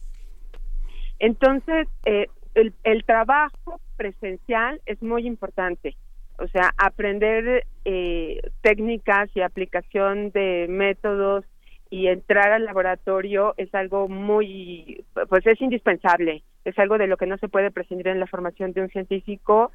[1.18, 5.96] Entonces, eh, el, el, trabajo presencial es muy importante.
[6.38, 11.44] O sea, aprender eh, técnicas y aplicación de métodos
[11.90, 17.26] y entrar al laboratorio es algo muy, pues es indispensable es algo de lo que
[17.26, 19.72] no se puede prescindir en la formación de un científico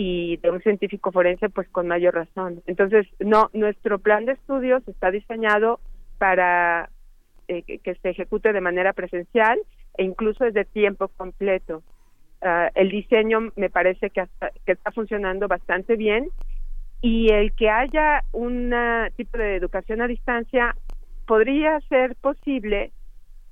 [0.00, 2.62] y de un científico forense pues con mayor razón.
[2.68, 5.80] Entonces, no, nuestro plan de estudios está diseñado
[6.18, 6.88] para
[7.48, 9.58] eh, que, se ejecute de manera presencial
[9.96, 11.82] e incluso es de tiempo completo.
[12.42, 14.22] Ah, el diseño me parece que,
[14.64, 16.28] que está funcionando bastante bien
[17.02, 18.72] y el que haya un
[19.16, 20.76] tipo de educación a distancia
[21.26, 22.92] podría ser posible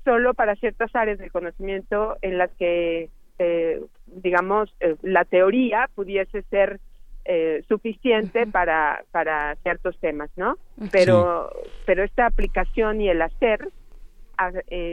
[0.05, 6.43] solo para ciertas áreas del conocimiento en las que, eh, digamos, eh, la teoría pudiese
[6.51, 6.81] ser
[7.25, 10.57] eh, suficiente para, para ciertos temas, ¿no?
[10.93, 11.51] Pero,
[11.85, 13.69] pero esta aplicación y el hacer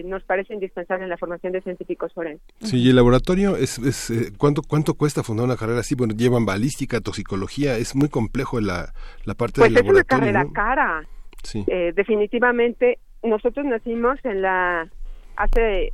[0.05, 2.47] nos parece indispensable en la formación de científicos forenses.
[2.61, 5.95] Sí, y el laboratorio es, es ¿cuánto cuánto cuesta fundar una carrera así?
[5.95, 8.93] Bueno, llevan balística, toxicología, es muy complejo la,
[9.25, 10.05] la parte pues del laboratorio.
[10.07, 11.07] Pues es una carrera cara.
[11.43, 11.65] Sí.
[11.93, 14.87] definitivamente nosotros nacimos en la
[15.35, 15.91] hace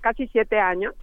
[0.00, 0.94] casi siete años.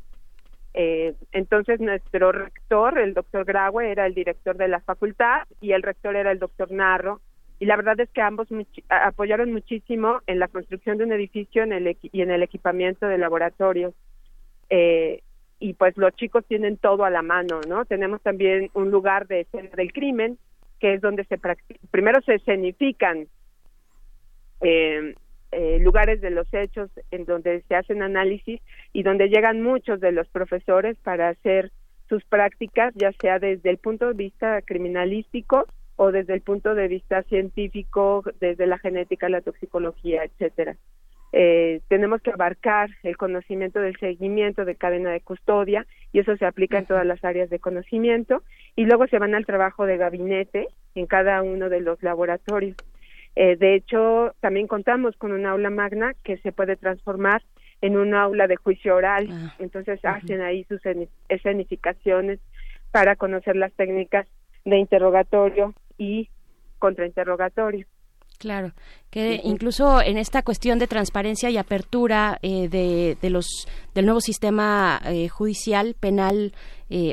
[0.80, 5.82] Eh, entonces nuestro rector, el doctor Graue, era el director de la facultad y el
[5.82, 7.20] rector era el doctor Narro.
[7.60, 8.48] Y la verdad es que ambos
[8.88, 13.18] apoyaron muchísimo en la construcción de un edificio en el y en el equipamiento de
[13.18, 13.96] laboratorios.
[14.70, 15.24] Eh,
[15.60, 17.86] y pues los chicos tienen todo a la mano, ¿no?
[17.86, 20.38] Tenemos también un lugar de escena del crimen,
[20.80, 21.40] que es donde se
[21.90, 23.28] primero se escenifican
[24.62, 25.16] eh,
[25.52, 28.62] eh, lugares de los hechos en donde se hacen análisis
[28.94, 31.72] y donde llegan muchos de los profesores para hacer
[32.10, 35.66] sus prácticas, ya sea desde el punto de vista criminalístico
[35.96, 40.78] o desde el punto de vista científico, desde la genética, la toxicología, etcétera.
[41.34, 46.46] Eh, tenemos que abarcar el conocimiento del seguimiento de cadena de custodia y eso se
[46.46, 48.44] aplica en todas las áreas de conocimiento
[48.76, 52.78] y luego se van al trabajo de gabinete en cada uno de los laboratorios.
[53.40, 57.44] Eh, de hecho, también contamos con un aula magna que se puede transformar
[57.82, 59.28] en un aula de juicio oral.
[59.32, 60.82] Ah, Entonces hacen ahí sus
[61.30, 62.40] escenificaciones
[62.92, 64.26] para conocer las técnicas
[64.66, 66.30] de interrogatorio y
[66.80, 67.86] contrainterrogatorio.
[68.40, 68.72] Claro,
[69.12, 74.20] que incluso en esta cuestión de transparencia y apertura eh, de, de, los del nuevo
[74.20, 76.54] sistema eh, judicial penal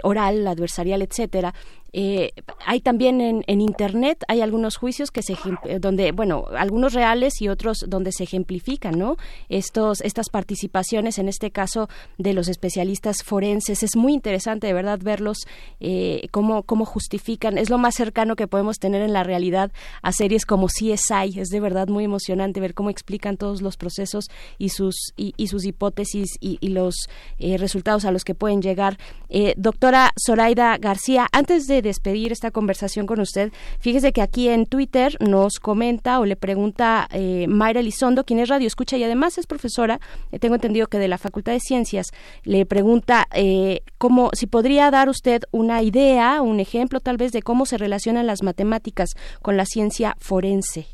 [0.02, 1.52] oral, adversarial, etcétera,
[1.96, 2.32] eh,
[2.66, 5.36] hay también en, en, internet hay algunos juicios que se
[5.78, 9.16] donde bueno algunos reales y otros donde se ejemplifican no
[9.48, 11.88] estos estas participaciones en este caso
[12.18, 13.84] de los especialistas forenses.
[13.84, 15.46] Es muy interesante de verdad verlos
[15.78, 17.58] eh, cómo cómo justifican.
[17.58, 19.70] Es lo más cercano que podemos tener en la realidad
[20.02, 24.24] a series como CSI es de verdad muy emocionante ver cómo explican todos los procesos
[24.58, 27.06] y sus y, sus hipótesis y, los
[27.38, 28.98] eh, resultados a los que pueden llegar.
[29.28, 33.50] Eh, doctora Zoraida García, antes de despedir esta conversación con usted,
[33.80, 38.50] fíjese que aquí en Twitter nos comenta o le pregunta eh, Mayra Elizondo, quien es
[38.50, 39.98] radio escucha y además es profesora,
[40.30, 42.12] eh, tengo entendido que de la Facultad de Ciencias,
[42.44, 47.40] le pregunta eh, cómo, si podría dar usted una idea, un ejemplo tal vez de
[47.40, 50.86] cómo se relacionan las matemáticas con la ciencia forense.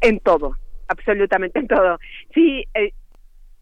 [0.00, 0.52] En todo,
[0.86, 1.98] absolutamente en todo.
[2.32, 2.92] Sí, eh,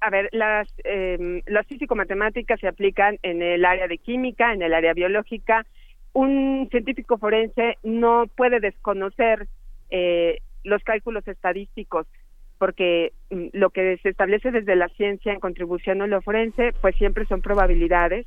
[0.00, 4.74] a ver, las, eh, las físico-matemáticas se aplican en el área de química, en el
[4.74, 5.66] área biológica.
[6.12, 9.46] Un científico forense no puede desconocer
[9.90, 12.06] eh, los cálculos estadísticos
[12.58, 16.96] porque mm, lo que se establece desde la ciencia en contribución a lo forense, pues
[16.96, 18.26] siempre son probabilidades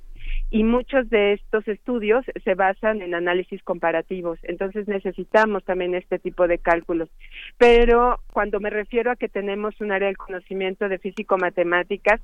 [0.51, 4.39] y muchos de estos estudios se basan en análisis comparativos.
[4.43, 7.09] Entonces necesitamos también este tipo de cálculos.
[7.57, 12.19] Pero cuando me refiero a que tenemos un área del conocimiento de físico-matemáticas,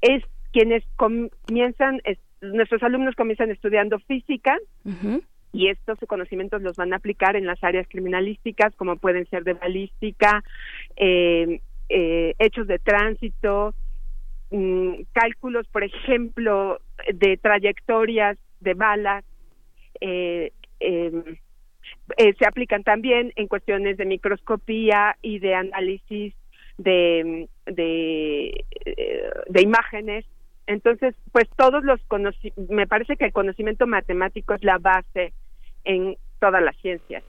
[0.00, 2.00] es quienes comienzan,
[2.40, 4.58] nuestros alumnos comienzan estudiando física,
[5.52, 9.52] y estos conocimientos los van a aplicar en las áreas criminalísticas como pueden ser de
[9.52, 10.42] balística,
[10.96, 13.74] eh, eh, hechos de tránsito,
[14.52, 16.80] mm, cálculos, por ejemplo,
[17.12, 19.24] de trayectorias de balas.
[20.00, 21.36] Eh, em,
[22.16, 26.34] se aplican también en cuestiones de microscopía y de análisis
[26.78, 28.64] de, de,
[29.46, 30.24] de imágenes
[30.66, 32.00] entonces, pues todos los
[32.68, 35.32] me parece que el conocimiento matemático es la base
[35.84, 37.24] en todas las ciencias.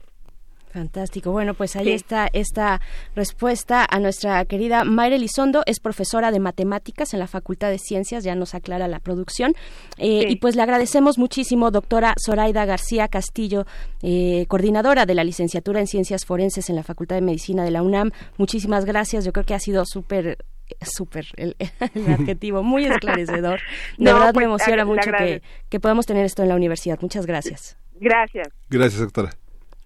[0.74, 1.30] Fantástico.
[1.30, 2.80] Bueno, pues ahí está esta
[3.14, 5.62] respuesta a nuestra querida Mayra Elizondo.
[5.66, 9.54] Es profesora de matemáticas en la Facultad de Ciencias, ya nos aclara la producción.
[9.98, 13.66] Eh, y pues le agradecemos muchísimo, doctora Zoraida García Castillo,
[14.02, 17.80] eh, coordinadora de la licenciatura en Ciencias Forenses en la Facultad de Medicina de la
[17.80, 18.10] UNAM.
[18.36, 19.24] Muchísimas gracias.
[19.24, 20.38] Yo creo que ha sido súper
[20.80, 21.54] súper el,
[22.18, 23.60] adjetivo, muy esclarecedor.
[23.96, 26.98] De verdad me pues, emociona mucho que, que podamos tener esto en la universidad.
[27.00, 27.76] Muchas gracias.
[28.00, 28.48] Gracias.
[28.68, 29.30] Gracias, doctora.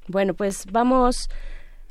[0.08, 1.28] Bueno, pues vamos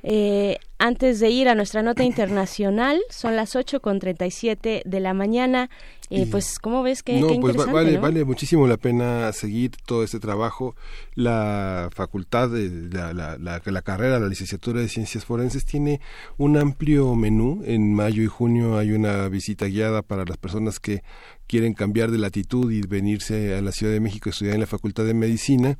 [0.04, 4.00] eh, antes de ir a nuestra nota internacional, son las ocho con
[4.30, 5.70] siete de la mañana.
[6.10, 10.20] Eh, pues, ¿cómo ves que no, pues vale, vale muchísimo la pena seguir todo este
[10.20, 10.76] trabajo.
[11.16, 16.00] La facultad, de la, la, la, la, carrera, la licenciatura de Ciencias Forenses tiene
[16.38, 17.62] un amplio menú.
[17.66, 21.04] En mayo y junio hay una visita guiada para las personas que
[21.48, 24.68] quieren cambiar de latitud y venirse a la Ciudad de México a estudiar en la
[24.68, 25.78] Facultad de Medicina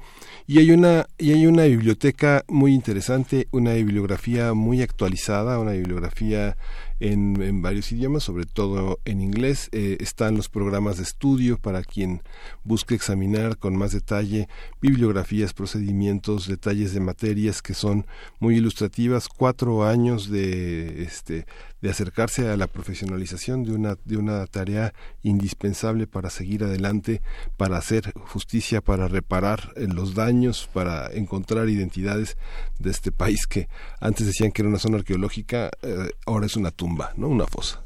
[0.48, 6.58] y hay una y hay una biblioteca muy interesante, una bibliografía muy actualizada, una bibliografía
[7.00, 9.70] en, varios idiomas, sobre todo en inglés.
[9.72, 12.22] Eh, están los programas de estudio para quien
[12.64, 14.48] busque examinar con más detalle
[14.82, 18.06] bibliografías, procedimientos, detalles de materias que son
[18.40, 19.28] muy ilustrativas.
[19.28, 21.46] Cuatro años de, este,
[21.82, 27.22] de acercarse a la profesionalización de una, de una tarea indispensable para seguir adelante,
[27.56, 32.38] para hacer justicia, para reparar los daños, para encontrar identidades
[32.80, 33.68] de este país que
[34.00, 37.28] antes decían que era una zona arqueológica, eh, ahora es una tumba, ¿no?
[37.28, 37.84] Una fosa.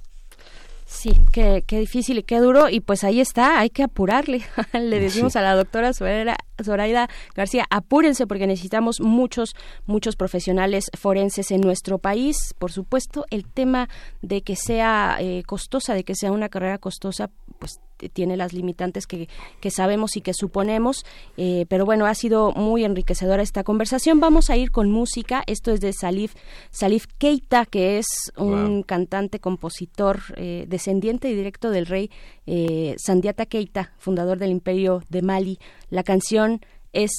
[0.86, 2.68] Sí, qué, qué difícil y qué duro.
[2.68, 4.44] Y pues ahí está, hay que apurarle.
[4.74, 9.56] Le decimos a la doctora Zoraida García, apúrense porque necesitamos muchos,
[9.86, 12.54] muchos profesionales forenses en nuestro país.
[12.60, 13.88] Por supuesto, el tema
[14.22, 17.80] de que sea eh, costosa, de que sea una carrera costosa, pues
[18.10, 19.28] tiene las limitantes que,
[19.60, 21.06] que sabemos y que suponemos,
[21.38, 24.20] eh, pero bueno, ha sido muy enriquecedora esta conversación.
[24.20, 26.36] Vamos a ir con música, esto es de Salif,
[26.70, 28.06] Salif Keita, que es
[28.38, 32.10] un cantante, compositor, eh, descendiente directo del rey
[32.46, 35.60] eh, Sandiata Keita, fundador del imperio de Mali.
[35.90, 36.62] La canción
[36.94, 37.12] es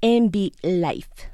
[0.00, 1.33] Envy Life.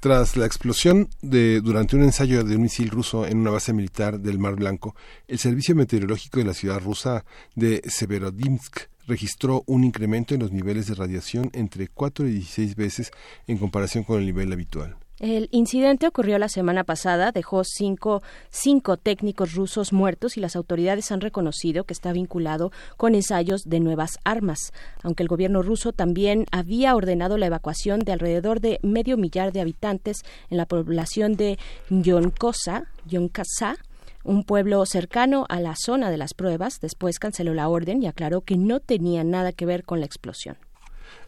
[0.00, 4.18] Tras la explosión de, durante un ensayo de un misil ruso en una base militar
[4.18, 4.94] del Mar Blanco,
[5.28, 10.86] el Servicio Meteorológico de la ciudad rusa de Severodvinsk registró un incremento en los niveles
[10.86, 13.10] de radiación entre 4 y 16 veces
[13.46, 14.96] en comparación con el nivel habitual.
[15.18, 21.10] El incidente ocurrió la semana pasada, dejó cinco, cinco, técnicos rusos muertos y las autoridades
[21.10, 26.44] han reconocido que está vinculado con ensayos de nuevas armas, aunque el gobierno ruso también
[26.52, 31.58] había ordenado la evacuación de alrededor de medio millar de habitantes en la población de
[31.88, 33.78] Yonkosa, Yonkasa,
[34.22, 38.42] un pueblo cercano a la zona de las pruebas, después canceló la orden y aclaró
[38.42, 40.58] que no tenía nada que ver con la explosión.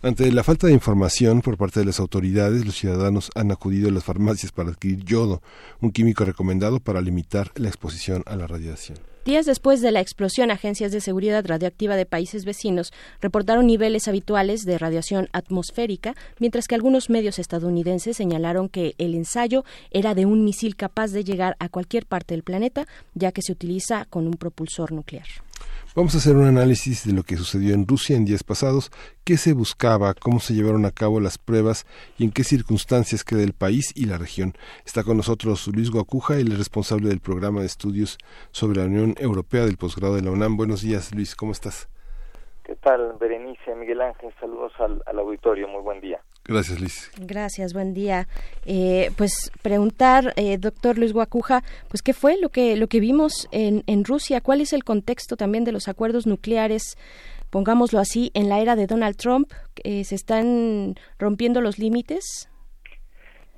[0.00, 3.92] Ante la falta de información por parte de las autoridades, los ciudadanos han acudido a
[3.92, 5.42] las farmacias para adquirir yodo,
[5.80, 8.98] un químico recomendado para limitar la exposición a la radiación.
[9.24, 14.64] Días después de la explosión, agencias de seguridad radioactiva de países vecinos reportaron niveles habituales
[14.64, 20.44] de radiación atmosférica, mientras que algunos medios estadounidenses señalaron que el ensayo era de un
[20.44, 24.34] misil capaz de llegar a cualquier parte del planeta, ya que se utiliza con un
[24.34, 25.26] propulsor nuclear.
[25.98, 28.92] Vamos a hacer un análisis de lo que sucedió en Rusia en días pasados,
[29.24, 33.42] qué se buscaba, cómo se llevaron a cabo las pruebas y en qué circunstancias queda
[33.42, 34.52] el país y la región.
[34.86, 38.16] Está con nosotros Luis Guacuja, el responsable del programa de estudios
[38.52, 40.56] sobre la Unión Europea del posgrado de la UNAM.
[40.56, 41.88] Buenos días, Luis, ¿cómo estás?
[42.62, 44.32] ¿Qué tal, Berenice, Miguel Ángel?
[44.38, 46.20] Saludos al, al auditorio, muy buen día.
[46.48, 47.10] Gracias, Luis.
[47.20, 48.26] Gracias, buen día.
[48.64, 53.48] Eh, pues preguntar, eh, doctor Luis Guacuja, pues qué fue lo que lo que vimos
[53.52, 56.96] en, en Rusia, cuál es el contexto también de los acuerdos nucleares,
[57.50, 59.52] pongámoslo así, en la era de Donald Trump,
[59.84, 62.48] eh, se están rompiendo los límites.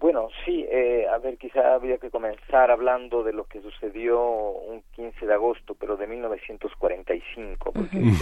[0.01, 4.83] Bueno, sí, eh, a ver, quizá habría que comenzar hablando de lo que sucedió un
[4.97, 8.17] 15 de agosto, pero de 1945, porque Mm, eh,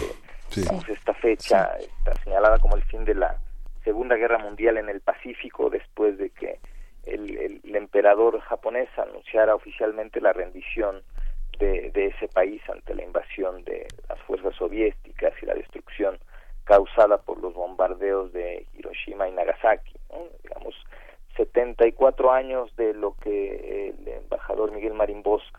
[0.57, 3.39] digamos, esta fecha está señalada como el fin de la
[3.89, 6.59] Segunda Guerra Mundial en el Pacífico, después de que
[7.05, 11.01] el, emperador japonés anunciara oficialmente la rendición
[11.59, 16.19] de, ese país ante la invasión de las fuerzas soviéticas y la destrucción
[16.65, 19.95] causada por los bombardeos de Hiroshima y Nagasaki.
[20.11, 20.25] ¿no?
[20.43, 20.75] Digamos,
[21.39, 25.51] 74 años de lo que el embajador Miguel Marín Bosch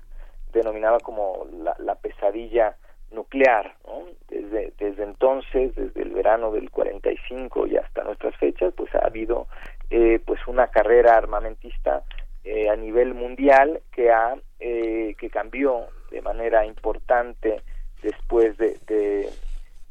[0.53, 1.47] denominaba como
[1.79, 2.75] la pesadilla
[3.11, 3.75] nuclear.
[3.85, 4.05] ¿no?
[4.29, 9.47] Desde, desde entonces, desde el verano del 45 y hasta nuestras fechas, pues ha habido
[9.89, 12.03] eh, pues una carrera armamentista
[12.43, 17.61] eh, a nivel mundial que ha eh, que cambió de manera importante
[18.01, 19.29] después de, de,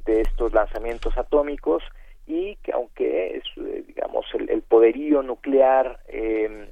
[0.06, 1.82] de estos lanzamientos atómicos
[2.26, 6.68] y que aunque es eh, digamos el, el poderío nuclear eh,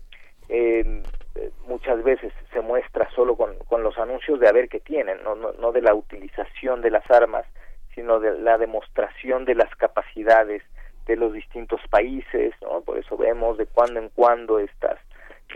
[1.36, 5.22] eh, muchas veces se muestra solo con, con los anuncios de a ver qué tienen,
[5.22, 7.46] no, no, no de la utilización de las armas,
[7.94, 10.62] sino de la demostración de las capacidades
[11.06, 12.80] de los distintos países, ¿no?
[12.80, 14.98] Por eso vemos de cuando en cuando estas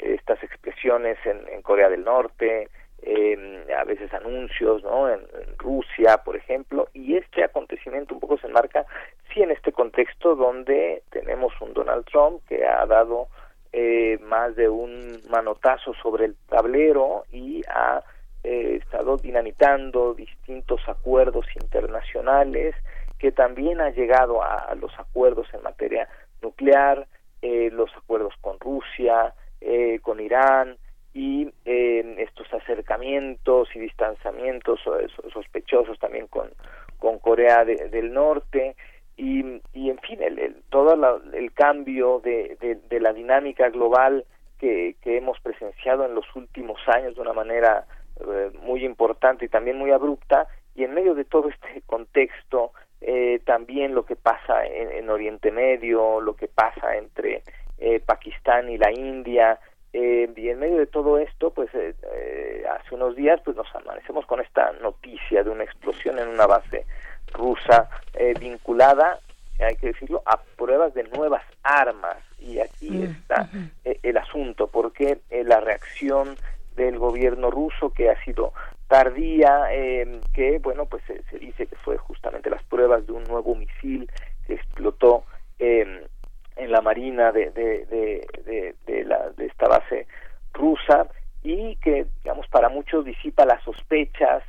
[0.03, 2.69] estas expresiones en, en Corea del Norte,
[3.03, 5.09] eh, a veces anuncios, ¿no?
[5.09, 8.87] En, en Rusia, por ejemplo, y este acontecimiento un poco se enmarca
[9.33, 13.29] sí en este contexto donde tenemos un Donald Trump que ha dado
[13.73, 18.03] eh, más de un manotazo sobre el tablero y ha
[18.43, 22.75] eh, estado dinamitando distintos acuerdos internacionales
[23.19, 26.09] que también ha llegado a, los acuerdos en materia
[26.41, 27.07] nuclear,
[27.43, 30.77] eh, los acuerdos con Rusia, eh, con Irán
[31.13, 34.97] y eh, estos acercamientos y distanciamientos so-
[35.33, 36.51] sospechosos también con,
[36.99, 38.75] con Corea de- del Norte
[39.21, 44.25] y, en fin el, todo la- el cambio de, de, de la dinámica global
[44.59, 47.85] que, que hemos presenciado en los últimos años de una manera
[48.21, 53.41] eh, muy importante y también muy abrupta y en medio de todo este contexto eh,
[53.45, 57.43] también lo que pasa en, en Oriente Medio, lo que pasa entre
[57.79, 59.59] eh, Pakistán y la India,
[59.93, 63.75] eh, y en medio de todo esto, pues eh, eh, hace unos días pues nos
[63.75, 66.85] amanecemos con esta noticia de una explosión en una base
[67.33, 69.19] rusa eh, vinculada,
[69.59, 72.17] hay que decirlo, a pruebas de nuevas armas.
[72.39, 73.49] Y aquí está
[73.85, 76.37] eh, el asunto, porque eh, la reacción
[76.77, 78.53] del gobierno ruso que ha sido
[78.89, 83.25] tardía, eh, que bueno, pues se, se dice que fue justamente las pruebas de un
[83.25, 84.11] nuevo misil
[84.47, 85.25] que explotó
[85.59, 86.09] en
[86.57, 90.07] la marina de, de, de, de, de la, de esta base
[90.55, 91.07] rusa
[91.43, 94.43] y que, digamos, para muchos disipa las sospechas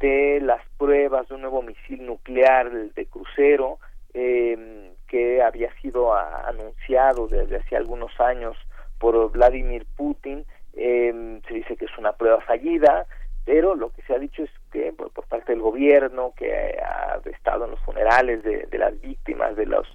[0.00, 3.78] de las pruebas de un nuevo misil nuclear de, crucero
[4.14, 8.56] eh, que había sido a- anunciado desde hace algunos años
[8.98, 10.44] por Vladimir Putin.
[10.74, 13.06] Eh, se dice que es una prueba fallida,
[13.44, 17.64] pero lo que se ha dicho es que por, parte del gobierno que ha estado
[17.64, 19.86] en los funerales de, de las víctimas, de los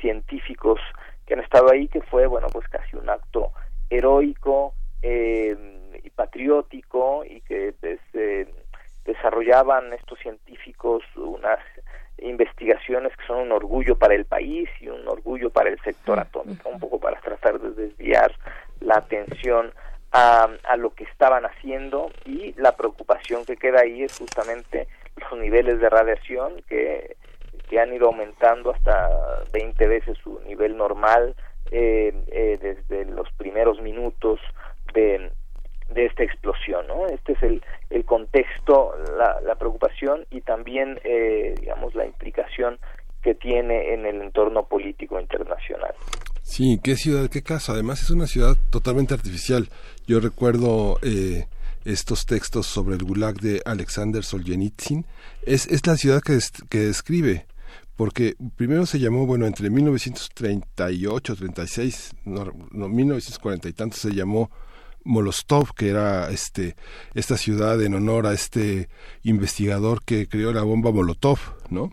[0.00, 0.80] científicos
[1.26, 3.52] que han estado ahí, que fue, bueno, pues casi un acto
[3.90, 5.56] heroico eh,
[6.02, 7.97] y patriótico y que eh,
[9.18, 11.58] desarrollaban estos científicos unas
[12.18, 16.68] investigaciones que son un orgullo para el país y un orgullo para el sector atómico,
[16.68, 18.32] un poco para tratar de desviar
[18.80, 19.72] la atención
[20.12, 25.38] a, a lo que estaban haciendo y la preocupación que queda ahí es justamente los
[25.38, 27.16] niveles de radiación que,
[27.68, 31.34] que han ido aumentando hasta 20 veces su nivel normal
[31.70, 34.40] eh, eh, desde los primeros minutos
[34.94, 35.30] de,
[35.98, 37.06] de esta explosión, ¿no?
[37.08, 42.78] Este es el, el contexto, la, preocupación y también, eh, digamos, la implicación
[43.22, 45.92] que tiene en el entorno político internacional.
[46.42, 47.72] Sí, qué ciudad, qué casa.
[47.72, 49.68] Además es una ciudad totalmente artificial.
[50.06, 51.46] Yo recuerdo eh,
[51.84, 55.04] estos textos sobre el Gulag de Alexander Solzhenitsyn,
[55.44, 56.38] es, es la ciudad que,
[56.70, 57.46] que describe
[57.96, 64.52] porque primero se llamó, bueno, entre 1938, 36, no, no 1940 y tanto se llamó
[65.08, 66.76] Molostov, que era este
[67.14, 68.88] esta ciudad en honor a este
[69.22, 71.38] investigador que creó la bomba Molotov,
[71.70, 71.90] ¿no?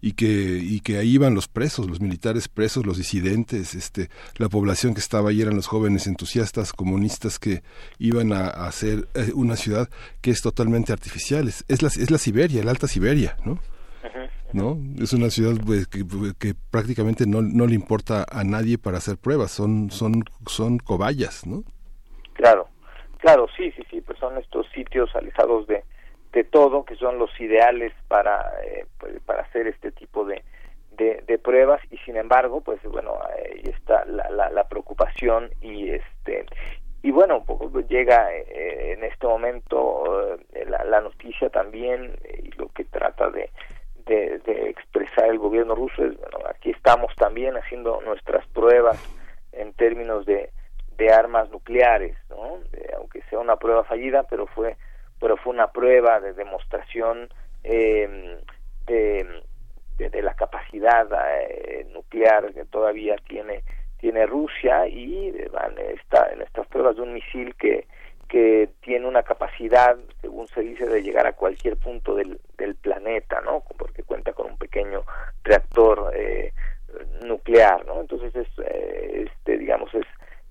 [0.00, 4.48] y que y que ahí iban los presos, los militares presos, los disidentes, este la
[4.48, 7.62] población que estaba ahí eran los jóvenes entusiastas comunistas que
[7.98, 9.88] iban a, hacer eh, una ciudad
[10.20, 13.60] que es totalmente artificial, es, es la es la Siberia, la Alta Siberia, ¿no?
[14.52, 14.78] ¿no?
[15.02, 16.06] Es una ciudad pues, que,
[16.38, 21.46] que, prácticamente no, no le importa a nadie para hacer pruebas, son, son, son cobayas,
[21.46, 21.64] ¿no?
[22.36, 22.68] Claro,
[23.18, 25.84] claro, sí, sí, sí, pues son estos sitios alejados de,
[26.32, 30.42] de todo, que son los ideales para, eh, pues, para hacer este tipo de,
[30.96, 36.46] de, pruebas y sin embargo, pues bueno, ahí está la, la, la preocupación y este
[37.02, 42.68] y bueno, poco llega eh, en este momento eh, la, la, noticia también y lo
[42.68, 43.50] que trata de,
[44.06, 48.98] de, expresar el gobierno ruso es, bueno, aquí estamos también haciendo nuestras pruebas
[49.52, 50.50] en términos de,
[50.96, 52.60] de armas nucleares, ¿no?
[52.96, 54.76] aunque sea una prueba fallida, pero fue,
[55.20, 57.28] pero fue una prueba de demostración
[57.64, 58.38] eh,
[58.86, 59.42] de,
[59.98, 61.06] de, la capacidad
[61.40, 63.62] eh, nuclear que todavía tiene
[63.98, 67.86] tiene Rusia y van esta, en estas pruebas de un misil que
[68.28, 73.40] que tiene una capacidad, según se dice, de llegar a cualquier punto del, del planeta,
[73.42, 73.62] ¿no?
[73.78, 75.04] Porque cuenta con un pequeño
[75.44, 76.52] reactor eh,
[77.22, 78.00] nuclear, ¿no?
[78.00, 80.06] Entonces, es, eh, este, digamos, es,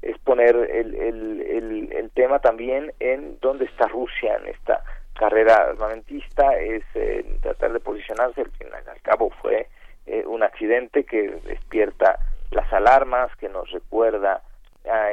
[0.05, 4.83] es poner el, el, el, el, tema también en dónde está Rusia en esta
[5.17, 9.67] carrera armamentista, es eh, tratar de posicionarse, al fin y al cabo fue
[10.27, 12.19] un accidente que despierta
[12.51, 14.43] las alarmas, que nos recuerda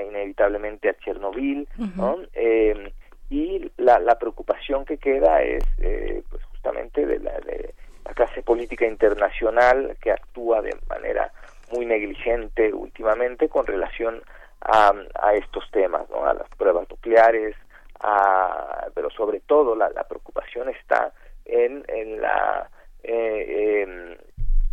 [0.06, 2.18] inevitablemente a Chernobyl, ¿no?
[2.34, 2.92] Eh,
[3.30, 7.74] y la, la, preocupación que queda es eh, pues justamente de la, de
[8.04, 11.32] la clase política internacional que actúa de manera
[11.72, 16.24] muy negligente últimamente con relación a, a estos temas, ¿no?
[16.24, 17.56] a las pruebas nucleares,
[18.00, 21.12] a, pero sobre todo la, la preocupación está
[21.44, 22.68] en, en la
[23.02, 24.18] eh, en,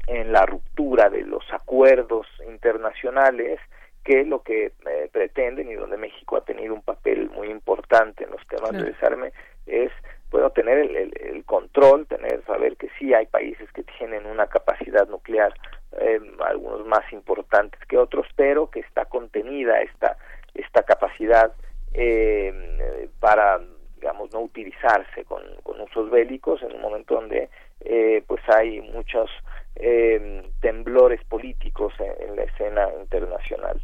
[0.07, 3.59] en la ruptura de los acuerdos internacionales
[4.03, 8.31] que lo que eh, pretenden y donde México ha tenido un papel muy importante en
[8.31, 9.31] los temas de desarme
[9.65, 9.91] es
[10.31, 15.07] bueno tener el, el, control tener saber que sí hay países que tienen una capacidad
[15.07, 15.53] nuclear
[15.99, 20.17] eh, algunos más importantes que otros pero que está contenida esta
[20.53, 21.51] esta capacidad
[21.93, 23.59] eh, para
[23.99, 25.41] digamos no utilizarse con,
[25.81, 27.49] usos bélicos en un momento donde
[27.81, 29.29] eh, pues hay muchos
[29.75, 33.81] eh, temblores políticos en, la escena internacional.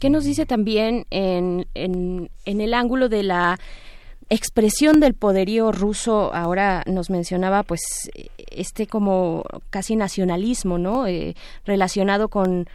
[0.00, 3.58] ¿Qué nos dice también en, en, en el ángulo de la
[4.28, 7.80] expresión del poderío ruso ahora nos mencionaba pues
[8.50, 12.66] este como casi nacionalismo no eh, relacionado con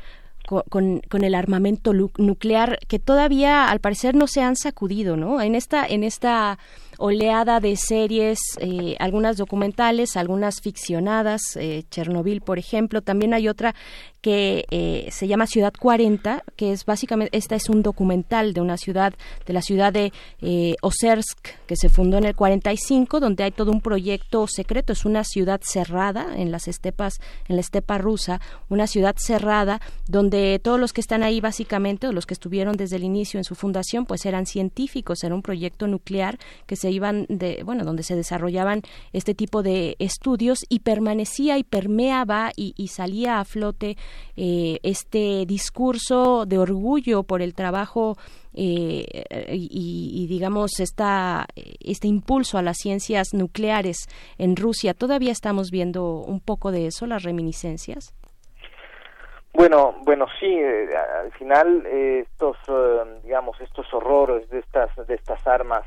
[0.47, 5.55] con, con, el armamento nuclear que todavía al parecer no se han sacudido no en
[5.55, 6.57] esta en esta
[7.01, 13.01] oleada de series, eh, algunas documentales, algunas ficcionadas, eh, Chernobyl, por ejemplo.
[13.01, 13.73] También hay otra
[14.21, 18.77] que eh, se llama Ciudad 40, que es básicamente, esta es un documental de una
[18.77, 19.13] ciudad,
[19.47, 23.71] de la ciudad de eh, Osersk, que se fundó en el 45, donde hay todo
[23.71, 24.93] un proyecto secreto.
[24.93, 30.59] Es una ciudad cerrada en las estepas, en la estepa rusa, una ciudad cerrada donde
[30.59, 34.05] todos los que están ahí básicamente, los que estuvieron desde el inicio en su fundación,
[34.05, 36.37] pues eran científicos, era un proyecto nuclear
[36.67, 38.81] que se iban de, bueno, donde se desarrollaban
[39.13, 43.97] este tipo de estudios y permanecía y permeaba y, y salía a flote
[44.35, 48.17] eh, este discurso de orgullo por el trabajo
[48.53, 53.97] eh, y, digamos esta, este impulso a las ciencias nucleares
[54.37, 54.93] en Rusia.
[54.93, 58.13] ¿Todavía estamos viendo un poco de eso, las reminiscencias?
[59.53, 60.47] Bueno, bueno, sí.
[60.47, 62.57] Eh, al final estos,
[63.23, 65.85] digamos, estos horrores de estas de estas armas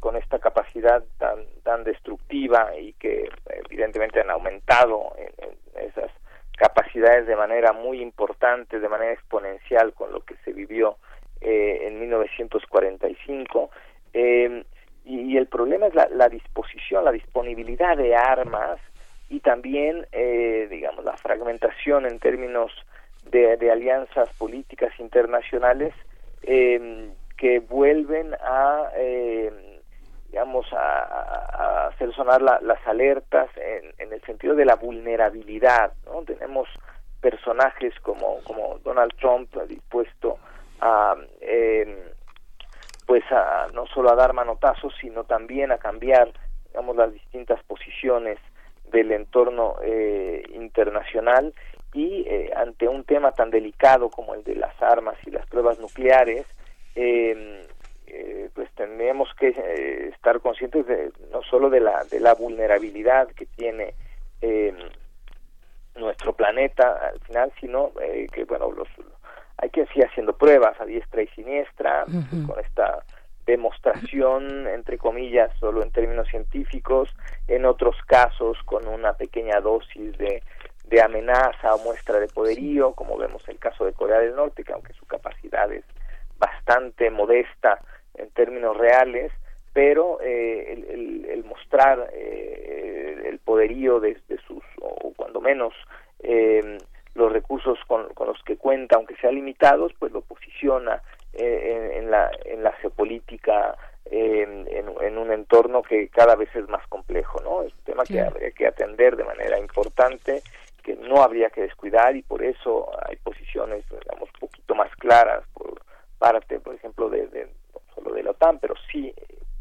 [0.00, 3.28] con esta capacidad tan tan destructiva y que
[3.66, 6.10] evidentemente han aumentado en esas
[6.58, 10.96] capacidades de manera muy importante, de manera exponencial con lo que se vivió
[11.40, 13.70] eh, en 1945.
[14.12, 14.64] Eh,
[15.04, 18.78] y, el problema es la, la, disposición, la disponibilidad de armas
[19.28, 22.72] y también, eh, digamos, la fragmentación en términos
[23.30, 25.94] de, alianzas políticas internacionales
[26.42, 29.52] eh, que vuelven a eh,
[30.30, 36.22] digamos, a, hacer sonar las alertas en, en, el sentido de la vulnerabilidad, ¿no?
[36.22, 36.68] Tenemos
[37.20, 40.38] personajes como, como Donald Trump dispuesto
[40.80, 42.12] a, eh,
[43.06, 46.30] pues, empieza no solo a dar manotazos, sino también a cambiar,
[46.66, 48.38] digamos, las distintas posiciones
[48.90, 51.52] del entorno eh, internacional
[51.92, 55.78] y eh, ante un tema tan delicado como el de las armas y las pruebas
[55.78, 56.46] nucleares,
[56.94, 57.62] em,
[58.06, 63.28] eh, pues tenemos que eh, estar conscientes de no solo de la de la vulnerabilidad
[63.28, 63.94] que tiene
[64.40, 64.76] em,
[65.94, 67.90] nuestro planeta al final, sino
[68.32, 68.88] que bueno los
[69.56, 72.04] hay que seguir haciendo pruebas a diestra y siniestra
[72.46, 73.02] con esta
[73.48, 77.08] demostración, entre comillas, solo en términos científicos,
[77.48, 80.42] en otros casos con una pequeña dosis de,
[81.02, 84.92] amenaza o muestra de poderío, como vemos el caso de Corea del Norte, que aunque
[84.94, 85.84] su capacidad es
[86.38, 87.78] bastante modesta
[88.14, 89.32] en términos reales,
[89.72, 95.72] pero eh, el, el, mostrar eh, el poderío de, sus, o cuando menos
[96.20, 96.78] eh,
[97.14, 101.00] los recursos con, con, los que cuenta, aunque sean limitados, pues lo posiciona
[101.38, 103.76] eh, en, la, en la geopolítica
[104.10, 107.62] en, en, un entorno que cada vez es más complejo, ¿no?
[107.62, 110.42] Es un tema que habría que atender de manera importante,
[110.82, 115.44] que no habría que descuidar y por eso hay posiciones, digamos, un poquito más claras
[115.52, 115.82] por
[116.18, 119.14] parte, por ejemplo, de, de no solo de la OTAN, pero sí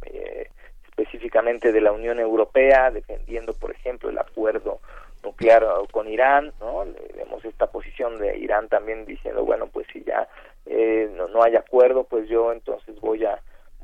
[0.05, 0.49] eh,
[0.87, 4.79] específicamente de la Unión Europea, defendiendo, por ejemplo, el acuerdo
[5.23, 6.85] nuclear con Irán, ¿no?
[7.15, 10.27] Vemos esta posición de Irán también diciendo, bueno, pues si ya
[10.69, 13.39] eh, no, no hay acuerdo, pues yo entonces voy a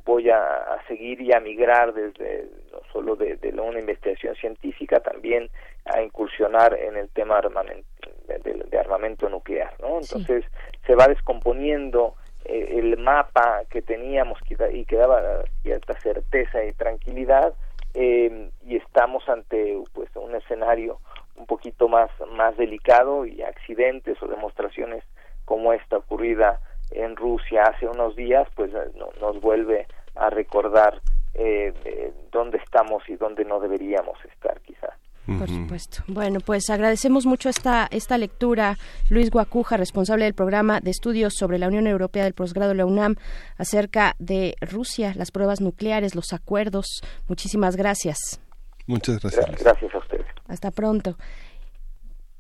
[0.06, 5.50] voy a, seguir y a migrar desde no solo de, de, una investigación científica también
[5.86, 10.00] a incursionar en el tema de, armamento nuclear, ¿no?
[10.00, 10.44] Entonces
[10.86, 17.54] se va descomponiendo eh, el mapa que teníamos y que daba cierta certeza y tranquilidad
[17.94, 21.00] eh, y estamos ante pues un escenario
[21.36, 25.04] un poquito más más delicado y accidentes o demostraciones
[25.46, 26.60] como esta ocurrida
[26.94, 31.02] en Rusia hace unos días, pues eh, nos vuelve a recordar
[31.34, 34.94] eh, dónde estamos y dónde no deberíamos estar, quizá.
[35.26, 36.04] Por supuesto.
[36.08, 38.76] Bueno, pues agradecemos mucho esta, esta lectura.
[39.10, 42.86] Luis Guacuja, responsable del programa de estudios sobre la Unión Europea del posgrado de la
[42.86, 43.16] UNAM,
[43.58, 47.02] acerca de Rusia, las pruebas nucleares, los acuerdos.
[47.30, 48.42] Muchísimas gracias.
[48.86, 49.64] Muchas gracias.
[49.64, 50.26] Gracias a ustedes.
[50.50, 51.16] Hasta pronto.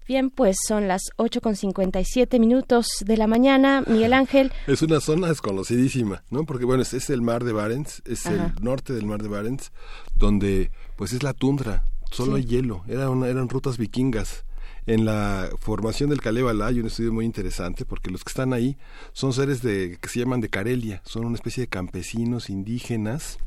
[0.06, 3.84] Bien, pues son las 8 con 57 minutos de la mañana.
[3.88, 4.52] Miguel Ángel.
[4.68, 6.46] Es una zona desconocidísima, ¿no?
[6.46, 9.72] Porque, bueno, es, el mar de Barents, es el norte del mar de Barents,
[10.16, 12.84] donde, pues, es la tundra, solo hay hielo.
[12.88, 14.46] Era una, eran rutas vikingas.
[14.86, 18.78] En la formación del Kalevala hay un estudio muy interesante porque los que están ahí
[19.14, 23.38] son seres de, que se llaman de Carelia, son una especie de campesinos indígenas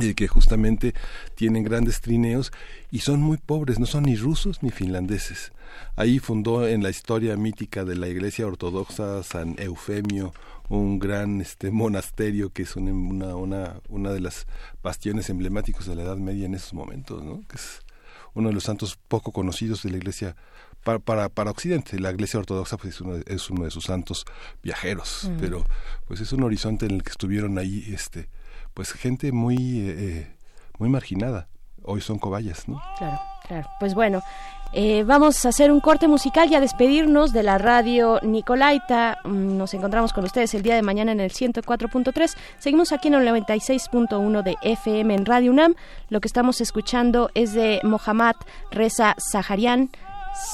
[0.00, 0.94] eh, que justamente
[1.34, 2.52] tienen grandes trineos
[2.90, 5.52] y son muy pobres, no son ni rusos ni finlandeses.
[5.96, 10.32] Ahí fundó en la historia mítica de la Iglesia Ortodoxa San Eufemio
[10.68, 14.46] un gran este monasterio que es una, una, una de las
[14.82, 17.40] bastiones emblemáticos de la Edad Media en esos momentos, ¿no?
[17.48, 17.82] que es
[18.34, 20.36] uno de los santos poco conocidos de la Iglesia
[20.84, 21.98] para, para, para Occidente.
[21.98, 24.24] La Iglesia Ortodoxa pues, es, uno, es uno de sus santos
[24.62, 25.40] viajeros, mm.
[25.40, 25.66] pero
[26.06, 28.28] pues es un horizonte en el que estuvieron ahí este
[28.78, 29.56] pues gente muy,
[29.88, 30.36] eh,
[30.78, 31.48] muy marginada.
[31.82, 32.80] Hoy son cobayas, ¿no?
[32.96, 33.68] Claro, claro.
[33.80, 34.22] Pues bueno,
[34.72, 39.18] eh, vamos a hacer un corte musical y a despedirnos de la radio Nicolaita.
[39.24, 42.36] Mm, nos encontramos con ustedes el día de mañana en el 104.3.
[42.60, 45.74] Seguimos aquí en el 96.1 de FM en Radio UNAM.
[46.08, 48.36] Lo que estamos escuchando es de Mohammad
[48.70, 49.90] Reza Saharian.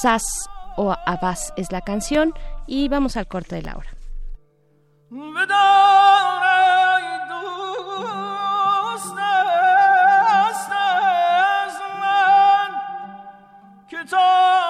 [0.00, 0.48] Sas
[0.78, 2.32] o Abbas es la canción.
[2.66, 3.90] Y vamos al corte de la hora.
[14.06, 14.63] 中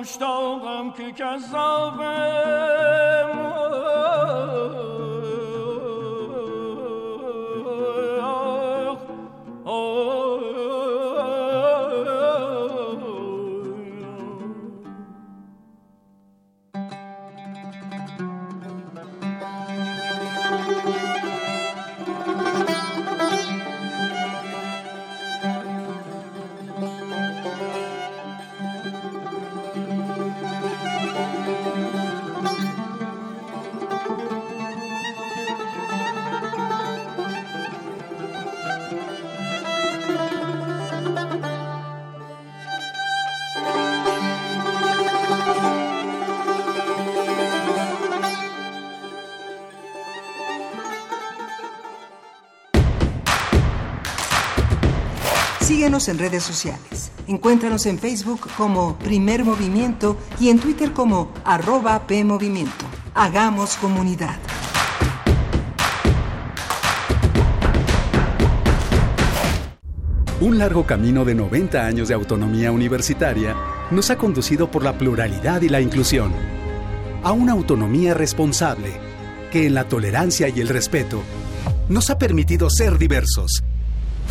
[0.00, 2.66] مشتاقم که کذابم.
[55.96, 57.10] En redes sociales.
[57.26, 62.84] Encuéntranos en Facebook como Primer Movimiento y en Twitter como arroba PMovimiento.
[63.14, 64.36] Hagamos comunidad.
[70.42, 73.56] Un largo camino de 90 años de autonomía universitaria
[73.90, 76.30] nos ha conducido por la pluralidad y la inclusión
[77.24, 78.92] a una autonomía responsable
[79.50, 81.22] que en la tolerancia y el respeto
[81.88, 83.64] nos ha permitido ser diversos,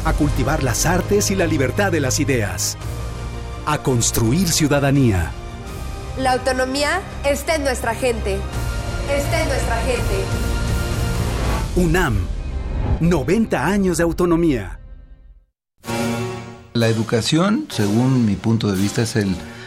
[0.05, 2.77] a cultivar las artes y la libertad de las ideas,
[3.65, 5.31] a construir ciudadanía.
[6.17, 8.37] La autonomía está en nuestra gente.
[9.09, 10.23] Está en nuestra gente.
[11.75, 12.27] UNAM,
[13.01, 14.79] 90 años de autonomía.
[16.73, 19.35] La educación, según mi punto de vista, es el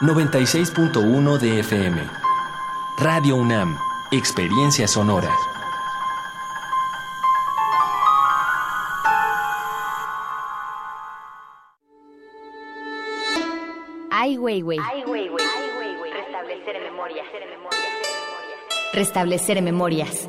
[0.00, 2.00] 96.1 de FM.
[2.96, 3.76] Radio UNAM,
[4.10, 5.30] Experiencia Sonora.
[14.10, 14.78] Ay, güey, güey.
[16.12, 17.26] Restablecer memorias.
[18.94, 20.28] Restablecer memorias.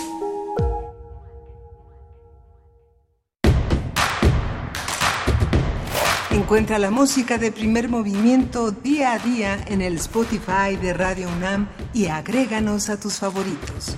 [6.41, 11.69] Encuentra la música de primer movimiento día a día en el Spotify de Radio UNAM
[11.93, 13.95] y agréganos a tus favoritos.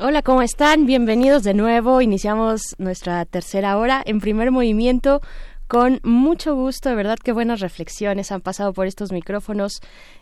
[0.00, 0.86] Hola, ¿cómo están?
[0.86, 2.00] Bienvenidos de nuevo.
[2.00, 5.20] Iniciamos nuestra tercera hora en primer movimiento
[5.68, 9.80] con mucho gusto, de verdad que buenas reflexiones han pasado por estos micrófonos,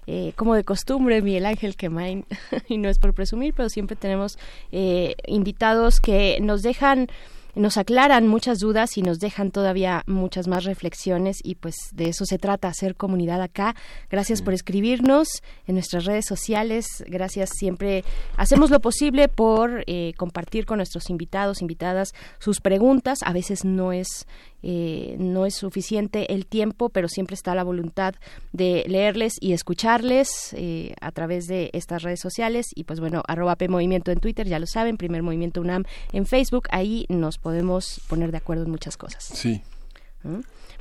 [0.09, 2.27] eh, como de costumbre, Miguel Ángel Quemain,
[2.69, 4.39] y no es por presumir, pero siempre tenemos
[4.73, 7.09] eh, invitados que nos dejan
[7.57, 12.27] nos aclaran muchas dudas y nos dejan todavía muchas más reflexiones y pues de eso
[12.27, 13.75] se trata, hacer comunidad acá.
[14.11, 18.05] Gracias por escribirnos en nuestras redes sociales, gracias siempre.
[18.37, 23.21] Hacemos lo posible por eh, compartir con nuestros invitados, invitadas, sus preguntas.
[23.25, 24.27] A veces no es
[24.63, 28.15] eh, no es suficiente el tiempo, pero siempre está la voluntad
[28.53, 32.67] de leerles y escucharles eh, a través de estas redes sociales.
[32.75, 36.27] Y pues bueno, arroba P Movimiento en Twitter, ya lo saben, Primer Movimiento UNAM en
[36.27, 39.25] Facebook, ahí nos podemos poner de acuerdo en muchas cosas.
[39.25, 39.63] Sí.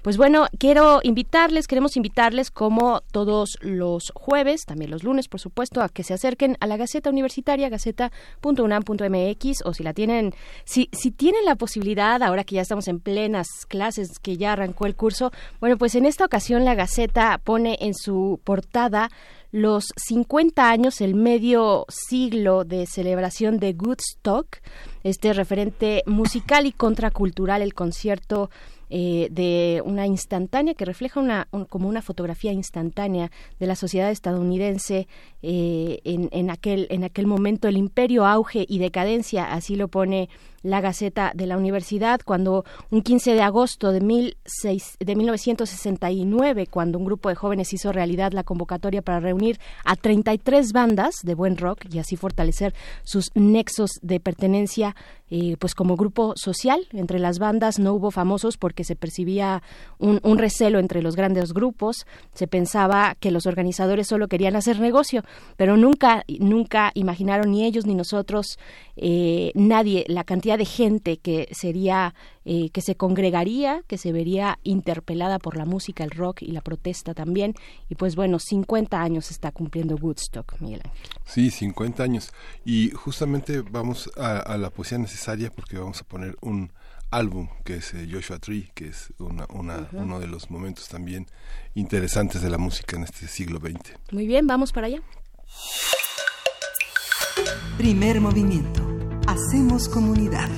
[0.06, 5.82] Pues bueno, quiero invitarles, queremos invitarles como todos los jueves, también los lunes, por supuesto,
[5.82, 11.10] a que se acerquen a la Gaceta Universitaria, gaceta.unam.mx, o si la tienen, si, si
[11.10, 15.32] tienen la posibilidad, ahora que ya estamos en plenas clases, que ya arrancó el curso,
[15.60, 19.10] bueno, pues en esta ocasión la Gaceta pone en su portada
[19.52, 24.58] los 50 años, el medio siglo de celebración de Woodstock,
[25.04, 28.52] este referente musical y contracultural, el concierto
[28.98, 35.10] eh, de una instantánea que refleja una, como una fotografía instantánea de la sociedad estadounidense
[35.42, 40.30] eh, en, en, aquel, en aquel momento, el imperio, auge y decadencia, así lo pone
[40.66, 46.68] la Gaceta de la Universidad, cuando un 15 de agosto de, mil seis, de 1969,
[46.68, 51.36] cuando un grupo de jóvenes hizo realidad la convocatoria para reunir a 33 bandas de
[51.36, 52.74] buen rock y así fortalecer
[53.04, 54.96] sus nexos de pertenencia
[55.32, 56.88] eh, pues como grupo social.
[56.92, 59.64] Entre las bandas no hubo famosos porque se percibía
[59.98, 62.06] un, un, recelo entre los grandes grupos.
[62.34, 65.24] Se pensaba que los organizadores solo querían hacer negocio,
[65.58, 68.60] pero nunca, nunca imaginaron ni ellos ni nosotros,
[68.98, 72.14] eh, nadie, la cantidad de gente que sería,
[72.46, 76.62] eh, que se congregaría, que se vería interpelada por la música, el rock y la
[76.62, 77.54] protesta también.
[77.90, 81.08] Y pues bueno, 50 años está cumpliendo Woodstock, Miguel Ángel.
[81.26, 82.32] Sí, 50 años.
[82.64, 86.72] Y justamente vamos a, a la poesía necesaria porque vamos a poner un
[87.12, 90.04] álbum que es eh, Joshua Tree, que es una, una, uh -huh.
[90.04, 91.28] uno de los momentos también
[91.74, 93.98] interesantes de la música en este siglo XX.
[94.12, 95.02] Muy bien, vamos para allá.
[97.78, 98.82] Primer movimiento.
[99.28, 100.50] Hacemos comunidad.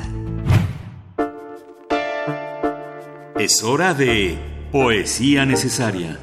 [3.39, 4.37] Es hora de
[4.71, 6.19] poesía necesaria.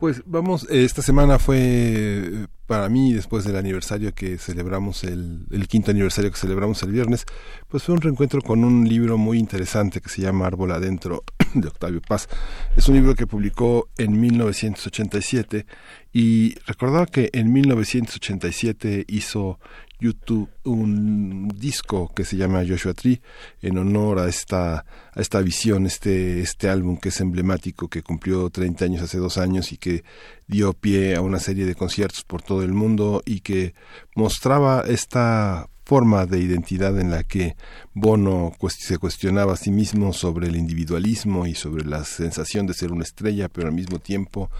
[0.00, 5.90] Pues vamos, esta semana fue para mí, después del aniversario que celebramos, el, el, quinto
[5.90, 7.26] aniversario que celebramos el viernes,
[7.68, 11.22] pues fue un reencuentro con un libro muy interesante que se llama Árbol Adentro,
[11.54, 12.28] de Octavio Paz.
[12.76, 15.66] Es un libro que publicó en 1987
[16.12, 19.58] y recordaba que en 1987 hizo
[20.02, 23.22] YouTube un disco que se llama Joshua Tree
[23.62, 24.84] en honor a esta
[25.14, 29.38] a esta visión, este este álbum que es emblemático que cumplió 30 años hace dos
[29.38, 30.02] años y que
[30.48, 33.74] dio pie a una serie de conciertos por todo el mundo y que
[34.16, 37.56] mostraba esta forma de identidad en la que
[37.92, 42.92] Bono se cuestionaba a sí mismo sobre el individualismo y sobre la sensación de ser
[42.92, 44.50] una estrella, pero al mismo tiempo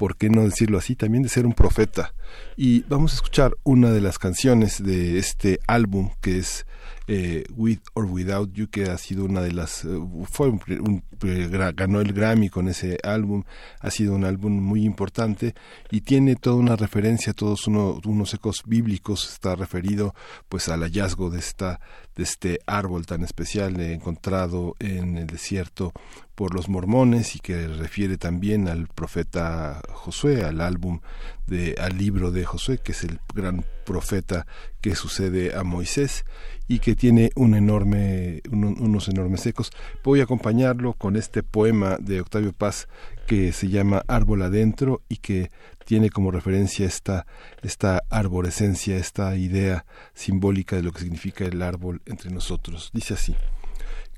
[0.00, 0.96] ¿por qué no decirlo así?
[0.96, 2.14] También de ser un profeta.
[2.56, 6.64] Y vamos a escuchar una de las canciones de este álbum que es
[7.06, 11.04] eh, With or Without You, que ha sido una de las, uh, fue un, un,
[11.20, 13.44] ganó el Grammy con ese álbum,
[13.80, 15.54] ha sido un álbum muy importante
[15.90, 20.14] y tiene toda una referencia, todos uno, unos ecos bíblicos, está referido
[20.48, 21.80] pues al hallazgo de esta
[22.16, 25.92] de este árbol tan especial encontrado en el desierto
[26.34, 31.00] por los mormones y que refiere también al profeta Josué, al álbum
[31.46, 34.46] de al libro de Josué, que es el gran profeta
[34.80, 36.24] que sucede a Moisés
[36.66, 39.70] y que tiene un enorme, un, unos enormes ecos.
[40.02, 42.88] Voy a acompañarlo con este poema de Octavio Paz
[43.26, 45.50] que se llama Árbol Adentro y que
[45.84, 47.26] tiene como referencia esta,
[47.62, 49.84] esta arborescencia, esta idea
[50.14, 52.90] simbólica de lo que significa el árbol entre nosotros.
[52.92, 53.36] Dice así,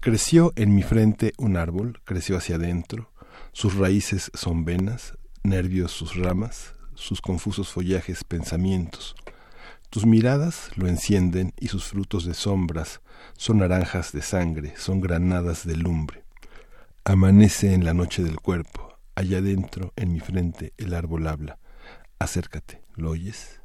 [0.00, 3.10] creció en mi frente un árbol, creció hacia adentro,
[3.52, 9.14] sus raíces son venas, nervios sus ramas, sus confusos follajes pensamientos.
[9.90, 13.02] Tus miradas lo encienden y sus frutos de sombras
[13.36, 16.21] son naranjas de sangre, son granadas de lumbre.
[17.04, 21.58] Amanece en la noche del cuerpo, allá adentro, en mi frente, el árbol habla.
[22.20, 23.61] Acércate, ¿lo oyes?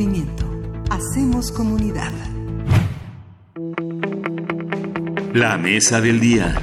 [0.00, 0.46] Movimiento.
[0.88, 2.12] Hacemos comunidad.
[5.34, 6.58] La mesa del día.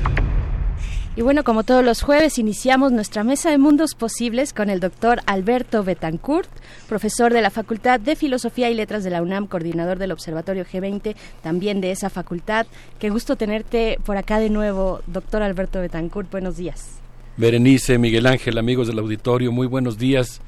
[1.16, 5.22] Y bueno, como todos los jueves, iniciamos nuestra mesa de mundos posibles con el doctor
[5.28, 6.50] Alberto Betancourt,
[6.90, 11.16] profesor de la Facultad de Filosofía y Letras de la UNAM, coordinador del Observatorio G20,
[11.44, 12.66] también de esa facultad.
[12.98, 16.32] Qué gusto tenerte por acá de nuevo, doctor Alberto Betancourt.
[16.32, 17.00] Buenos días.
[17.38, 20.42] Berenice, Miguel Ángel, amigos del auditorio, muy buenos días.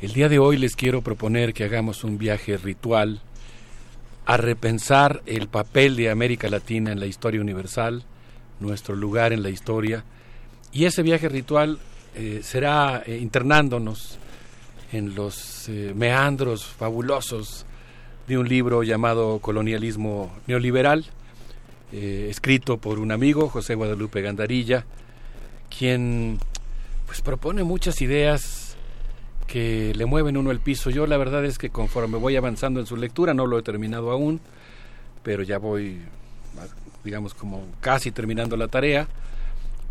[0.00, 3.20] El día de hoy les quiero proponer que hagamos un viaje ritual
[4.24, 8.02] a repensar el papel de América Latina en la historia universal,
[8.60, 10.02] nuestro lugar en la historia,
[10.72, 11.80] y ese viaje ritual
[12.16, 14.16] eh, será eh, internándonos
[14.90, 17.66] en los eh, meandros fabulosos
[18.26, 21.04] de un libro llamado Colonialismo Neoliberal,
[21.92, 24.86] escrito por un amigo, José Guadalupe Gandarilla,
[25.76, 26.38] quien
[27.06, 28.59] pues propone muchas ideas
[29.50, 30.90] que le mueven uno el piso.
[30.90, 34.10] Yo la verdad es que conforme voy avanzando en su lectura, no lo he terminado
[34.12, 34.40] aún,
[35.24, 36.00] pero ya voy,
[37.04, 39.08] digamos, como casi terminando la tarea.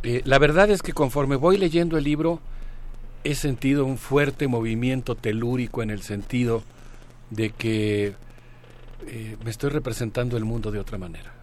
[0.03, 2.39] Eh, la verdad es que conforme voy leyendo el libro,
[3.25, 6.63] he sentido un fuerte movimiento telúrico en el sentido
[7.29, 8.13] de que
[9.07, 11.33] eh, me estoy representando el mundo de otra manera.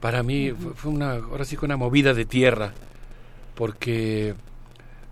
[0.00, 2.72] Para mí fue- fue una, ahora sí que una movida de tierra,
[3.54, 4.34] porque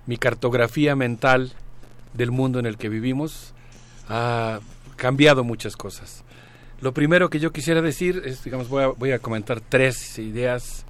[0.07, 1.53] mi cartografía mental
[2.15, 3.53] del mundo en el que vivimos
[4.09, 4.61] ha
[4.97, 6.25] cambiado muchas cosas.
[6.81, 10.85] Lo primero que yo quisiera decir es, digamos, voy a, comentar tres ideas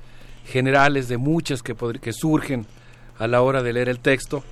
[0.47, 2.67] generales de muchas que surgen
[3.19, 4.43] a la hora de leer el texto.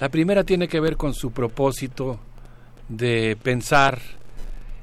[0.00, 2.18] La primera tiene que ver con su propósito
[2.88, 4.00] de pensar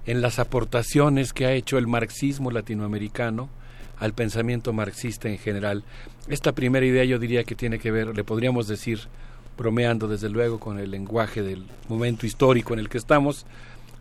[0.06, 3.50] en las aportaciones que ha hecho el marxismo latinoamericano
[3.98, 5.84] al pensamiento marxista en general.
[6.28, 9.02] Esta primera idea yo diría que tiene que ver, le podríamos decir,
[9.60, 13.46] bromeando desde luego con el lenguaje del momento histórico en el que estamos,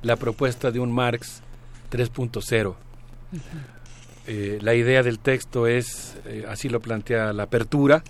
[0.02, 1.42] la propuesta de un Marx
[1.90, 2.76] 3.0.
[4.28, 8.04] Eh, la idea del texto es, eh, así lo plantea la apertura,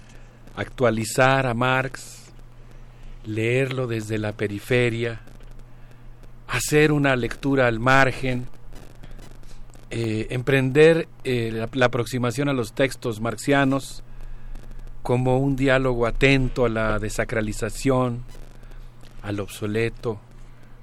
[0.56, 2.26] actualizar a Marx,
[3.24, 5.22] leerlo desde la periferia,
[6.48, 8.46] hacer una lectura al margen,
[9.90, 14.02] eh, emprender la, la aproximación a los textos marxianos
[15.02, 18.22] como un diálogo atento a la desacralización,
[19.22, 20.20] al obsoleto,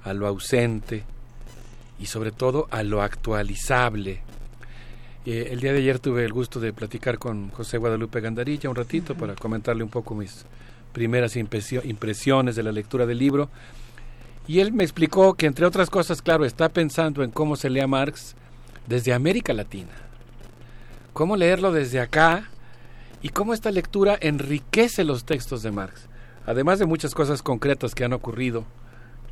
[0.04, 1.04] a lo ausente
[1.98, 4.22] y sobre todo a lo actualizable.
[5.24, 8.76] Eh, el día de ayer tuve el gusto de platicar con José Guadalupe Gandarilla un
[8.76, 10.44] ratito para comentarle un poco mis
[10.92, 13.50] primeras impresio- impresiones de la lectura del libro.
[14.46, 17.80] Y él me explicó que, entre otras cosas, claro, está pensando en cómo se lee
[17.80, 18.36] a Marx
[18.86, 19.90] desde América Latina.
[21.12, 22.48] Cómo leerlo desde acá
[23.22, 26.08] y cómo esta lectura enriquece los textos de Marx.
[26.46, 28.64] Además de muchas cosas concretas que han ocurrido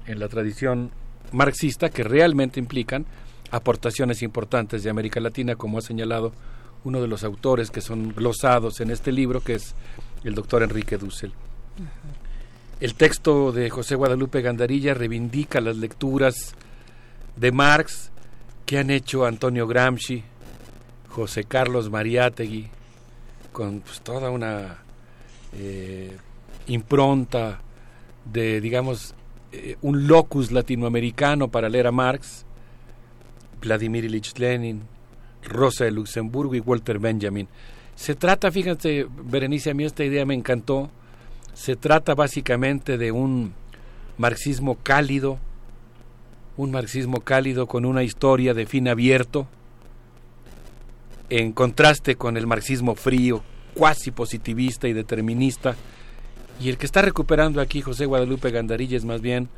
[0.07, 0.91] en la tradición
[1.33, 3.07] marxista que realmente implican
[3.51, 6.33] aportaciones importantes de América Latina, como ha señalado
[6.85, 9.75] uno de los autores que son glosados en este libro, que es
[10.25, 11.33] el doctor Enrique Dussel.
[12.81, 16.55] El texto de José Guadalupe Gandarilla reivindica las lecturas
[17.37, 18.11] de Marx
[18.67, 20.25] que han hecho Antonio Gramsci,
[21.09, 22.69] José Carlos Mariátegui,
[23.55, 24.79] con pues, toda una
[25.57, 26.15] eh,
[26.67, 27.61] impronta
[28.31, 29.15] de, digamos,
[29.53, 32.45] eh, un locus latinoamericano para leer a Marx,
[33.63, 34.83] Vladimir Ilich Lenin,
[35.45, 37.47] Rosa de Luxemburgo y Walter Benjamin.
[37.95, 40.91] Se trata, fíjate, Berenice, a mí esta idea me encantó,
[41.53, 43.55] se trata básicamente de un
[44.19, 45.39] marxismo cálido,
[46.57, 49.47] un marxismo cálido con una historia de fin abierto,
[51.31, 53.43] en contraste con el marxismo frío,
[53.75, 55.77] cuasi positivista y determinista,
[56.61, 59.49] y el que está recuperando aquí José Guadalupe Gandarilla es más bien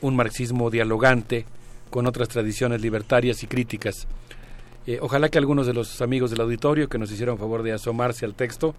[0.00, 1.44] un marxismo dialogante
[1.90, 4.06] con otras tradiciones libertarias y críticas.
[4.86, 8.24] Eh, ojalá que algunos de los amigos del auditorio que nos hicieron favor de asomarse
[8.24, 8.74] al texto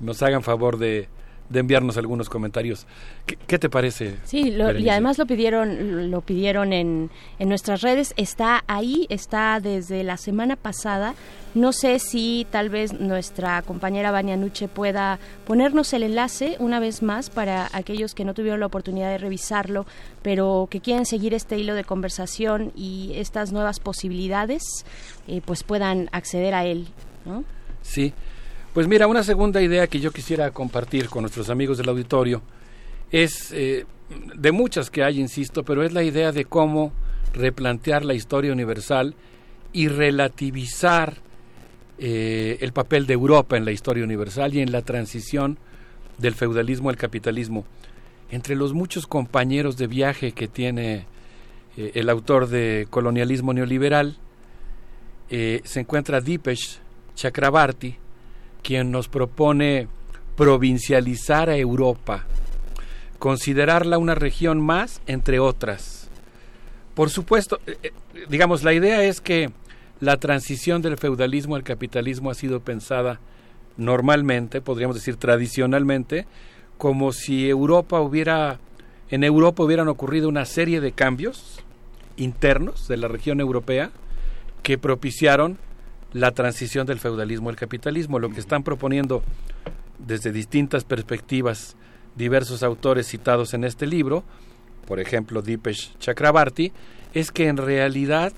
[0.00, 1.08] nos hagan favor de,
[1.48, 2.86] de enviarnos algunos comentarios.
[3.26, 4.16] ¿Qué, qué te parece?
[4.24, 8.12] Sí, lo- y además lo pidieron, lo pidieron en, en nuestras redes.
[8.16, 11.14] Está ahí, está desde la semana pasada.
[11.54, 17.02] No sé si tal vez nuestra compañera Vania Nuche pueda ponernos el enlace una vez
[17.02, 19.86] más para aquellos que no tuvieron la oportunidad de revisarlo,
[20.22, 24.62] pero que quieren seguir este hilo de conversación y estas nuevas posibilidades,
[25.26, 26.88] eh, pues puedan acceder a él,
[27.24, 27.44] ¿no?
[27.80, 28.12] Sí.
[28.78, 32.42] Pues mira, una segunda idea que yo quisiera compartir con nuestros amigos del auditorio
[33.10, 33.86] es eh,
[34.36, 36.92] de muchas que hay, insisto, pero es la idea de cómo
[37.32, 39.16] replantear la historia universal
[39.72, 41.16] y relativizar
[41.98, 45.58] eh, el papel de Europa en la historia universal y en la transición
[46.18, 47.64] del feudalismo al capitalismo.
[48.30, 51.04] Entre los muchos compañeros de viaje que tiene
[51.76, 54.18] eh, el autor de Colonialismo Neoliberal,
[55.28, 56.78] se encuentra Dipesh
[57.16, 57.96] Chakrabarti,
[58.62, 59.88] quien nos propone
[60.36, 62.24] provincializar a Europa,
[63.18, 66.08] considerarla una región más entre otras.
[66.94, 67.92] Por supuesto, eh, eh,
[68.28, 69.50] digamos, la idea es que
[70.00, 73.20] la transición del feudalismo al capitalismo ha sido pensada
[73.76, 76.26] normalmente, podríamos decir tradicionalmente,
[76.76, 78.58] como si Europa hubiera,
[79.10, 81.60] en Europa hubieran ocurrido una serie de cambios
[82.16, 83.90] internos de la región europea
[84.62, 85.58] que propiciaron
[86.12, 88.18] la transición del feudalismo al capitalismo.
[88.18, 89.22] Lo que están proponiendo
[89.98, 91.76] desde distintas perspectivas
[92.16, 94.24] diversos autores citados en este libro
[94.88, 96.72] por ejemplo Dipesh Chakrabarti,
[97.12, 98.32] es que en realidad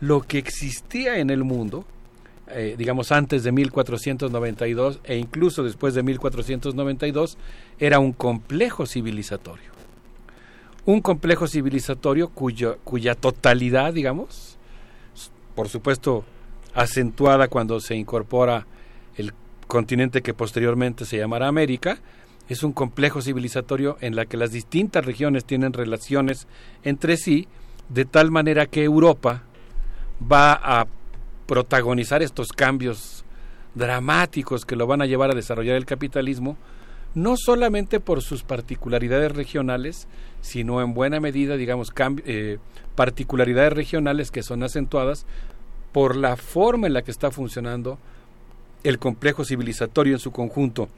[0.00, 1.84] lo que existía en el mundo,
[2.48, 7.38] eh, digamos antes de 1492 e incluso después de 1492,
[7.78, 9.70] era un complejo civilizatorio.
[10.84, 14.58] Un complejo civilizatorio cuya totalidad, digamos,
[15.54, 16.24] por supuesto
[16.74, 18.66] acentuada cuando se incorpora
[19.16, 19.32] el
[19.66, 21.98] continente que posteriormente se llamará América,
[22.48, 26.46] es un complejo civilizatorio en la que las distintas regiones tienen relaciones
[26.82, 27.48] entre sí,
[27.88, 29.42] de tal manera que Europa
[30.30, 30.86] va a
[31.46, 33.24] protagonizar estos cambios
[33.74, 36.56] dramáticos que lo van a llevar a desarrollar el capitalismo,
[37.14, 40.08] no solamente por sus particularidades regionales,
[40.40, 41.92] sino en buena medida, digamos,
[42.24, 42.58] eh,
[42.94, 45.26] particularidades regionales que son acentuadas
[45.92, 47.98] por la forma en la que está funcionando
[48.82, 50.88] el complejo civilizatorio en su conjunto.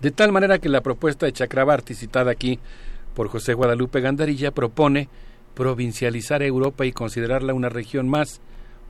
[0.00, 2.58] De tal manera que la propuesta de Chakrabarti, citada aquí
[3.14, 5.08] por José Guadalupe Gandarilla, propone
[5.54, 8.40] provincializar Europa y considerarla una región más,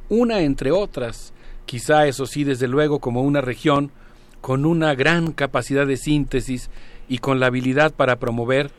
[0.08, 1.34] una entre otras,
[1.66, 3.90] quizá eso sí, desde luego, como una región
[4.40, 6.70] con una gran capacidad de síntesis
[7.08, 8.70] y con la habilidad para promover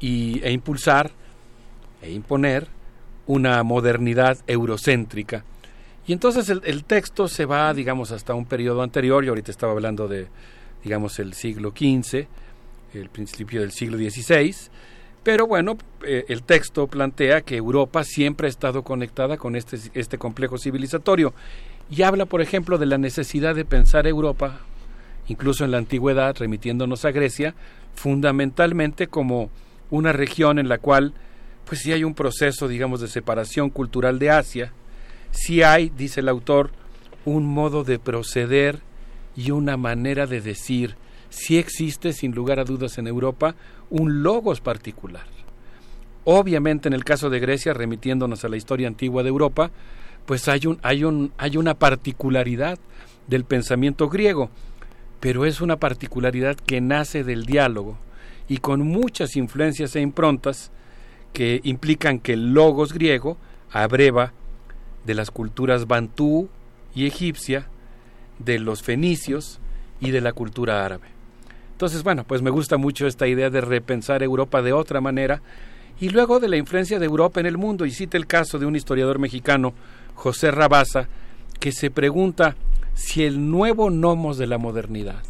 [0.00, 1.10] y, e impulsar
[2.02, 2.68] e imponer
[3.28, 5.44] una modernidad eurocéntrica.
[6.06, 10.08] Y entonces el, texto se va, digamos, hasta un periodo anterior, y ahorita estaba hablando
[10.08, 10.26] de,
[10.82, 12.26] digamos, el siglo XV,
[12.94, 14.54] el principio del siglo XVI,
[15.22, 20.16] pero bueno, eh, el texto plantea que Europa siempre ha estado conectada con este, este
[20.16, 21.34] complejo civilizatorio
[21.90, 24.60] y habla, por ejemplo, de la necesidad de pensar Europa,
[25.26, 27.54] incluso en la antigüedad, remitiéndonos a Grecia,
[27.94, 29.50] fundamentalmente como
[29.90, 31.12] una región en la cual,
[31.68, 34.72] pues sí hay un proceso, digamos, de separación cultural de Asia,
[35.30, 36.70] sí hay, dice el autor,
[37.26, 38.80] un modo de proceder
[39.36, 40.96] y una manera de decir,
[41.28, 43.54] sí existe, sin lugar a dudas, en Europa
[43.90, 45.26] un logos particular.
[46.24, 49.70] Obviamente en el caso de Grecia, remitiéndonos a la historia antigua de Europa,
[50.24, 52.78] pues hay, un, hay, un, hay una particularidad
[53.26, 54.48] del pensamiento griego,
[55.20, 57.98] pero es una particularidad que nace del diálogo
[58.48, 60.70] y con muchas influencias e improntas
[61.38, 63.36] que implican que el logos griego
[63.70, 64.32] abreva
[65.06, 66.48] de las culturas bantú
[66.96, 67.68] y egipcia,
[68.40, 69.60] de los fenicios
[70.00, 71.06] y de la cultura árabe.
[71.70, 75.40] Entonces, bueno, pues me gusta mucho esta idea de repensar Europa de otra manera
[76.00, 77.86] y luego de la influencia de Europa en el mundo.
[77.86, 79.74] Y cita el caso de un historiador mexicano,
[80.16, 81.06] José Rabasa,
[81.60, 82.56] que se pregunta
[82.94, 85.22] si el nuevo nomos de la modernidad,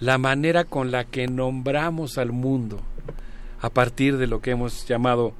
[0.00, 2.80] la manera con la que nombramos al mundo
[3.64, 5.32] a partir de lo que hemos llamado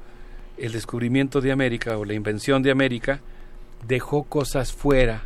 [0.56, 3.20] el descubrimiento de América o la invención de América,
[3.86, 5.24] dejó cosas fuera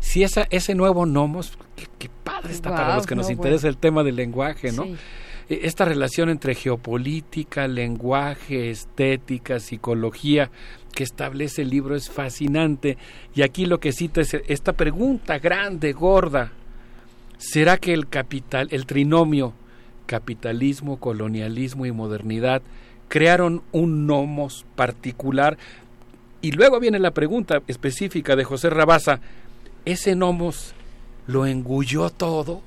[0.00, 1.58] si esa, ese nuevo nomos,
[1.98, 4.84] qué, padre está para los que nos interesa el tema del lenguaje, ¿no?
[5.48, 10.50] E, esta relación entre geopolítica, lenguaje, estética, psicología
[10.94, 12.96] que establece el libro es fascinante.
[13.34, 16.52] Y aquí lo que cita es esta pregunta grande, gorda.
[17.38, 19.54] ¿Será que el capital, el trinomio
[20.06, 22.62] capitalismo, colonialismo y modernidad
[23.08, 25.58] crearon un nomos particular?
[26.40, 29.20] Y luego viene la pregunta específica de José Rabasa,
[29.84, 30.74] ese nomos
[31.26, 32.62] lo engulló todo,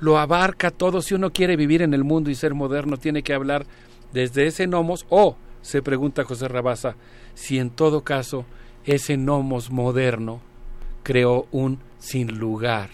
[0.00, 1.02] lo abarca todo.
[1.02, 3.66] Si uno quiere vivir en el mundo y ser moderno, tiene que hablar
[4.12, 6.96] desde ese nomos o, se pregunta José Rabasa,
[7.34, 8.44] si en todo caso
[8.84, 10.40] ese nomos moderno
[11.02, 12.90] creó un sin lugar,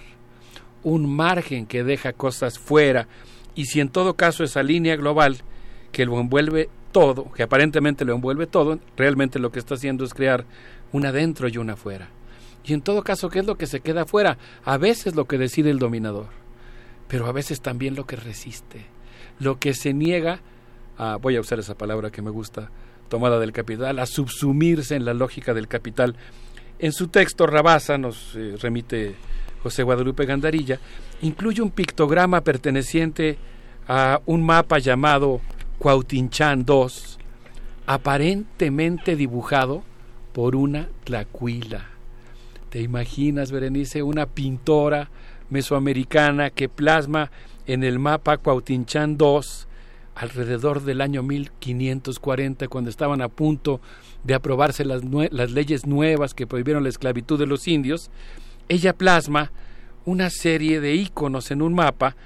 [0.83, 3.08] un margen que deja cosas fuera,
[3.57, 5.39] y si en todo caso esa línea global
[5.91, 10.15] que lo envuelve todo, que aparentemente lo envuelve todo, realmente lo que está haciendo es
[10.15, 10.44] crear
[10.93, 12.09] una dentro y una afuera.
[12.65, 14.39] Y en todo caso, ¿qué es lo que se queda afuera?
[14.65, 16.28] A veces lo que decide el dominador,
[17.09, 18.85] pero a veces también lo que resiste,
[19.41, 20.41] lo que se niega
[20.99, 22.70] a, voy a usar esa palabra que me gusta,
[23.09, 26.17] tomada del capital, a subsumirse en la lógica del capital.
[26.78, 29.15] En su texto, Rabasa, nos eh, remite
[29.67, 30.78] José Guadalupe Gandarilla,
[31.23, 33.36] incluye un pictograma perteneciente
[33.89, 35.41] a un mapa llamado
[35.81, 36.86] Cuautinchán II,
[37.85, 39.83] aparentemente dibujado
[40.33, 41.85] por una tlacuila.
[42.70, 45.11] ¿Te imaginas, Berenice, una pintora
[45.51, 47.33] mesoamericana que plasma
[47.67, 49.41] en el mapa Cuautinchán II
[50.15, 53.81] alrededor del año 1540, cuando estaban a punto
[54.23, 58.11] de aprobarse las, las leyes nuevas que prohibieron la esclavitud de los indios,
[58.69, 59.53] ella plasma
[60.05, 62.17] una serie de íconos en un mapa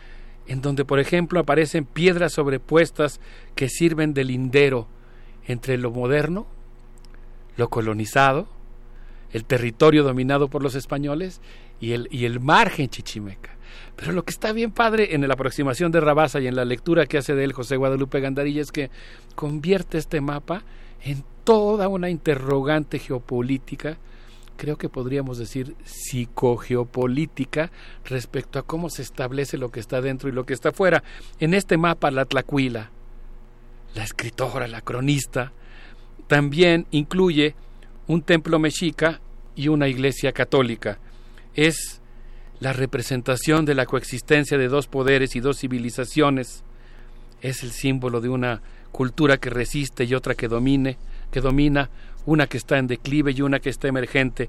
[0.47, 3.21] en donde, por ejemplo, aparecen piedras sobrepuestas
[3.55, 4.89] que sirven de lindero
[5.47, 6.47] entre lo moderno,
[7.57, 8.49] lo colonizado,
[9.33, 11.41] el territorio dominado por los españoles
[11.81, 13.57] y el, y el margen chichimeca.
[13.97, 17.07] Pero lo que está bien padre en la aproximación de Rabasa y en la lectura
[17.07, 18.91] que hace de él José Guadalupe Gandarilla es que
[19.35, 20.65] convierte este mapa
[21.03, 23.99] en toda una interrogante geopolítica,
[24.61, 27.71] creo que podríamos decir psicogeopolítica,
[28.05, 31.03] respecto a cómo se establece lo que está dentro y lo que está fuera.
[31.39, 32.91] En este mapa, la Tlacuila,
[33.95, 35.55] la escritora, la cronista,
[36.27, 37.55] también incluye
[38.07, 39.23] un templo mexica
[39.57, 40.99] y una iglesia católica.
[41.55, 42.03] Es
[42.61, 46.65] la representación de la coexistencia de dos poderes y dos civilizaciones.
[47.41, 48.61] Es el símbolo de una
[48.93, 50.99] cultura que resiste y otra que domine,
[51.31, 51.89] que domina,
[52.27, 54.49] una que está en declive y una que está emergente.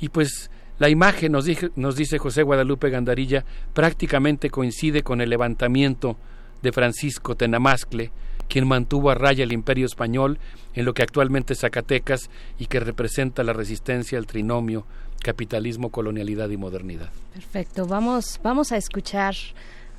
[0.00, 5.30] Y pues la imagen, nos, dije, nos dice José Guadalupe Gandarilla, prácticamente coincide con el
[5.30, 6.16] levantamiento
[6.62, 8.10] de Francisco Tenamascle,
[8.48, 10.38] quien mantuvo a raya el imperio español
[10.74, 14.86] en lo que actualmente es Zacatecas y que representa la resistencia al trinomio
[15.22, 17.10] capitalismo, colonialidad y modernidad.
[17.32, 19.34] Perfecto, vamos, vamos a escuchar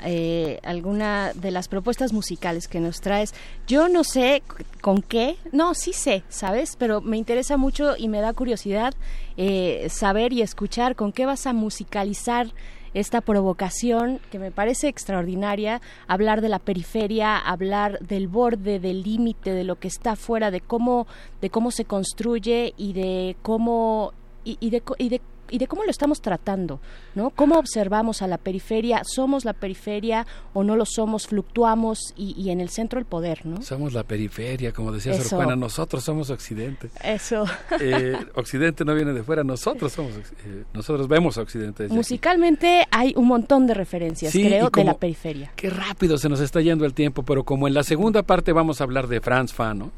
[0.04, 3.34] eh, alguna de las propuestas musicales que nos traes.
[3.68, 4.44] Yo no sé
[4.82, 6.76] con qué, no, sí sé, ¿sabes?
[6.78, 8.94] Pero me interesa mucho y me da curiosidad
[9.38, 12.54] eh, saber y escuchar con qué vas a musicalizar
[12.94, 19.52] esta provocación que me parece extraordinaria, hablar de la periferia, hablar del borde, del límite,
[19.52, 21.06] de lo que está fuera, de cómo,
[21.42, 25.84] de cómo se construye y de cómo y, y de, y de y de cómo
[25.84, 26.80] lo estamos tratando,
[27.16, 27.30] ¿no?
[27.32, 29.02] ¿Cómo observamos a la periferia?
[29.04, 31.28] ¿Somos la periferia o no lo somos?
[31.28, 33.62] ¿Fluctuamos y, y en el centro el poder, ¿no?
[33.62, 35.36] Somos la periferia, como decía Sor Eso.
[35.38, 36.90] Juana, nosotros somos Occidente.
[37.04, 37.46] Eso.
[37.80, 40.14] Eh, occidente no viene de fuera, nosotros somos,
[40.46, 41.86] eh, nosotros vemos a Occidente.
[41.86, 41.94] aquí.
[41.94, 45.52] Musicalmente hay un montón de referencias, Sí, creo, como- de la periferia.
[45.56, 48.82] Qué rápido se nos está yendo el tiempo, pero como en la segunda parte vamos
[48.82, 49.92] a hablar de Franz Fanon,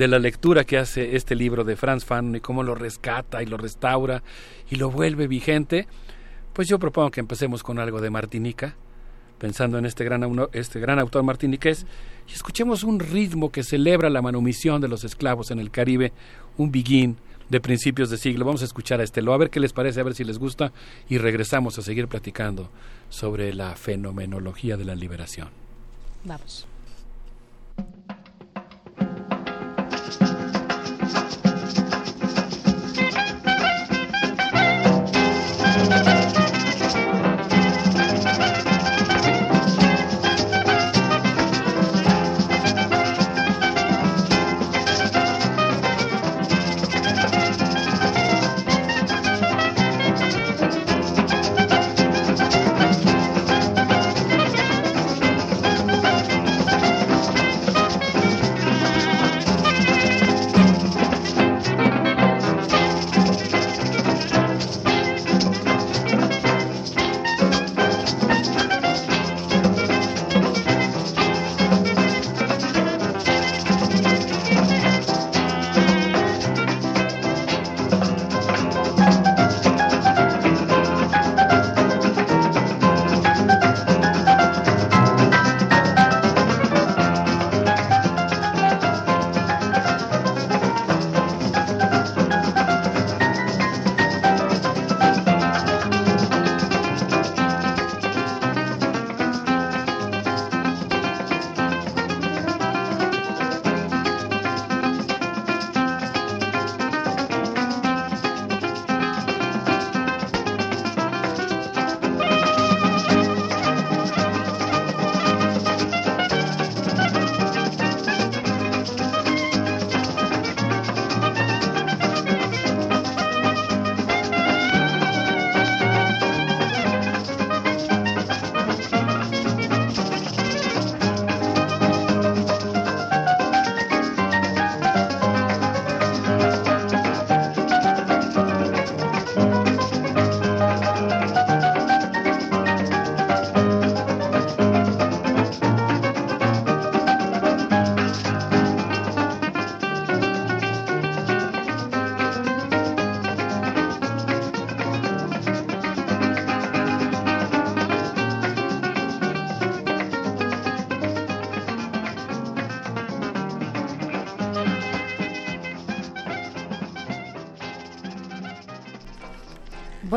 [0.00, 3.46] de la lectura que hace este libro de Franz Fanon y cómo lo rescata y
[3.46, 4.22] lo restaura
[4.70, 5.86] y lo vuelve vigente,
[6.54, 8.76] pues yo propongo que empecemos con algo de Martinica,
[9.38, 11.84] pensando en este gran, este gran autor martiniqués,
[12.26, 16.14] y escuchemos un ritmo que celebra la manumisión de los esclavos en el Caribe,
[16.56, 17.18] un biguín
[17.50, 18.46] de principios de siglo.
[18.46, 20.72] Vamos a escuchar a Estelo, a ver qué les parece, a ver si les gusta,
[21.10, 22.70] y regresamos a seguir platicando
[23.10, 25.50] sobre la fenomenología de la liberación.
[26.24, 26.66] Vamos.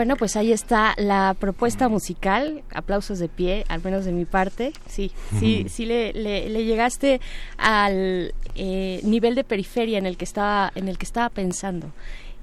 [0.03, 2.61] Bueno, pues ahí está la propuesta musical.
[2.75, 4.73] Aplausos de pie, al menos de mi parte.
[4.85, 7.21] Sí, sí, sí le, le- le llegaste
[7.57, 11.93] al eh, nivel de periferia en el que estaba, en el que estaba pensando.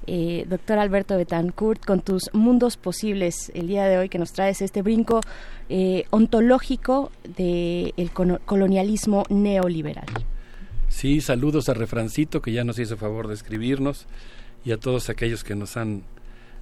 [0.07, 4.63] eh, doctor Alberto Betancourt, con tus mundos posibles el día de hoy que nos traes
[4.63, 5.21] este brinco
[5.69, 8.09] eh, ontológico del
[8.43, 10.07] colonialismo neoliberal.
[10.89, 14.07] Sí, saludos a Refrancito que ya nos hizo favor de escribirnos
[14.65, 16.01] y a todos aquellos que nos han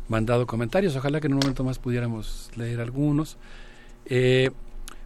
[0.10, 0.96] mandado comentarios.
[0.96, 3.38] Ojalá que en un momento más pudiéramos leer algunos.
[4.06, 4.52] Eh,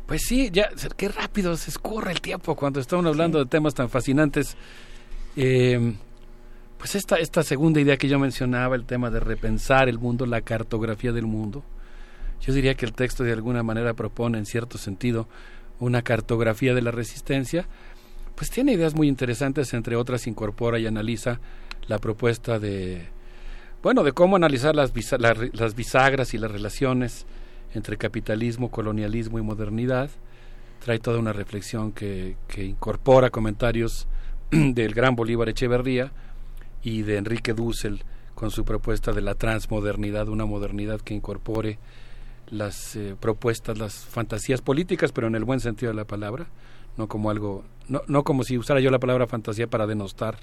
[0.06, 3.90] pues sí, ya, qué rápido se escurre el tiempo cuando estamos hablando de temas tan
[3.90, 4.58] fascinantes.
[5.36, 5.96] Eh,
[6.78, 10.42] pues esta, esta segunda idea que yo mencionaba, el tema de repensar el mundo, la
[10.42, 11.64] cartografía del mundo,
[12.42, 15.28] yo diría que el texto de alguna manera propone en cierto sentido
[15.80, 17.68] una cartografía de la resistencia,
[18.36, 21.40] pues tiene ideas muy interesantes, entre otras incorpora y analiza
[21.88, 23.08] la propuesta de,
[23.84, 27.28] bueno, de cómo analizar las, bisagras y las relaciones
[27.76, 30.10] entre capitalismo, colonialismo y modernidad.
[30.84, 34.08] Trae toda una reflexión que, que incorpora comentarios
[34.52, 36.12] del gran Bolívar Echeverría,
[36.84, 38.04] y de Enrique Dussel
[38.36, 41.80] con su propuesta de la transmodernidad, una modernidad que incorpore
[42.50, 46.48] las eh, propuestas, las fantasías políticas, pero en el buen sentido de la palabra,
[46.98, 50.38] no como algo, no, no como si usara yo la palabra fantasía para denostar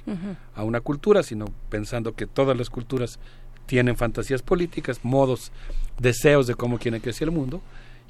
[0.54, 3.18] a una cultura, sino pensando que todas las culturas
[3.66, 5.52] tienen fantasías políticas, modos,
[5.98, 7.60] deseos de cómo quiere que sea el mundo,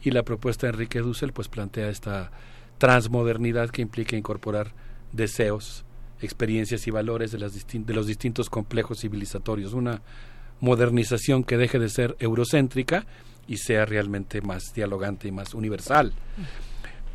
[0.02, 2.30] y la propuesta de Enrique Dussel pues plantea esta
[2.78, 4.72] transmodernidad que implica incorporar
[5.12, 5.84] deseos,
[6.22, 10.00] experiencias y valores de, las de los distintos complejos civilizatorios, una
[10.60, 13.06] modernización que deje de ser eurocéntrica
[13.46, 16.12] y sea realmente más dialogante y más universal.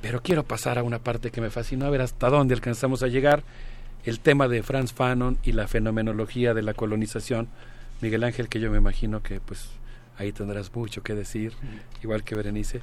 [0.06, 3.08] Pero quiero pasar a una parte que me fascinó, a ver hasta dónde alcanzamos a
[3.08, 3.42] llegar,
[4.04, 7.48] el tema de Franz Fanon y la fenomenología de la colonización.
[8.02, 9.68] Miguel Ángel, que yo me imagino que pues
[10.20, 11.54] ahí tendrás mucho que decir,
[12.04, 12.82] igual que Berenice.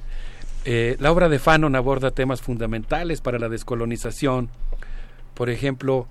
[0.65, 4.49] Eh, la obra de Fanon aborda temas fundamentales para la descolonización,
[5.33, 6.09] por ejemplo,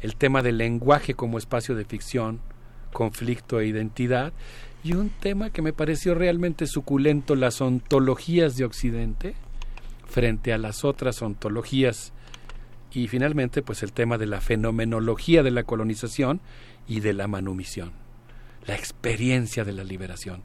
[0.00, 2.40] el tema del lenguaje como espacio de ficción,
[2.92, 4.32] conflicto e identidad,
[4.82, 9.36] y un tema que me pareció realmente suculento, las ontologías de Occidente
[10.08, 12.12] frente a las otras ontologías
[12.92, 16.40] y finalmente pues el tema de la fenomenología de la colonización
[16.86, 17.92] y de la manumisión,
[18.66, 20.42] la experiencia de la liberación.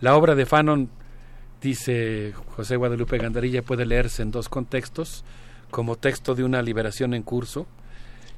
[0.00, 0.90] La obra de Fanon,
[1.60, 5.24] dice José Guadalupe Gandarilla, puede leerse en dos contextos,
[5.70, 7.66] como texto de una liberación en curso.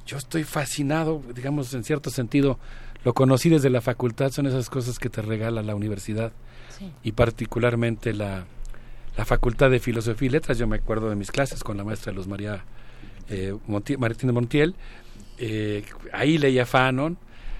[0.07, 2.57] Yo estoy fascinado, digamos, en cierto sentido,
[3.03, 6.33] lo conocí desde la facultad, son esas cosas que te regala la universidad
[7.03, 8.45] y particularmente la,
[9.17, 10.57] la Facultad de Filosofía y Letras.
[10.57, 12.63] Yo me acuerdo de mis clases con la maestra Luz María
[13.29, 14.75] eh, Martín Montiel.
[15.37, 17.17] Eh, ahí leía Fanon,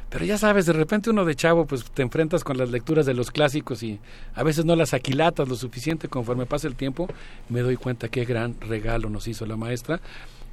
[0.09, 3.13] pero ya sabes, de repente uno de chavo, pues te enfrentas con las lecturas de
[3.13, 3.99] los clásicos y
[4.33, 7.07] a veces no las aquilatas lo suficiente conforme pasa el tiempo.
[7.47, 10.01] Me doy cuenta qué gran regalo nos hizo la maestra.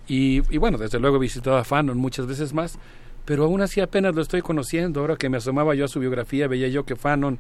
[0.08, 2.78] Y, bueno, desde luego he visitado a Fanon muchas veces más,
[3.25, 5.00] pero aún así apenas lo estoy conociendo.
[5.00, 7.39] Ahora que me asomaba yo a su biografía, veía yo que Fanon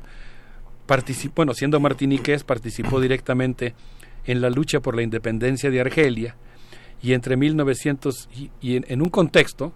[0.86, 3.74] participó, bueno, siendo martiniqués, participó directamente
[4.26, 6.36] en la lucha por la independencia de Argelia
[7.02, 8.28] y entre 1900
[8.60, 9.72] y, en un contexto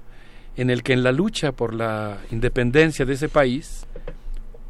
[0.56, 3.86] en el que en la lucha por la independencia de ese país,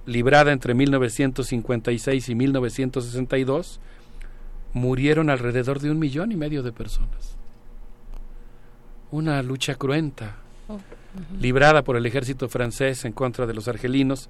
[0.06, 3.80] librada entre 1956 y 1962,
[4.72, 7.36] murieron alrededor de un millón y medio de personas.
[9.10, 10.36] Una lucha cruenta,
[10.68, 10.78] oh,
[11.40, 14.28] librada por el ejército francés en contra de los argelinos,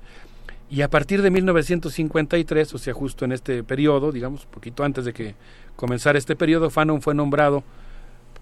[0.71, 5.13] y a partir de 1953, o sea, justo en este periodo, digamos, poquito antes de
[5.13, 5.35] que
[5.75, 7.65] comenzara este periodo, Fanon fue nombrado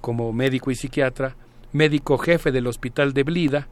[0.03, 1.35] como médico y psiquiatra
[1.73, 3.69] médico jefe del hospital de Blida,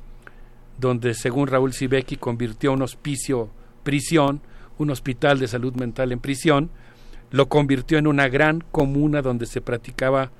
[0.79, 3.51] donde según Raúl Sibeki convirtió un hospicio
[3.83, 4.41] prisión,
[4.79, 6.71] un hospital de salud mental en prisión,
[7.31, 10.31] lo convirtió en una gran comuna donde se practicaba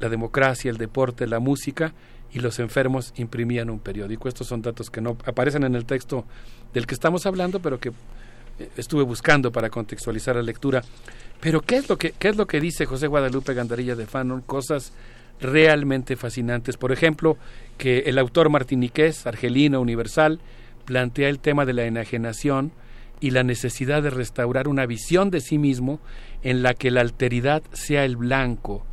[0.00, 1.94] la democracia, el deporte, la música
[2.32, 4.28] y los enfermos imprimían un periódico.
[4.28, 6.24] Estos son datos que no aparecen en el texto
[6.72, 7.90] del que estamos hablando, pero que
[8.58, 10.82] eh, estuve buscando para contextualizar la lectura.
[11.40, 14.40] Pero ¿qué es lo que, qué es lo que dice José Guadalupe Gandarilla de Fanon?
[14.42, 14.92] Cosas
[15.40, 16.76] realmente fascinantes.
[16.76, 17.36] Por ejemplo,
[17.76, 20.40] que el autor martiniqués, argelino, universal,
[20.84, 22.72] plantea el tema de la enajenación
[23.20, 26.00] y la necesidad de restaurar una visión de sí mismo
[26.42, 28.84] en la que la alteridad sea el blanco.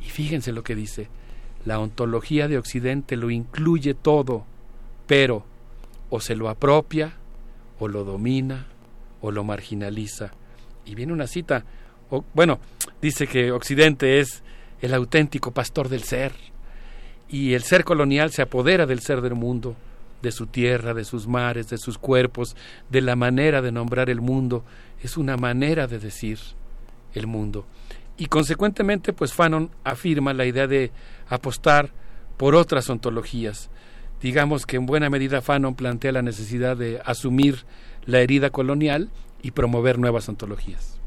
[0.00, 1.08] Y fíjense lo que dice,
[1.64, 4.44] la ontología de Occidente lo incluye todo,
[5.06, 5.44] pero
[6.10, 7.14] o se lo apropia,
[7.78, 8.66] o lo domina,
[9.20, 10.32] o lo marginaliza.
[10.84, 11.64] Y viene una cita,
[12.34, 12.60] bueno,
[13.00, 14.42] dice que Occidente es
[14.80, 16.32] el auténtico pastor del ser.
[17.28, 19.74] Y el ser colonial se apodera del ser del mundo,
[20.22, 22.54] de su tierra, de sus mares, de sus cuerpos,
[22.90, 24.64] de la manera de nombrar el mundo.
[25.02, 26.38] Es una manera de decir
[27.14, 27.64] el mundo.
[28.16, 30.92] Y consecuentemente, pues Fanon afirma la idea de
[31.28, 31.90] apostar
[32.36, 33.70] por otras ontologías.
[34.20, 37.64] digamos que en buena medida Fanon plantea la necesidad de asumir
[38.06, 39.10] la herida colonial
[39.42, 40.98] y promover nuevas ontologías.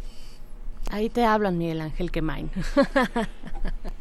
[0.91, 2.51] Ahí te hablan, Miguel Ángel Quemain.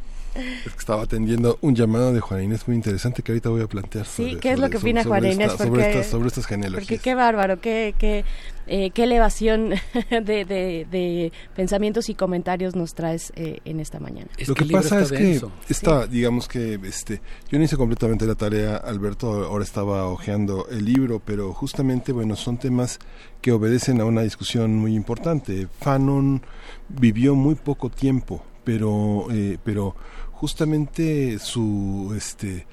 [0.64, 3.66] Es que estaba atendiendo un llamado de Juana Inés muy interesante que ahorita voy a
[3.66, 4.06] plantear.
[4.06, 5.52] Sí, ¿qué es lo que opina Juana Inés?
[5.52, 6.86] Esta, sobre, estas, sobre estas genealogías.
[6.86, 8.24] Porque qué bárbaro, qué, qué,
[8.66, 9.74] eh, qué elevación
[10.10, 14.28] de, de, de, pensamientos y comentarios nos traes eh, en esta mañana.
[14.36, 16.08] Es lo que, que pasa es que esta, sí.
[16.10, 21.20] digamos que este, yo no hice completamente la tarea, Alberto ahora estaba hojeando el libro,
[21.24, 22.98] pero justamente, bueno, son temas
[23.40, 25.68] que obedecen a una discusión muy importante.
[25.80, 26.42] Fanon
[26.88, 29.94] vivió muy poco tiempo, pero, eh, pero
[30.36, 32.66] justamente su este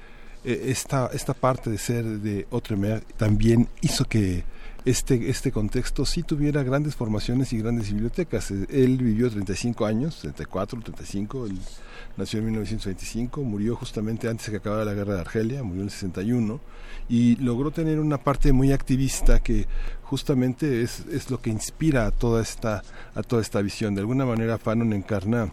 [0.44, 4.44] esta esta parte de ser de Outremer también hizo que
[4.84, 8.50] este este contexto sí tuviera grandes formaciones y grandes bibliotecas.
[8.50, 11.58] Él vivió 35 años, 34, 35, él
[12.18, 15.88] nació en 1925, murió justamente antes de que acabara la guerra de Argelia, murió en
[15.88, 16.60] el 61
[17.08, 19.66] y logró tener una parte muy activista que
[20.02, 22.82] justamente es, es lo que inspira a toda esta
[23.14, 23.94] a toda esta visión.
[23.94, 25.50] De alguna manera Fanon encarna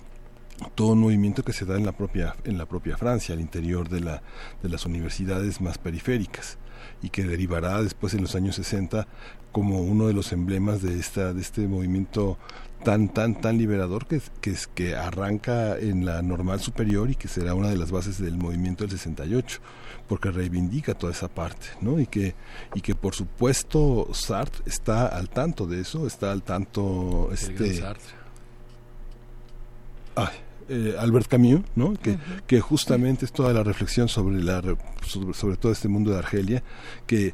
[0.75, 3.89] todo un movimiento que se da en la propia en la propia Francia al interior
[3.89, 4.21] de la
[4.61, 6.57] de las universidades más periféricas
[7.01, 9.07] y que derivará después en los años 60
[9.51, 12.37] como uno de los emblemas de esta de este movimiento
[12.83, 17.27] tan tan tan liberador que que es que arranca en la normal superior y que
[17.27, 19.59] será una de las bases del movimiento del 68
[20.07, 21.99] porque reivindica toda esa parte, ¿no?
[21.99, 22.35] Y que
[22.75, 27.81] y que por supuesto Sartre está al tanto de eso, está al tanto este
[30.25, 30.35] Ay,
[30.69, 31.93] eh, Albert Camus, ¿no?
[31.93, 32.41] que, uh -huh.
[32.47, 34.61] que justamente es toda la reflexión sobre, la,
[35.05, 36.63] sobre, sobre, todo este mundo de Argelia,
[37.05, 37.33] que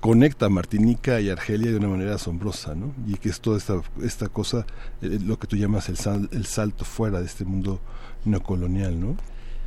[0.00, 2.94] conecta Martinica y Argelia de una manera asombrosa, ¿no?
[3.06, 4.66] y que es toda esta, esta cosa,
[5.02, 7.80] eh, lo que tú llamas el, sal, el salto fuera de este mundo
[8.24, 9.00] neocolonial.
[9.00, 9.16] ¿no?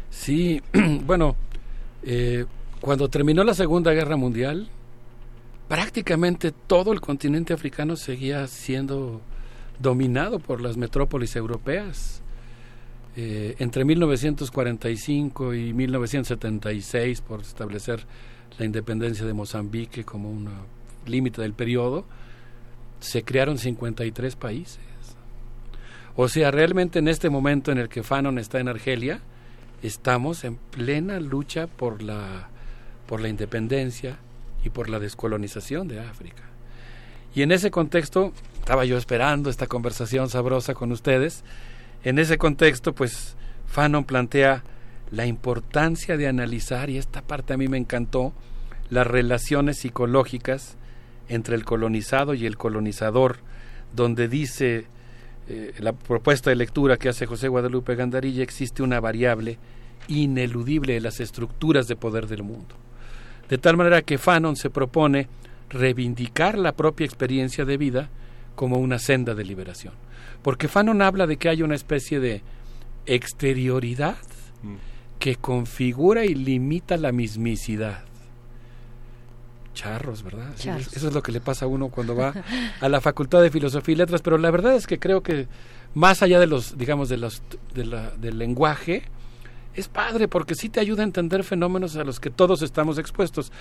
[0.09, 0.61] Sí,
[1.05, 1.35] bueno,
[2.03, 2.45] eh,
[2.79, 4.69] cuando terminó la Segunda Guerra Mundial,
[5.67, 9.21] prácticamente todo el continente africano seguía siendo
[9.79, 12.18] dominado por las metrópolis europeas
[13.15, 18.05] eh, entre 1945 y 1976 por establecer
[18.57, 20.49] la independencia de Mozambique como un
[21.05, 22.05] límite del periodo,
[22.99, 24.79] se crearon 53 países.
[26.15, 29.21] O sea, realmente en este momento en el que Fanon está en Argelia,
[29.81, 32.49] estamos en plena lucha por la,
[33.07, 34.17] por la independencia
[34.63, 36.43] y por la descolonización de África.
[37.33, 41.43] Y en ese contexto, estaba yo esperando esta conversación sabrosa con ustedes,
[42.03, 43.35] en ese contexto, pues
[43.67, 44.63] Fanon plantea
[45.11, 48.33] la importancia de analizar, y esta parte a mí me encantó,
[48.89, 50.77] las relaciones psicológicas
[51.27, 53.37] entre el colonizado y el colonizador,
[53.95, 54.87] donde dice
[55.47, 59.57] eh, la propuesta de lectura que hace José Guadalupe Gandarilla, existe una variable
[60.07, 62.75] ineludible de las estructuras de poder del mundo.
[63.47, 65.27] De tal manera que Fanon se propone
[65.69, 68.09] reivindicar la propia experiencia de vida
[68.55, 69.93] como una senda de liberación.
[70.41, 72.41] Porque Fanon habla de que hay una especie de
[73.05, 74.17] exterioridad
[75.19, 78.03] que configura y limita la mismicidad.
[79.73, 80.55] Charros, ¿verdad?
[80.55, 80.95] Charros.
[80.95, 82.33] Eso es lo que le pasa a uno cuando va
[82.79, 85.47] a la Facultad de Filosofía y Letras, pero la verdad es que creo que
[85.93, 87.41] más allá de los, digamos, de los,
[87.73, 89.03] de la, del lenguaje,
[89.75, 93.51] es padre porque sí te ayuda a entender fenómenos a los que todos estamos expuestos.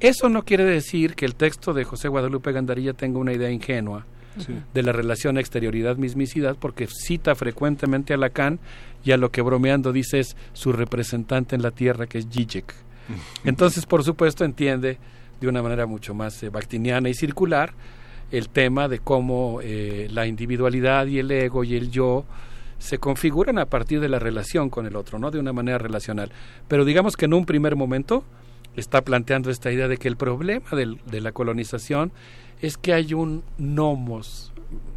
[0.00, 4.06] Eso no quiere decir que el texto de José Guadalupe Gandarilla tenga una idea ingenua
[4.38, 4.54] sí.
[4.72, 8.58] de la relación exterioridad-mismicidad, porque cita frecuentemente a Lacan
[9.04, 12.74] y a lo que bromeando dice es su representante en la Tierra, que es Zizek.
[13.44, 14.98] Entonces, por supuesto, entiende
[15.40, 17.72] de una manera mucho más eh, bactiniana y circular
[18.30, 22.24] el tema de cómo eh, la individualidad y el ego y el yo
[22.78, 25.30] se configuran a partir de la relación con el otro, ¿no?
[25.30, 26.30] De una manera relacional.
[26.68, 28.24] Pero digamos que en un primer momento
[28.76, 32.12] está planteando esta idea de que el problema del, de la colonización
[32.60, 34.52] es que hay un nomos,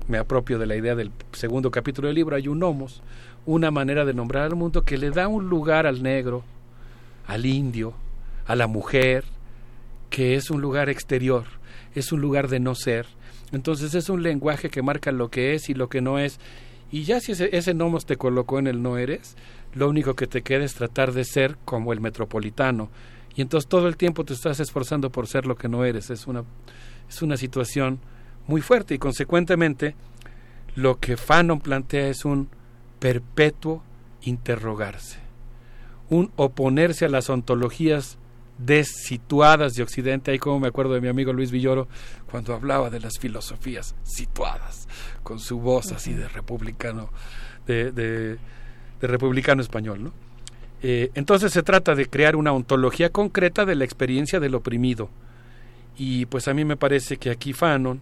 [0.08, 3.02] me apropio de la idea del segundo capítulo del libro, hay un nomos,
[3.46, 6.44] una manera de nombrar al mundo que le da un lugar al negro,
[7.28, 7.94] al indio,
[8.46, 9.24] a la mujer,
[10.10, 11.46] que es un lugar exterior,
[11.96, 13.06] es un lugar de no ser.
[13.52, 16.40] Entonces es un lenguaje que marca lo que es y lo que no es.
[16.92, 19.36] Y ya si ese, ese nomos te colocó en el no eres,
[19.74, 22.90] lo único que te queda es tratar de ser como el metropolitano.
[23.36, 26.10] Y entonces todo el tiempo te estás esforzando por ser lo que no eres.
[26.10, 26.44] Es una,
[27.12, 28.00] es una situación
[28.48, 29.96] muy fuerte y consecuentemente
[30.76, 32.50] lo que Fanon plantea es un
[33.00, 33.84] perpetuo
[34.22, 35.20] interrogarse,
[36.10, 38.18] un oponerse a las ontologías
[38.58, 40.32] desituadas de Occidente.
[40.32, 41.90] Ahí como me acuerdo de mi amigo Luis Villoro
[42.30, 44.88] cuando hablaba de las filosofías situadas,
[45.24, 47.10] con su voz así de republicano,
[47.68, 48.38] de, de,
[49.02, 50.14] de republicano español, ¿no?
[50.84, 55.10] Eh, entonces se trata de crear una ontología concreta de la experiencia del oprimido.
[56.04, 58.02] Y pues a mí me parece que aquí Fanon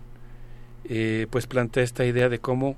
[0.85, 2.77] eh, pues plantea esta idea de cómo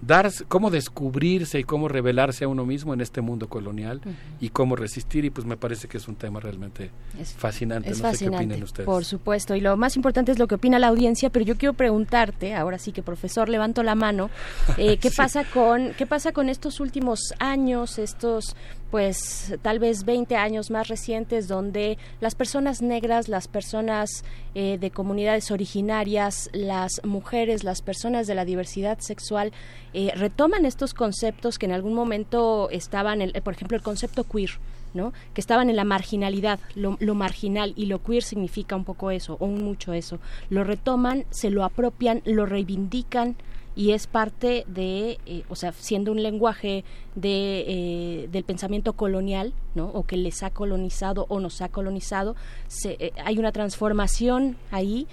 [0.00, 4.00] dar, cómo descubrirse y cómo revelarse a uno mismo en este mundo colonial
[4.40, 6.90] y cómo resistir y pues me parece que es un tema realmente
[7.36, 7.90] fascinante.
[7.90, 8.86] Es no sé qué opinan ustedes.
[8.86, 9.54] por supuesto.
[9.54, 12.78] Y lo más importante es lo que opina la audiencia, pero yo quiero preguntarte, ahora
[12.78, 14.30] sí que profesor, levanto la mano,
[14.78, 15.16] eh, ¿qué Sí.
[15.18, 18.56] pasa con qué pasa con estos últimos años, estos
[18.92, 24.22] pues tal vez 20 años más recientes donde las personas negras, las personas
[24.54, 29.50] eh, de comunidades originarias, las mujeres, las personas de la diversidad sexual
[29.94, 34.50] eh, retoman estos conceptos que en algún momento estaban, por ejemplo, el concepto queer,
[34.92, 35.14] ¿no?
[35.32, 39.38] que estaban en la marginalidad, lo, lo marginal y lo queer significa un poco eso,
[39.40, 40.18] o un mucho eso.
[40.50, 43.36] Lo retoman, se lo apropian, lo reivindican
[43.74, 46.84] y es parte de, eh, o sea, siendo un lenguaje
[47.14, 49.86] de, eh, del pensamiento colonial, ¿no?
[49.88, 52.36] O que les ha colonizado o nos ha colonizado,
[52.68, 55.06] se- eh, hay una transformación ahí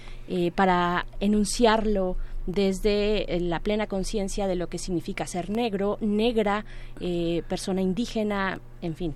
[0.55, 2.15] para enunciarlo
[2.45, 6.65] desde la plena conciencia de lo que significa ser negro, negra,
[7.47, 9.13] persona indígena, en fin.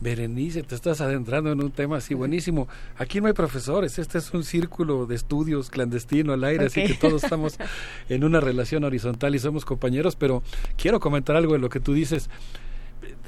[0.00, 2.68] Berenice, te estás adentrando en un tema así buenísimo.
[2.96, 6.94] Aquí no hay profesores, este es un círculo de estudios clandestino al aire, así que
[6.94, 7.58] todos estamos
[8.08, 10.42] en una relación horizontal y somos compañeros, pero
[10.76, 12.28] quiero comentar algo de lo que tú dices.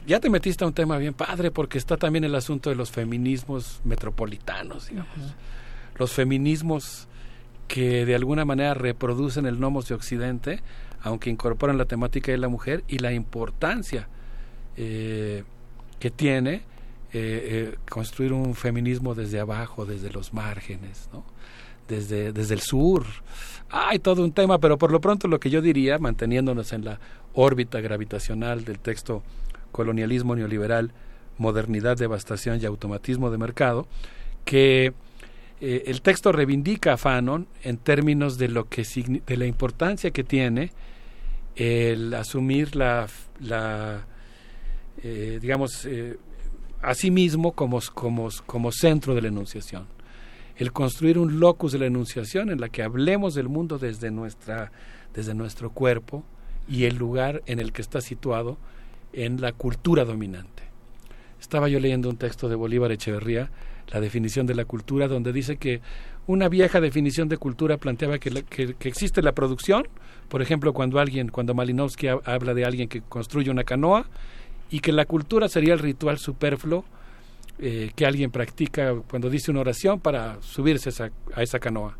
[0.06, 2.90] Ya te metiste a un tema bien padre porque está también el asunto de los
[2.90, 5.34] feminismos metropolitanos, digamos.
[5.96, 7.08] Los feminismos
[7.66, 10.62] que de alguna manera reproducen el nomos de Occidente,
[11.02, 14.08] aunque incorporan la temática de la mujer y la importancia
[14.76, 15.44] eh,
[15.98, 16.62] que tiene
[17.12, 21.24] eh, eh, construir un feminismo desde abajo, desde los márgenes, ¿no?
[21.88, 23.04] desde, desde el sur.
[23.70, 27.00] Hay todo un tema, pero por lo pronto lo que yo diría, manteniéndonos en la
[27.34, 29.22] órbita gravitacional del texto
[29.72, 30.92] Colonialismo neoliberal,
[31.38, 33.86] modernidad, devastación y automatismo de mercado,
[34.44, 34.92] que
[35.60, 38.84] eh, el texto reivindica a Fanon en términos de lo que
[39.26, 40.72] de la importancia que tiene
[41.56, 43.06] el asumir la
[45.02, 46.16] eh, digamos eh,
[46.82, 49.86] a sí mismo como, como, como centro de la enunciación.
[50.56, 54.72] El construir un locus de la enunciación en la que hablemos del mundo desde nuestra
[55.14, 56.24] desde nuestro cuerpo
[56.68, 58.58] y el lugar en el que está situado
[59.12, 60.62] en la cultura dominante.
[61.40, 63.50] Estaba yo leyendo un texto de Bolívar Echeverría,
[63.92, 65.80] la definición de la cultura, donde dice que
[66.26, 69.88] una vieja definición de cultura planteaba que, la- que- existe la producción,
[70.28, 74.06] por ejemplo, cuando alguien, cuando Malinowski ha- habla de alguien que construye una canoa,
[74.70, 76.84] y que la cultura sería el ritual superfluo
[77.60, 80.90] eh, que alguien practica cuando dice una oración para subirse
[81.34, 81.96] a esa, canoa.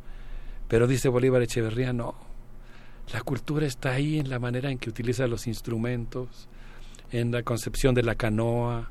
[0.68, 2.14] Pero dice Bolívar Echeverría, no,
[3.12, 6.48] la cultura está ahí en la manera en que utiliza los instrumentos,
[7.10, 8.90] en la concepción de la canoa,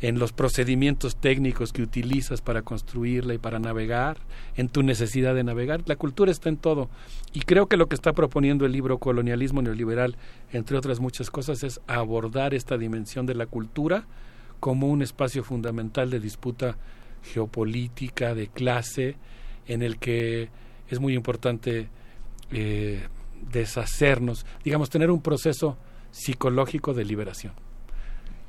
[0.00, 4.18] en los procedimientos técnicos que utilizas para construirla y para navegar,
[4.56, 5.82] en tu necesidad de navegar.
[5.86, 6.88] La cultura está en todo.
[7.32, 10.16] Y creo que lo que está proponiendo el libro Colonialismo Neoliberal,
[10.52, 14.06] entre otras muchas cosas, es abordar esta dimensión de la cultura
[14.60, 16.76] como un espacio fundamental de disputa
[17.22, 19.16] geopolítica, de clase,
[19.66, 20.48] en el que
[20.88, 21.88] es muy importante
[22.50, 23.02] eh,
[23.50, 25.76] deshacernos, digamos, tener un proceso
[26.10, 27.67] psicológico de liberación.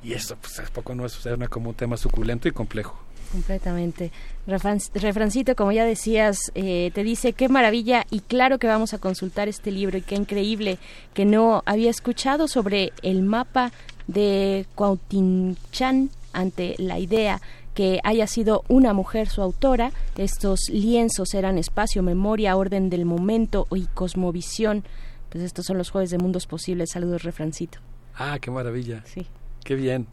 [0.02, 2.98] Y eso, pues, a poco no es suena como un tema suculento y complejo.
[3.32, 4.10] Completamente.
[4.48, 8.98] Refran- Refrancito, como ya decías, eh, te dice qué maravilla y claro que vamos a
[8.98, 10.78] consultar este libro y qué increíble
[11.14, 13.70] que no había escuchado sobre el mapa
[14.08, 17.40] de Cuautinchan ante la idea
[17.74, 19.92] que haya sido una mujer su autora.
[20.16, 24.82] Estos lienzos eran espacio, memoria, orden del momento y cosmovisión.
[25.30, 26.90] Pues estos son los jueves de mundos posibles.
[26.90, 27.78] Saludos, Refrancito.
[28.16, 29.02] Ah, qué maravilla.
[29.06, 29.26] Sí.
[29.64, 30.06] Qué bien.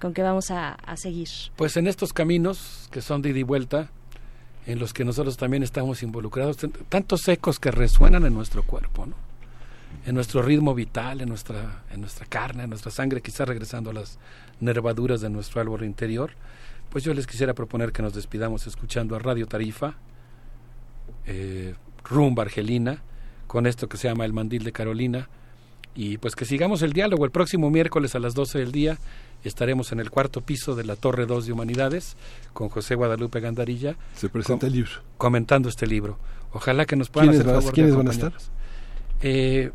[0.00, 1.28] ¿Con qué vamos a, a seguir?
[1.56, 3.90] Pues en estos caminos que son de ida y vuelta,
[4.66, 6.56] en los que nosotros también estamos involucrados,
[6.88, 9.14] tantos ecos que resuenan en nuestro cuerpo, ¿no?
[10.06, 13.92] en nuestro ritmo vital, en nuestra, en nuestra carne, en nuestra sangre, quizás regresando a
[13.92, 14.18] las
[14.60, 16.32] nervaduras de nuestro árbol interior,
[16.88, 19.94] pues yo les quisiera proponer que nos despidamos escuchando a Radio Tarifa,
[21.26, 23.02] eh, Rumba Argelina,
[23.46, 25.28] con esto que se llama El Mandil de Carolina,
[25.94, 27.24] y pues que sigamos el diálogo.
[27.24, 28.98] El próximo miércoles a las 12 del día
[29.44, 32.16] estaremos en el cuarto piso de la Torre 2 de Humanidades
[32.52, 33.96] con José Guadalupe Gandarilla.
[34.14, 34.90] Se presenta el libro.
[35.18, 36.18] Comentando este libro.
[36.52, 38.32] Ojalá que nos puedan ¿Quiénes hacer van- favor de quiénes van a estar?
[39.22, 39.70] Eh,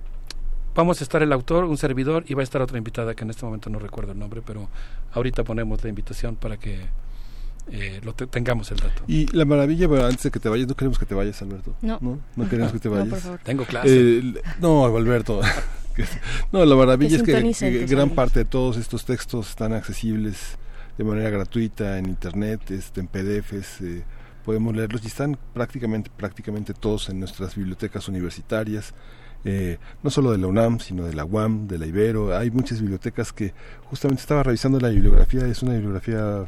[0.76, 3.30] vamos a estar el autor, un servidor y va a estar otra invitada que en
[3.30, 4.68] este momento no recuerdo el nombre, pero
[5.14, 6.82] ahorita ponemos la invitación para que
[7.72, 9.03] eh, lo te- tengamos el dato.
[9.08, 11.76] Y la maravilla, bueno, antes de que te vayas, no queremos que te vayas, Alberto.
[11.82, 11.98] No.
[12.02, 13.10] No, no queremos que te No, vayas.
[13.10, 13.40] por favor.
[13.44, 13.88] Tengo clase.
[14.19, 15.42] Eh, no, Alberto.
[16.51, 20.57] No, la maravilla Que es que, gran parte de todos estos textos están accesibles
[20.98, 24.03] de manera gratuita en internet, este, en PDFs, eh,
[24.45, 28.93] podemos leerlos y están prácticamente, prácticamente todos en nuestras bibliotecas universitarias,
[29.43, 32.35] eh, no solo de la UNAM, sino de la UAM, de la Ibero.
[32.38, 33.53] Hay muchas bibliotecas que
[33.85, 36.45] justamente estaba revisando la bibliografía, es una bibliografía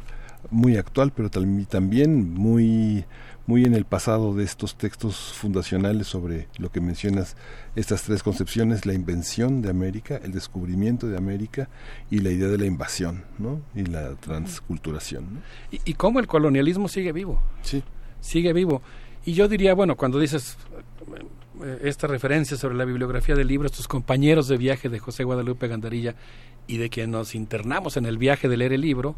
[0.50, 3.04] muy actual, pero tam- también muy
[3.48, 7.34] muy en el pasado de estos textos fundacionales sobre lo que mencionas,
[7.76, 11.70] estas tres concepciones, la invención de América, el descubrimiento de América
[12.10, 13.62] y la idea de la invasión ¿no?
[13.74, 15.36] y la transculturación.
[15.36, 15.40] ¿no?
[15.70, 17.40] y, y cómo el colonialismo sigue vivo.
[17.62, 17.82] Sí.
[18.20, 18.82] Sigue vivo.
[19.24, 20.58] Y yo diría, bueno, cuando dices
[21.64, 25.68] eh, esta referencia sobre la bibliografía del libro, estos compañeros de viaje de José Guadalupe
[25.68, 26.14] Gandarilla
[26.66, 29.16] y de quien nos internamos en el viaje de leer el libro,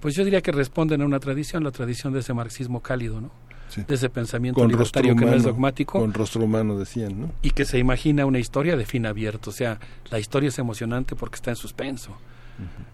[0.00, 3.30] pues yo diría que responden a una tradición, la tradición de ese marxismo cálido, ¿no?
[3.72, 3.82] Sí.
[3.88, 7.32] De ese pensamiento Con libertario que no es dogmático Con rostro humano decían, ¿no?
[7.40, 9.48] y que se imagina una historia de fin abierto.
[9.50, 9.78] O sea,
[10.10, 12.16] la historia es emocionante porque está en suspenso.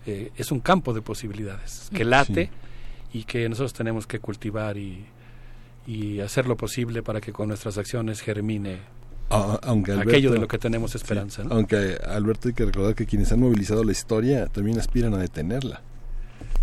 [0.06, 2.50] Eh, es un campo de posibilidades que late
[3.12, 5.04] y que nosotros tenemos que cultivar y,
[5.86, 8.78] y hacer lo posible para que con nuestras acciones germine
[9.30, 11.42] A- aunque Alberto- aquello de lo que tenemos esperanza.
[11.42, 11.54] Sí, ¿no?
[11.56, 15.80] Aunque Alberto hay que recordar que quienes han movilizado la historia también aspiran a detenerla.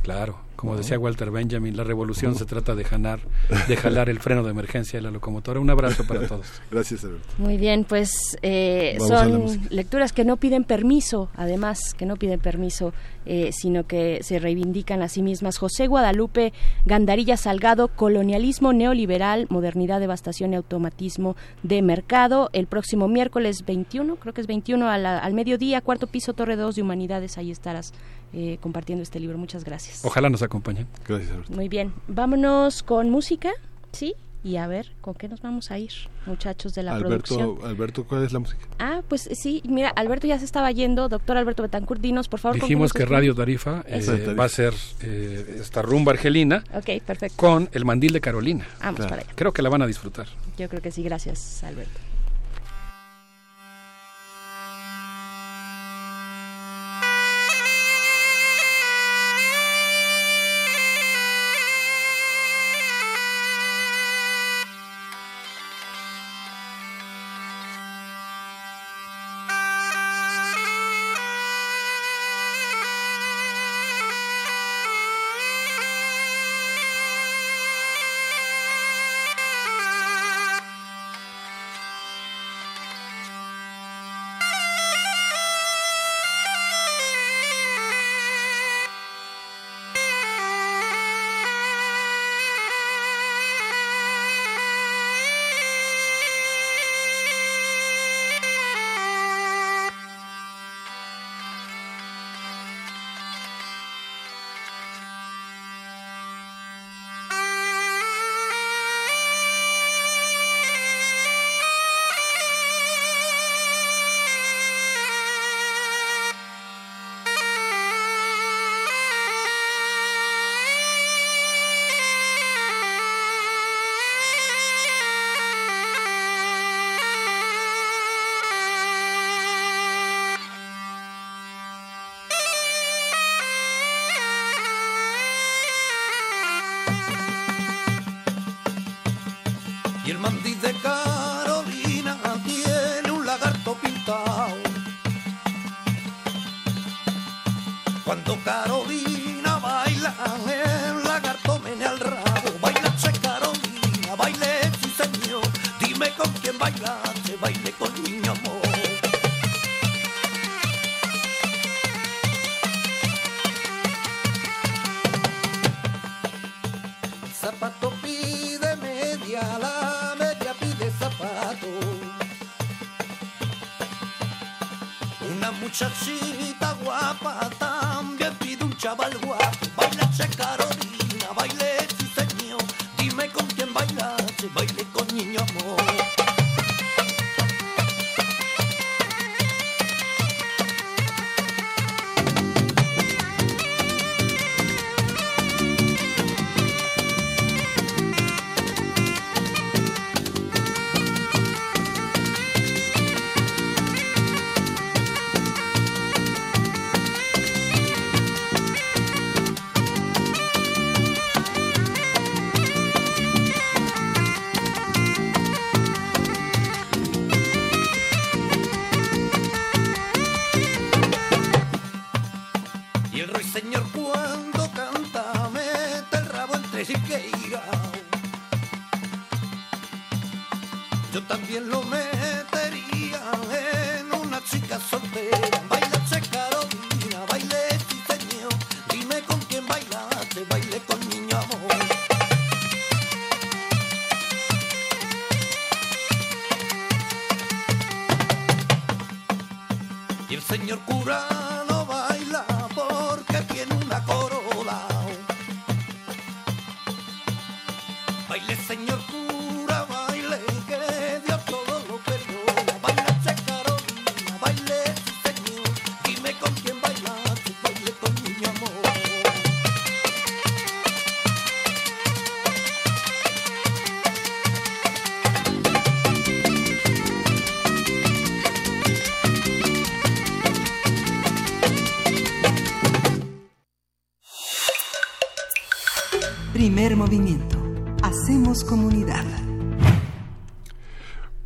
[0.03, 3.19] Claro, como decía Walter Benjamin, la revolución se trata de jalar,
[3.67, 5.59] de jalar el freno de emergencia de la locomotora.
[5.59, 6.47] Un abrazo para todos.
[6.71, 7.27] Gracias, Alberto.
[7.37, 8.11] Muy bien, pues
[8.41, 12.93] eh, son lecturas que no piden permiso, además, que no piden permiso,
[13.25, 15.57] eh, sino que se reivindican a sí mismas.
[15.57, 16.53] José Guadalupe
[16.85, 22.49] Gandarilla Salgado, Colonialismo Neoliberal, Modernidad, Devastación y Automatismo de Mercado.
[22.53, 26.55] El próximo miércoles 21, creo que es 21 a la- al mediodía, cuarto piso, Torre
[26.55, 27.37] 2 de Humanidades.
[27.37, 27.93] Ahí estarás
[28.33, 29.37] eh, compartiendo este libro.
[29.37, 30.03] Muchas gracias.
[30.03, 30.87] Ojalá nos acompañen.
[31.07, 31.53] Gracias, Alberto.
[31.53, 33.51] Muy bien, vámonos con música,
[33.91, 34.13] ¿sí?
[34.43, 35.91] Y a ver, ¿con qué nos vamos a ir,
[36.27, 37.57] muchachos de la producción?
[37.63, 38.59] Alberto, ¿cuál es la música?
[38.77, 41.09] Ah, pues sí, mira, Alberto ya se estaba yendo.
[41.09, 42.53] Doctor Alberto Betancourt, dinos, por favor.
[42.59, 43.21] ¿con qué Dijimos que escuchamos?
[43.21, 47.35] Radio Tarifa eh, va a ser eh, esta rumba argelina Ok, perfecto.
[47.37, 48.67] con el mandil de Carolina.
[48.83, 49.31] Vamos para allá.
[49.33, 50.27] Creo que la van a disfrutar.
[50.59, 51.99] Yo creo que sí, gracias, Alberto.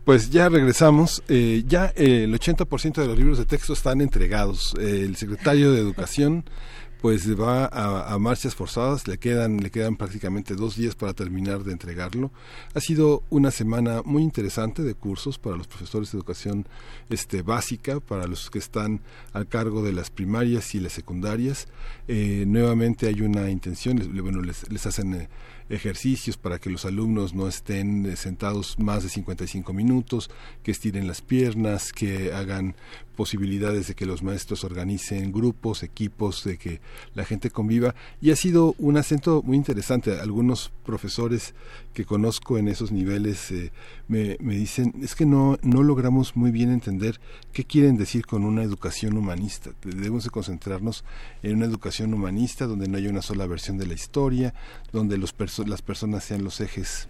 [0.09, 1.21] Pues ya regresamos.
[1.27, 4.73] Eh, ya eh, el 80% de los libros de texto están entregados.
[4.79, 6.45] Eh, el secretario de Educación
[6.99, 9.07] pues va a, a marchas forzadas.
[9.07, 12.31] Le quedan le quedan prácticamente dos días para terminar de entregarlo.
[12.73, 16.67] Ha sido una semana muy interesante de cursos para los profesores de educación
[17.11, 21.67] este básica, para los que están al cargo de las primarias y las secundarias.
[22.07, 23.99] Eh, nuevamente hay una intención.
[23.99, 25.29] les- Bueno, les, les hacen eh,
[25.69, 30.29] ejercicios para que los alumnos no estén eh, sentados más de 55 minutos,
[30.63, 32.75] que estiren las piernas, que hagan
[33.19, 36.79] posibilidades de que los maestros organicen grupos, equipos, de que
[37.15, 37.93] la gente conviva.
[38.21, 40.21] Y ha sido un acento muy interesante.
[40.21, 41.53] Algunos profesores
[41.93, 43.73] que conozco en esos niveles eh,
[44.07, 47.19] me, dicen, es que no, no logramos muy bien entender
[47.51, 49.71] qué quieren decir con una educación humanista.
[49.83, 51.03] Debemos de concentrarnos
[51.43, 54.53] en una educación humanista donde no haya una sola versión de la historia,
[54.93, 57.09] donde los perso- las personas sean los ejes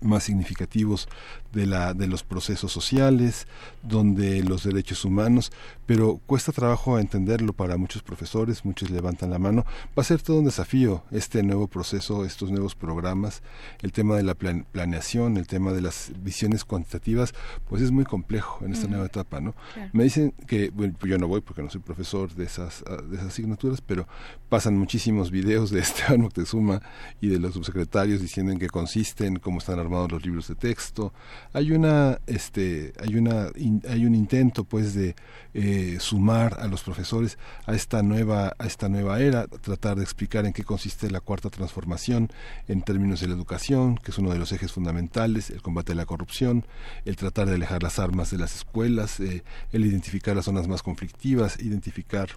[0.00, 1.08] más significativos
[1.52, 3.46] de la de los procesos sociales
[3.82, 5.50] donde los derechos humanos
[5.86, 9.64] pero cuesta trabajo entenderlo para muchos profesores muchos levantan la mano
[9.98, 13.42] va a ser todo un desafío este nuevo proceso estos nuevos programas
[13.82, 17.32] el tema de la plan- planeación el tema de las visiones cuantitativas
[17.68, 18.90] pues es muy complejo en esta Ujú.
[18.92, 19.90] nueva etapa no Claro.
[19.94, 23.00] me dicen que bueno, pues yo no voy porque no soy profesor de esas ah,
[23.02, 24.06] de esas asignaturas pero
[24.50, 26.82] pasan muchísimos videos de Esteban Moctezuma
[27.20, 31.12] y de los subsecretarios diciendo en qué consisten cómo están armados los libros de texto.
[31.52, 35.14] Hay una este hay una in- hay un intento pues de
[35.54, 40.44] eh, sumar a los profesores a esta nueva a esta nueva era tratar de explicar
[40.46, 42.30] en qué consiste la cuarta transformación
[42.68, 45.94] en términos de la educación que es uno de los ejes fundamentales el combate a
[45.96, 46.64] la corrupción
[47.04, 49.42] el tratar de alejar las armas de las escuelas eh,
[49.72, 52.28] el identificar las zonas más conflictivas identificar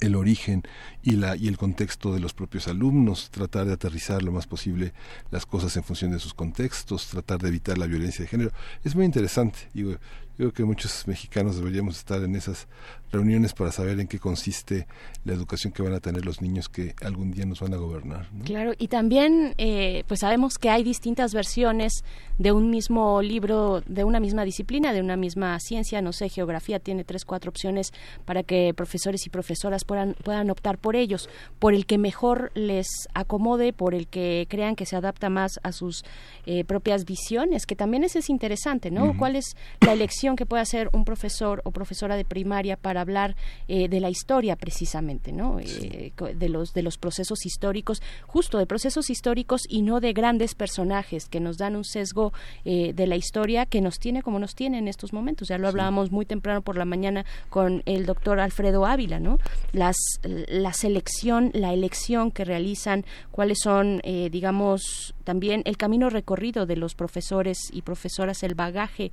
[0.00, 0.62] el origen
[1.02, 4.92] y la y el contexto de los propios alumnos, tratar de aterrizar lo más posible
[5.30, 8.50] las cosas en función de sus contextos, tratar de evitar la violencia de género.
[8.84, 9.58] Es muy interesante.
[9.72, 9.96] Digo,
[10.36, 12.66] creo que muchos mexicanos deberíamos estar en esas
[13.12, 14.86] reuniones para saber en qué consiste
[15.24, 18.26] la educación que van a tener los niños que algún día nos van a gobernar.
[18.32, 18.44] ¿no?
[18.44, 22.04] Claro, y también eh, pues sabemos que hay distintas versiones
[22.38, 26.80] de un mismo libro, de una misma disciplina, de una misma ciencia, no sé, geografía
[26.80, 27.92] tiene tres, cuatro opciones
[28.24, 31.28] para que profesores y profesoras puedan, puedan optar por ellos,
[31.58, 35.72] por el que mejor les acomode, por el que crean que se adapta más a
[35.72, 36.02] sus
[36.46, 39.16] eh, propias visiones, que también eso es interesante, ¿no?
[39.18, 43.34] ¿Cuál es la elección que puede hacer un profesor o profesora de primaria para hablar
[43.66, 45.58] eh, de la historia precisamente, ¿no?
[45.58, 50.54] Eh, de los de los procesos históricos, justo de procesos históricos y no de grandes
[50.54, 52.32] personajes que nos dan un sesgo
[52.64, 55.48] eh, de la historia que nos tiene como nos tiene en estos momentos.
[55.48, 59.38] Ya lo hablábamos muy temprano por la mañana con el doctor Alfredo Ávila, ¿no?
[59.72, 66.76] Las la selección, la elección que realizan, cuáles son, digamos, también el camino recorrido de
[66.76, 69.10] los profesores y profesoras, el bagaje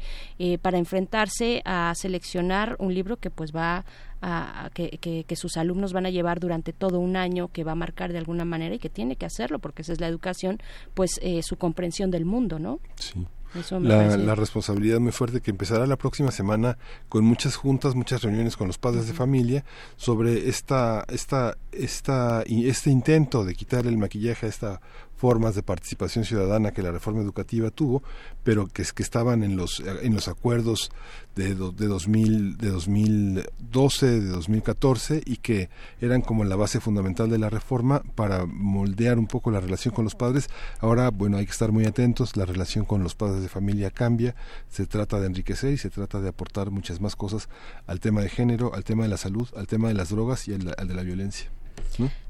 [0.62, 3.86] para enfrentarse a seleccionar un libro que pues va
[4.22, 7.64] a, a que, que- que sus alumnos van a llevar durante todo un año, que
[7.64, 10.08] va a marcar de alguna manera y que tiene que hacerlo porque esa es la
[10.08, 10.60] educación,
[10.94, 12.80] pues eh, su comprensión del mundo, ¿no?
[12.96, 13.26] Sí.
[13.56, 18.22] Eso me La, responsabilidad muy fuerte que empezará la próxima semana con muchas juntas, muchas
[18.22, 23.88] reuniones con los padres de familia sobre esta, esta, esta, y este intento de quitar
[23.88, 24.82] el maquillaje a esta
[25.20, 28.02] formas de participación ciudadana que la reforma educativa tuvo,
[28.46, 30.92] pero que, que estaban en los, en los acuerdos
[31.36, 37.38] de, de, 2000, de 2012, de 2014 y que eran como la base fundamental de
[37.38, 40.50] la reforma para moldear un poco la relación con los padres.
[40.80, 44.36] Ahora, bueno, hay que estar muy atentos, la relación con los padres de familia cambia,
[44.70, 47.50] se trata de enriquecer y se trata de aportar muchas más cosas
[47.88, 50.54] al tema de género, al tema de la salud, al tema de las drogas y
[50.54, 51.50] al, al de la violencia.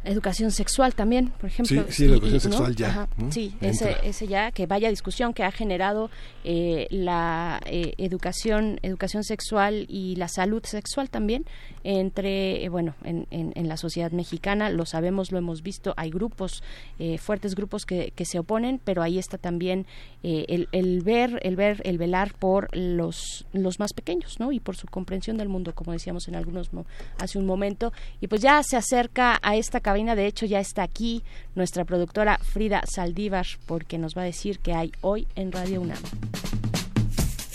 [0.04, 1.84] Educación sexual también, por ejemplo.
[1.90, 3.32] Sí, sí, la educación y- sexual ya, Ajá, ¿no?
[3.32, 6.10] Sí, ese, ese ya, que vaya discusión que ha generado
[6.46, 11.46] eh, la eh, educación, educación sexual y la salud sexual también
[11.84, 16.12] entre, eh, bueno, en, en, en la sociedad mexicana, lo sabemos, lo hemos visto, hay
[16.12, 16.64] grupos,
[16.98, 19.86] eh, fuertes grupos que, que se oponen, pero ahí está también
[20.24, 24.52] el, el ver, el ver, el velar por los, los más pequeños, ¿no?
[24.52, 26.70] Y por su comprensión del mundo, como decíamos en algunos
[27.18, 27.92] hace un momento.
[28.22, 31.24] Y pues ya se acerca a esta cabina, de hecho ya está aquí
[31.56, 35.98] nuestra productora Frida Saldívar, porque nos va a decir que hay hoy en Radio UNAM.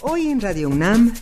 [0.02, 1.14] Hoy en Radio UNAM,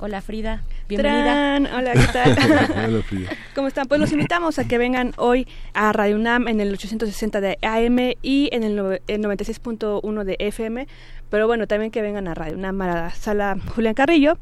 [0.00, 1.22] Hola Frida, bienvenida.
[1.24, 1.66] ¡Tran!
[1.66, 2.32] Hola, ¿qué tal?
[2.90, 3.30] Hola, Frida.
[3.54, 3.86] ¿Cómo están?
[3.88, 8.14] Pues los invitamos a que vengan hoy a Radio UNAM en el 860 de AM
[8.22, 10.86] y en el, nove- el 96.1 de FM.
[11.30, 14.38] Pero bueno, también que vengan a Radio UNAM, a la sala Julián Carrillo,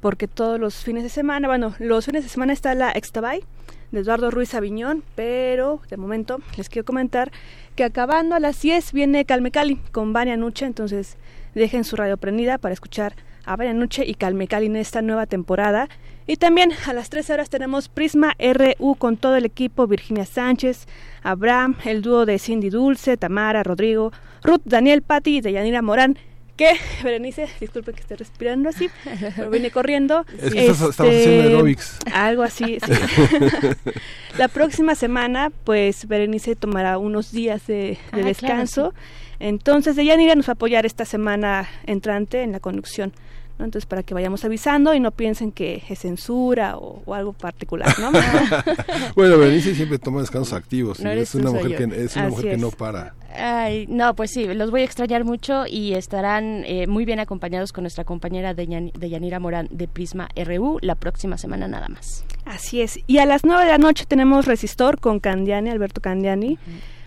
[0.00, 3.42] porque todos los fines de semana, bueno, los fines de semana está la Extabay
[3.90, 7.30] de Eduardo Ruiz Aviñón, pero de momento les quiero comentar
[7.74, 11.16] que acabando a las 10 viene Calme Cali con Vania Nuche, entonces
[11.54, 13.14] dejen su radio prendida para escuchar
[13.46, 15.88] a Vania Nuche y Calme Cali en esta nueva temporada.
[16.26, 20.86] Y también a las 13 horas tenemos Prisma RU con todo el equipo, Virginia Sánchez,
[21.22, 26.18] Abraham, el dúo de Cindy Dulce, Tamara, Rodrigo, Ruth, Daniel, Patti y Deyanira Morán.
[26.56, 26.70] Que,
[27.04, 28.88] Berenice, disculpe que esté respirando así,
[29.36, 30.24] pero vine corriendo.
[30.42, 31.98] Es que estás- estabas haciendo aeróbics.
[32.12, 32.92] Algo así, sí.
[34.38, 38.94] La próxima semana, pues Berenice tomará unos días de, de Ah, claro, descanso.
[39.38, 43.12] Entonces, Deyanira nos va a apoyar esta semana entrante en la conducción.
[43.58, 43.64] ¿No?
[43.64, 47.88] Entonces, para que vayamos avisando y no piensen que es censura o, o algo particular,
[47.98, 48.10] ¿no?
[49.16, 51.00] bueno, Berenice siempre toma descansos activos.
[51.00, 52.28] No es una mujer que es una
[52.58, 53.14] no para.
[53.38, 57.70] Ay, no, pues sí, los voy a extrañar mucho y estarán eh, muy bien acompañados
[57.72, 62.24] con nuestra compañera Deyan- Deyanira Morán de Prisma RU la próxima semana nada más.
[62.46, 62.98] Así es.
[63.06, 66.58] Y a las 9 de la noche tenemos Resistor con Candiani, Alberto Candiani,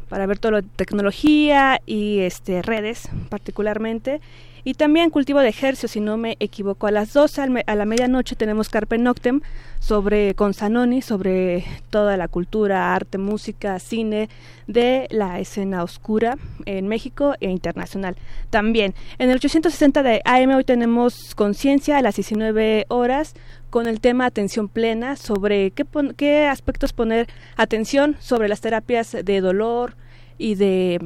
[0.08, 4.22] para ver todo lo de tecnología y este redes particularmente.
[4.70, 6.86] Y también cultivo de ejercicio, si no me equivoco.
[6.86, 9.42] A las 12 al me- a la medianoche tenemos Carpe Noctem
[9.80, 14.30] sobre con Zanoni, sobre toda la cultura, arte, música, cine
[14.68, 18.16] de la escena oscura en México e internacional.
[18.52, 23.34] También en el 860 de AM hoy tenemos Conciencia a las 19 horas
[23.72, 27.26] con el tema atención plena sobre qué, pon- qué aspectos poner
[27.58, 29.96] atención sobre las terapias de dolor
[30.40, 31.00] y de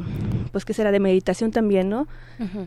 [0.53, 2.07] pues qué será de meditación también, ¿no?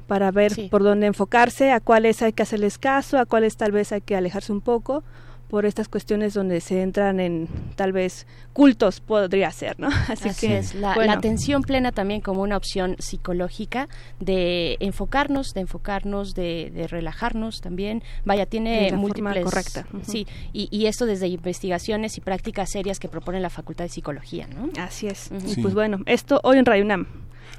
[0.07, 0.69] Para ver Sí.
[0.71, 4.17] por dónde enfocarse, a cuáles hay que hacerles caso, a cuáles tal vez hay que
[4.17, 5.03] alejarse un poco
[5.49, 9.89] por estas cuestiones donde se entran en tal vez cultos podría ser, ¿no?
[10.09, 13.89] Así, Así que es, la, bueno, la atención plena también como una opción psicológica
[14.21, 18.03] de enfocarnos, de enfocarnos, de, de relajarnos también.
[18.25, 19.45] Vaya, tiene la forma múltiples...
[19.45, 19.87] correcta.
[19.93, 20.11] Ujú.
[20.11, 24.47] Sí, y, y esto desde investigaciones y prácticas serias que propone la Facultad de Psicología,
[24.49, 24.71] ¿no?
[24.81, 25.31] Así es.
[25.47, 25.61] Sí.
[25.63, 27.07] pues bueno, esto hoy en Radio UNAM.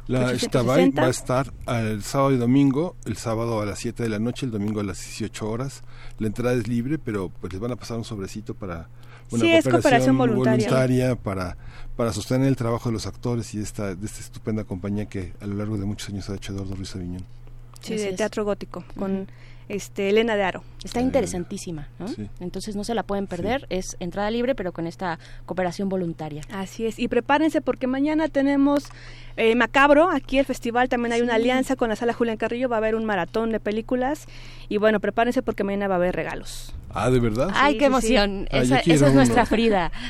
[0.08, 0.48] La 860.
[0.48, 4.20] Shtabay va a estar el sábado y domingo, el sábado a las 7 de la
[4.20, 5.84] noche, el domingo a las 18 horas.
[6.20, 8.88] La entrada es libre, pero pues les van a pasar un sobrecito para
[9.32, 10.66] una Sí, es cooperación voluntaria.
[10.68, 11.58] voluntaria para,
[11.98, 15.34] para sostener el trabajo de los actores y de esta, de esta estupenda compañía que
[15.42, 17.26] a lo largo de muchos años ha hecho Eduardo Ruiz Aviñón.
[17.82, 19.28] Sí, de teatro gótico con
[19.70, 20.64] este Elena de Aro.
[20.84, 22.08] Está interesantísima, ¿no?
[22.08, 22.30] Sí.
[22.40, 26.42] Entonces no se la pueden perder, es entrada libre, pero con esta cooperación voluntaria.
[26.52, 28.86] Así es, y prepárense porque mañana tenemos
[29.36, 32.78] eh, Macabro, aquí el festival también hay una alianza con la sala Julián Carrillo, va
[32.78, 34.26] a haber un maratón de películas
[34.70, 36.74] y bueno, prepárense porque mañana va a haber regalos.
[36.90, 37.52] Ah, ¿de verdad?
[37.54, 38.48] Ay, Sí, qué emoción.
[38.52, 39.46] Ah, esa, es nuestra.
[39.46, 39.92] Frida.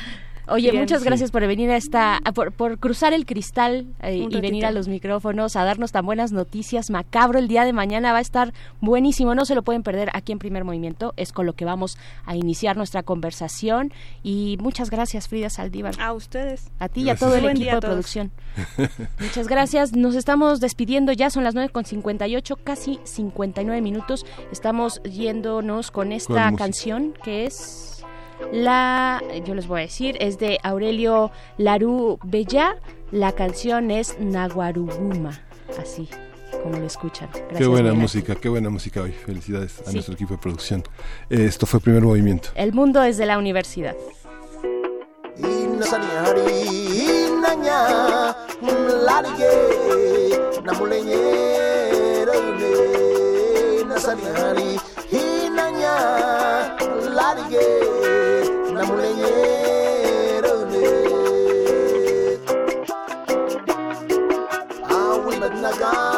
[0.50, 1.06] Oye, Bien, muchas sí.
[1.06, 4.88] gracias por venir a esta, por, por cruzar el cristal eh, y venir a los
[4.88, 6.90] micrófonos a darnos tan buenas noticias.
[6.90, 10.32] Macabro el día de mañana va a estar buenísimo, no se lo pueden perder aquí
[10.32, 11.12] en Primer Movimiento.
[11.16, 15.94] Es con lo que vamos a iniciar nuestra conversación y muchas gracias Frida Saldívar.
[16.00, 16.70] A ustedes.
[16.78, 18.30] A ti y a todo el Buen equipo de producción.
[19.20, 19.92] Muchas gracias.
[19.92, 24.26] Nos estamos despidiendo ya, son las 9 con 58, casi 59 minutos.
[24.50, 27.97] Estamos yéndonos con esta Con canción que es
[28.52, 32.76] la, yo les voy a decir, es de Aurelio Larú Bella.
[33.10, 35.40] La canción es Naguaruguma,
[35.78, 36.08] así
[36.62, 37.28] como lo escuchan.
[37.32, 38.02] Gracias, qué buena Miguel.
[38.02, 39.12] música, qué buena música hoy.
[39.12, 39.92] Felicidades a Sí.
[39.94, 40.82] nuestro equipo de producción.
[41.30, 42.50] Esto fue Primer Movimiento.
[42.54, 43.94] El mundo es de la universidad.
[65.50, 66.17] Lord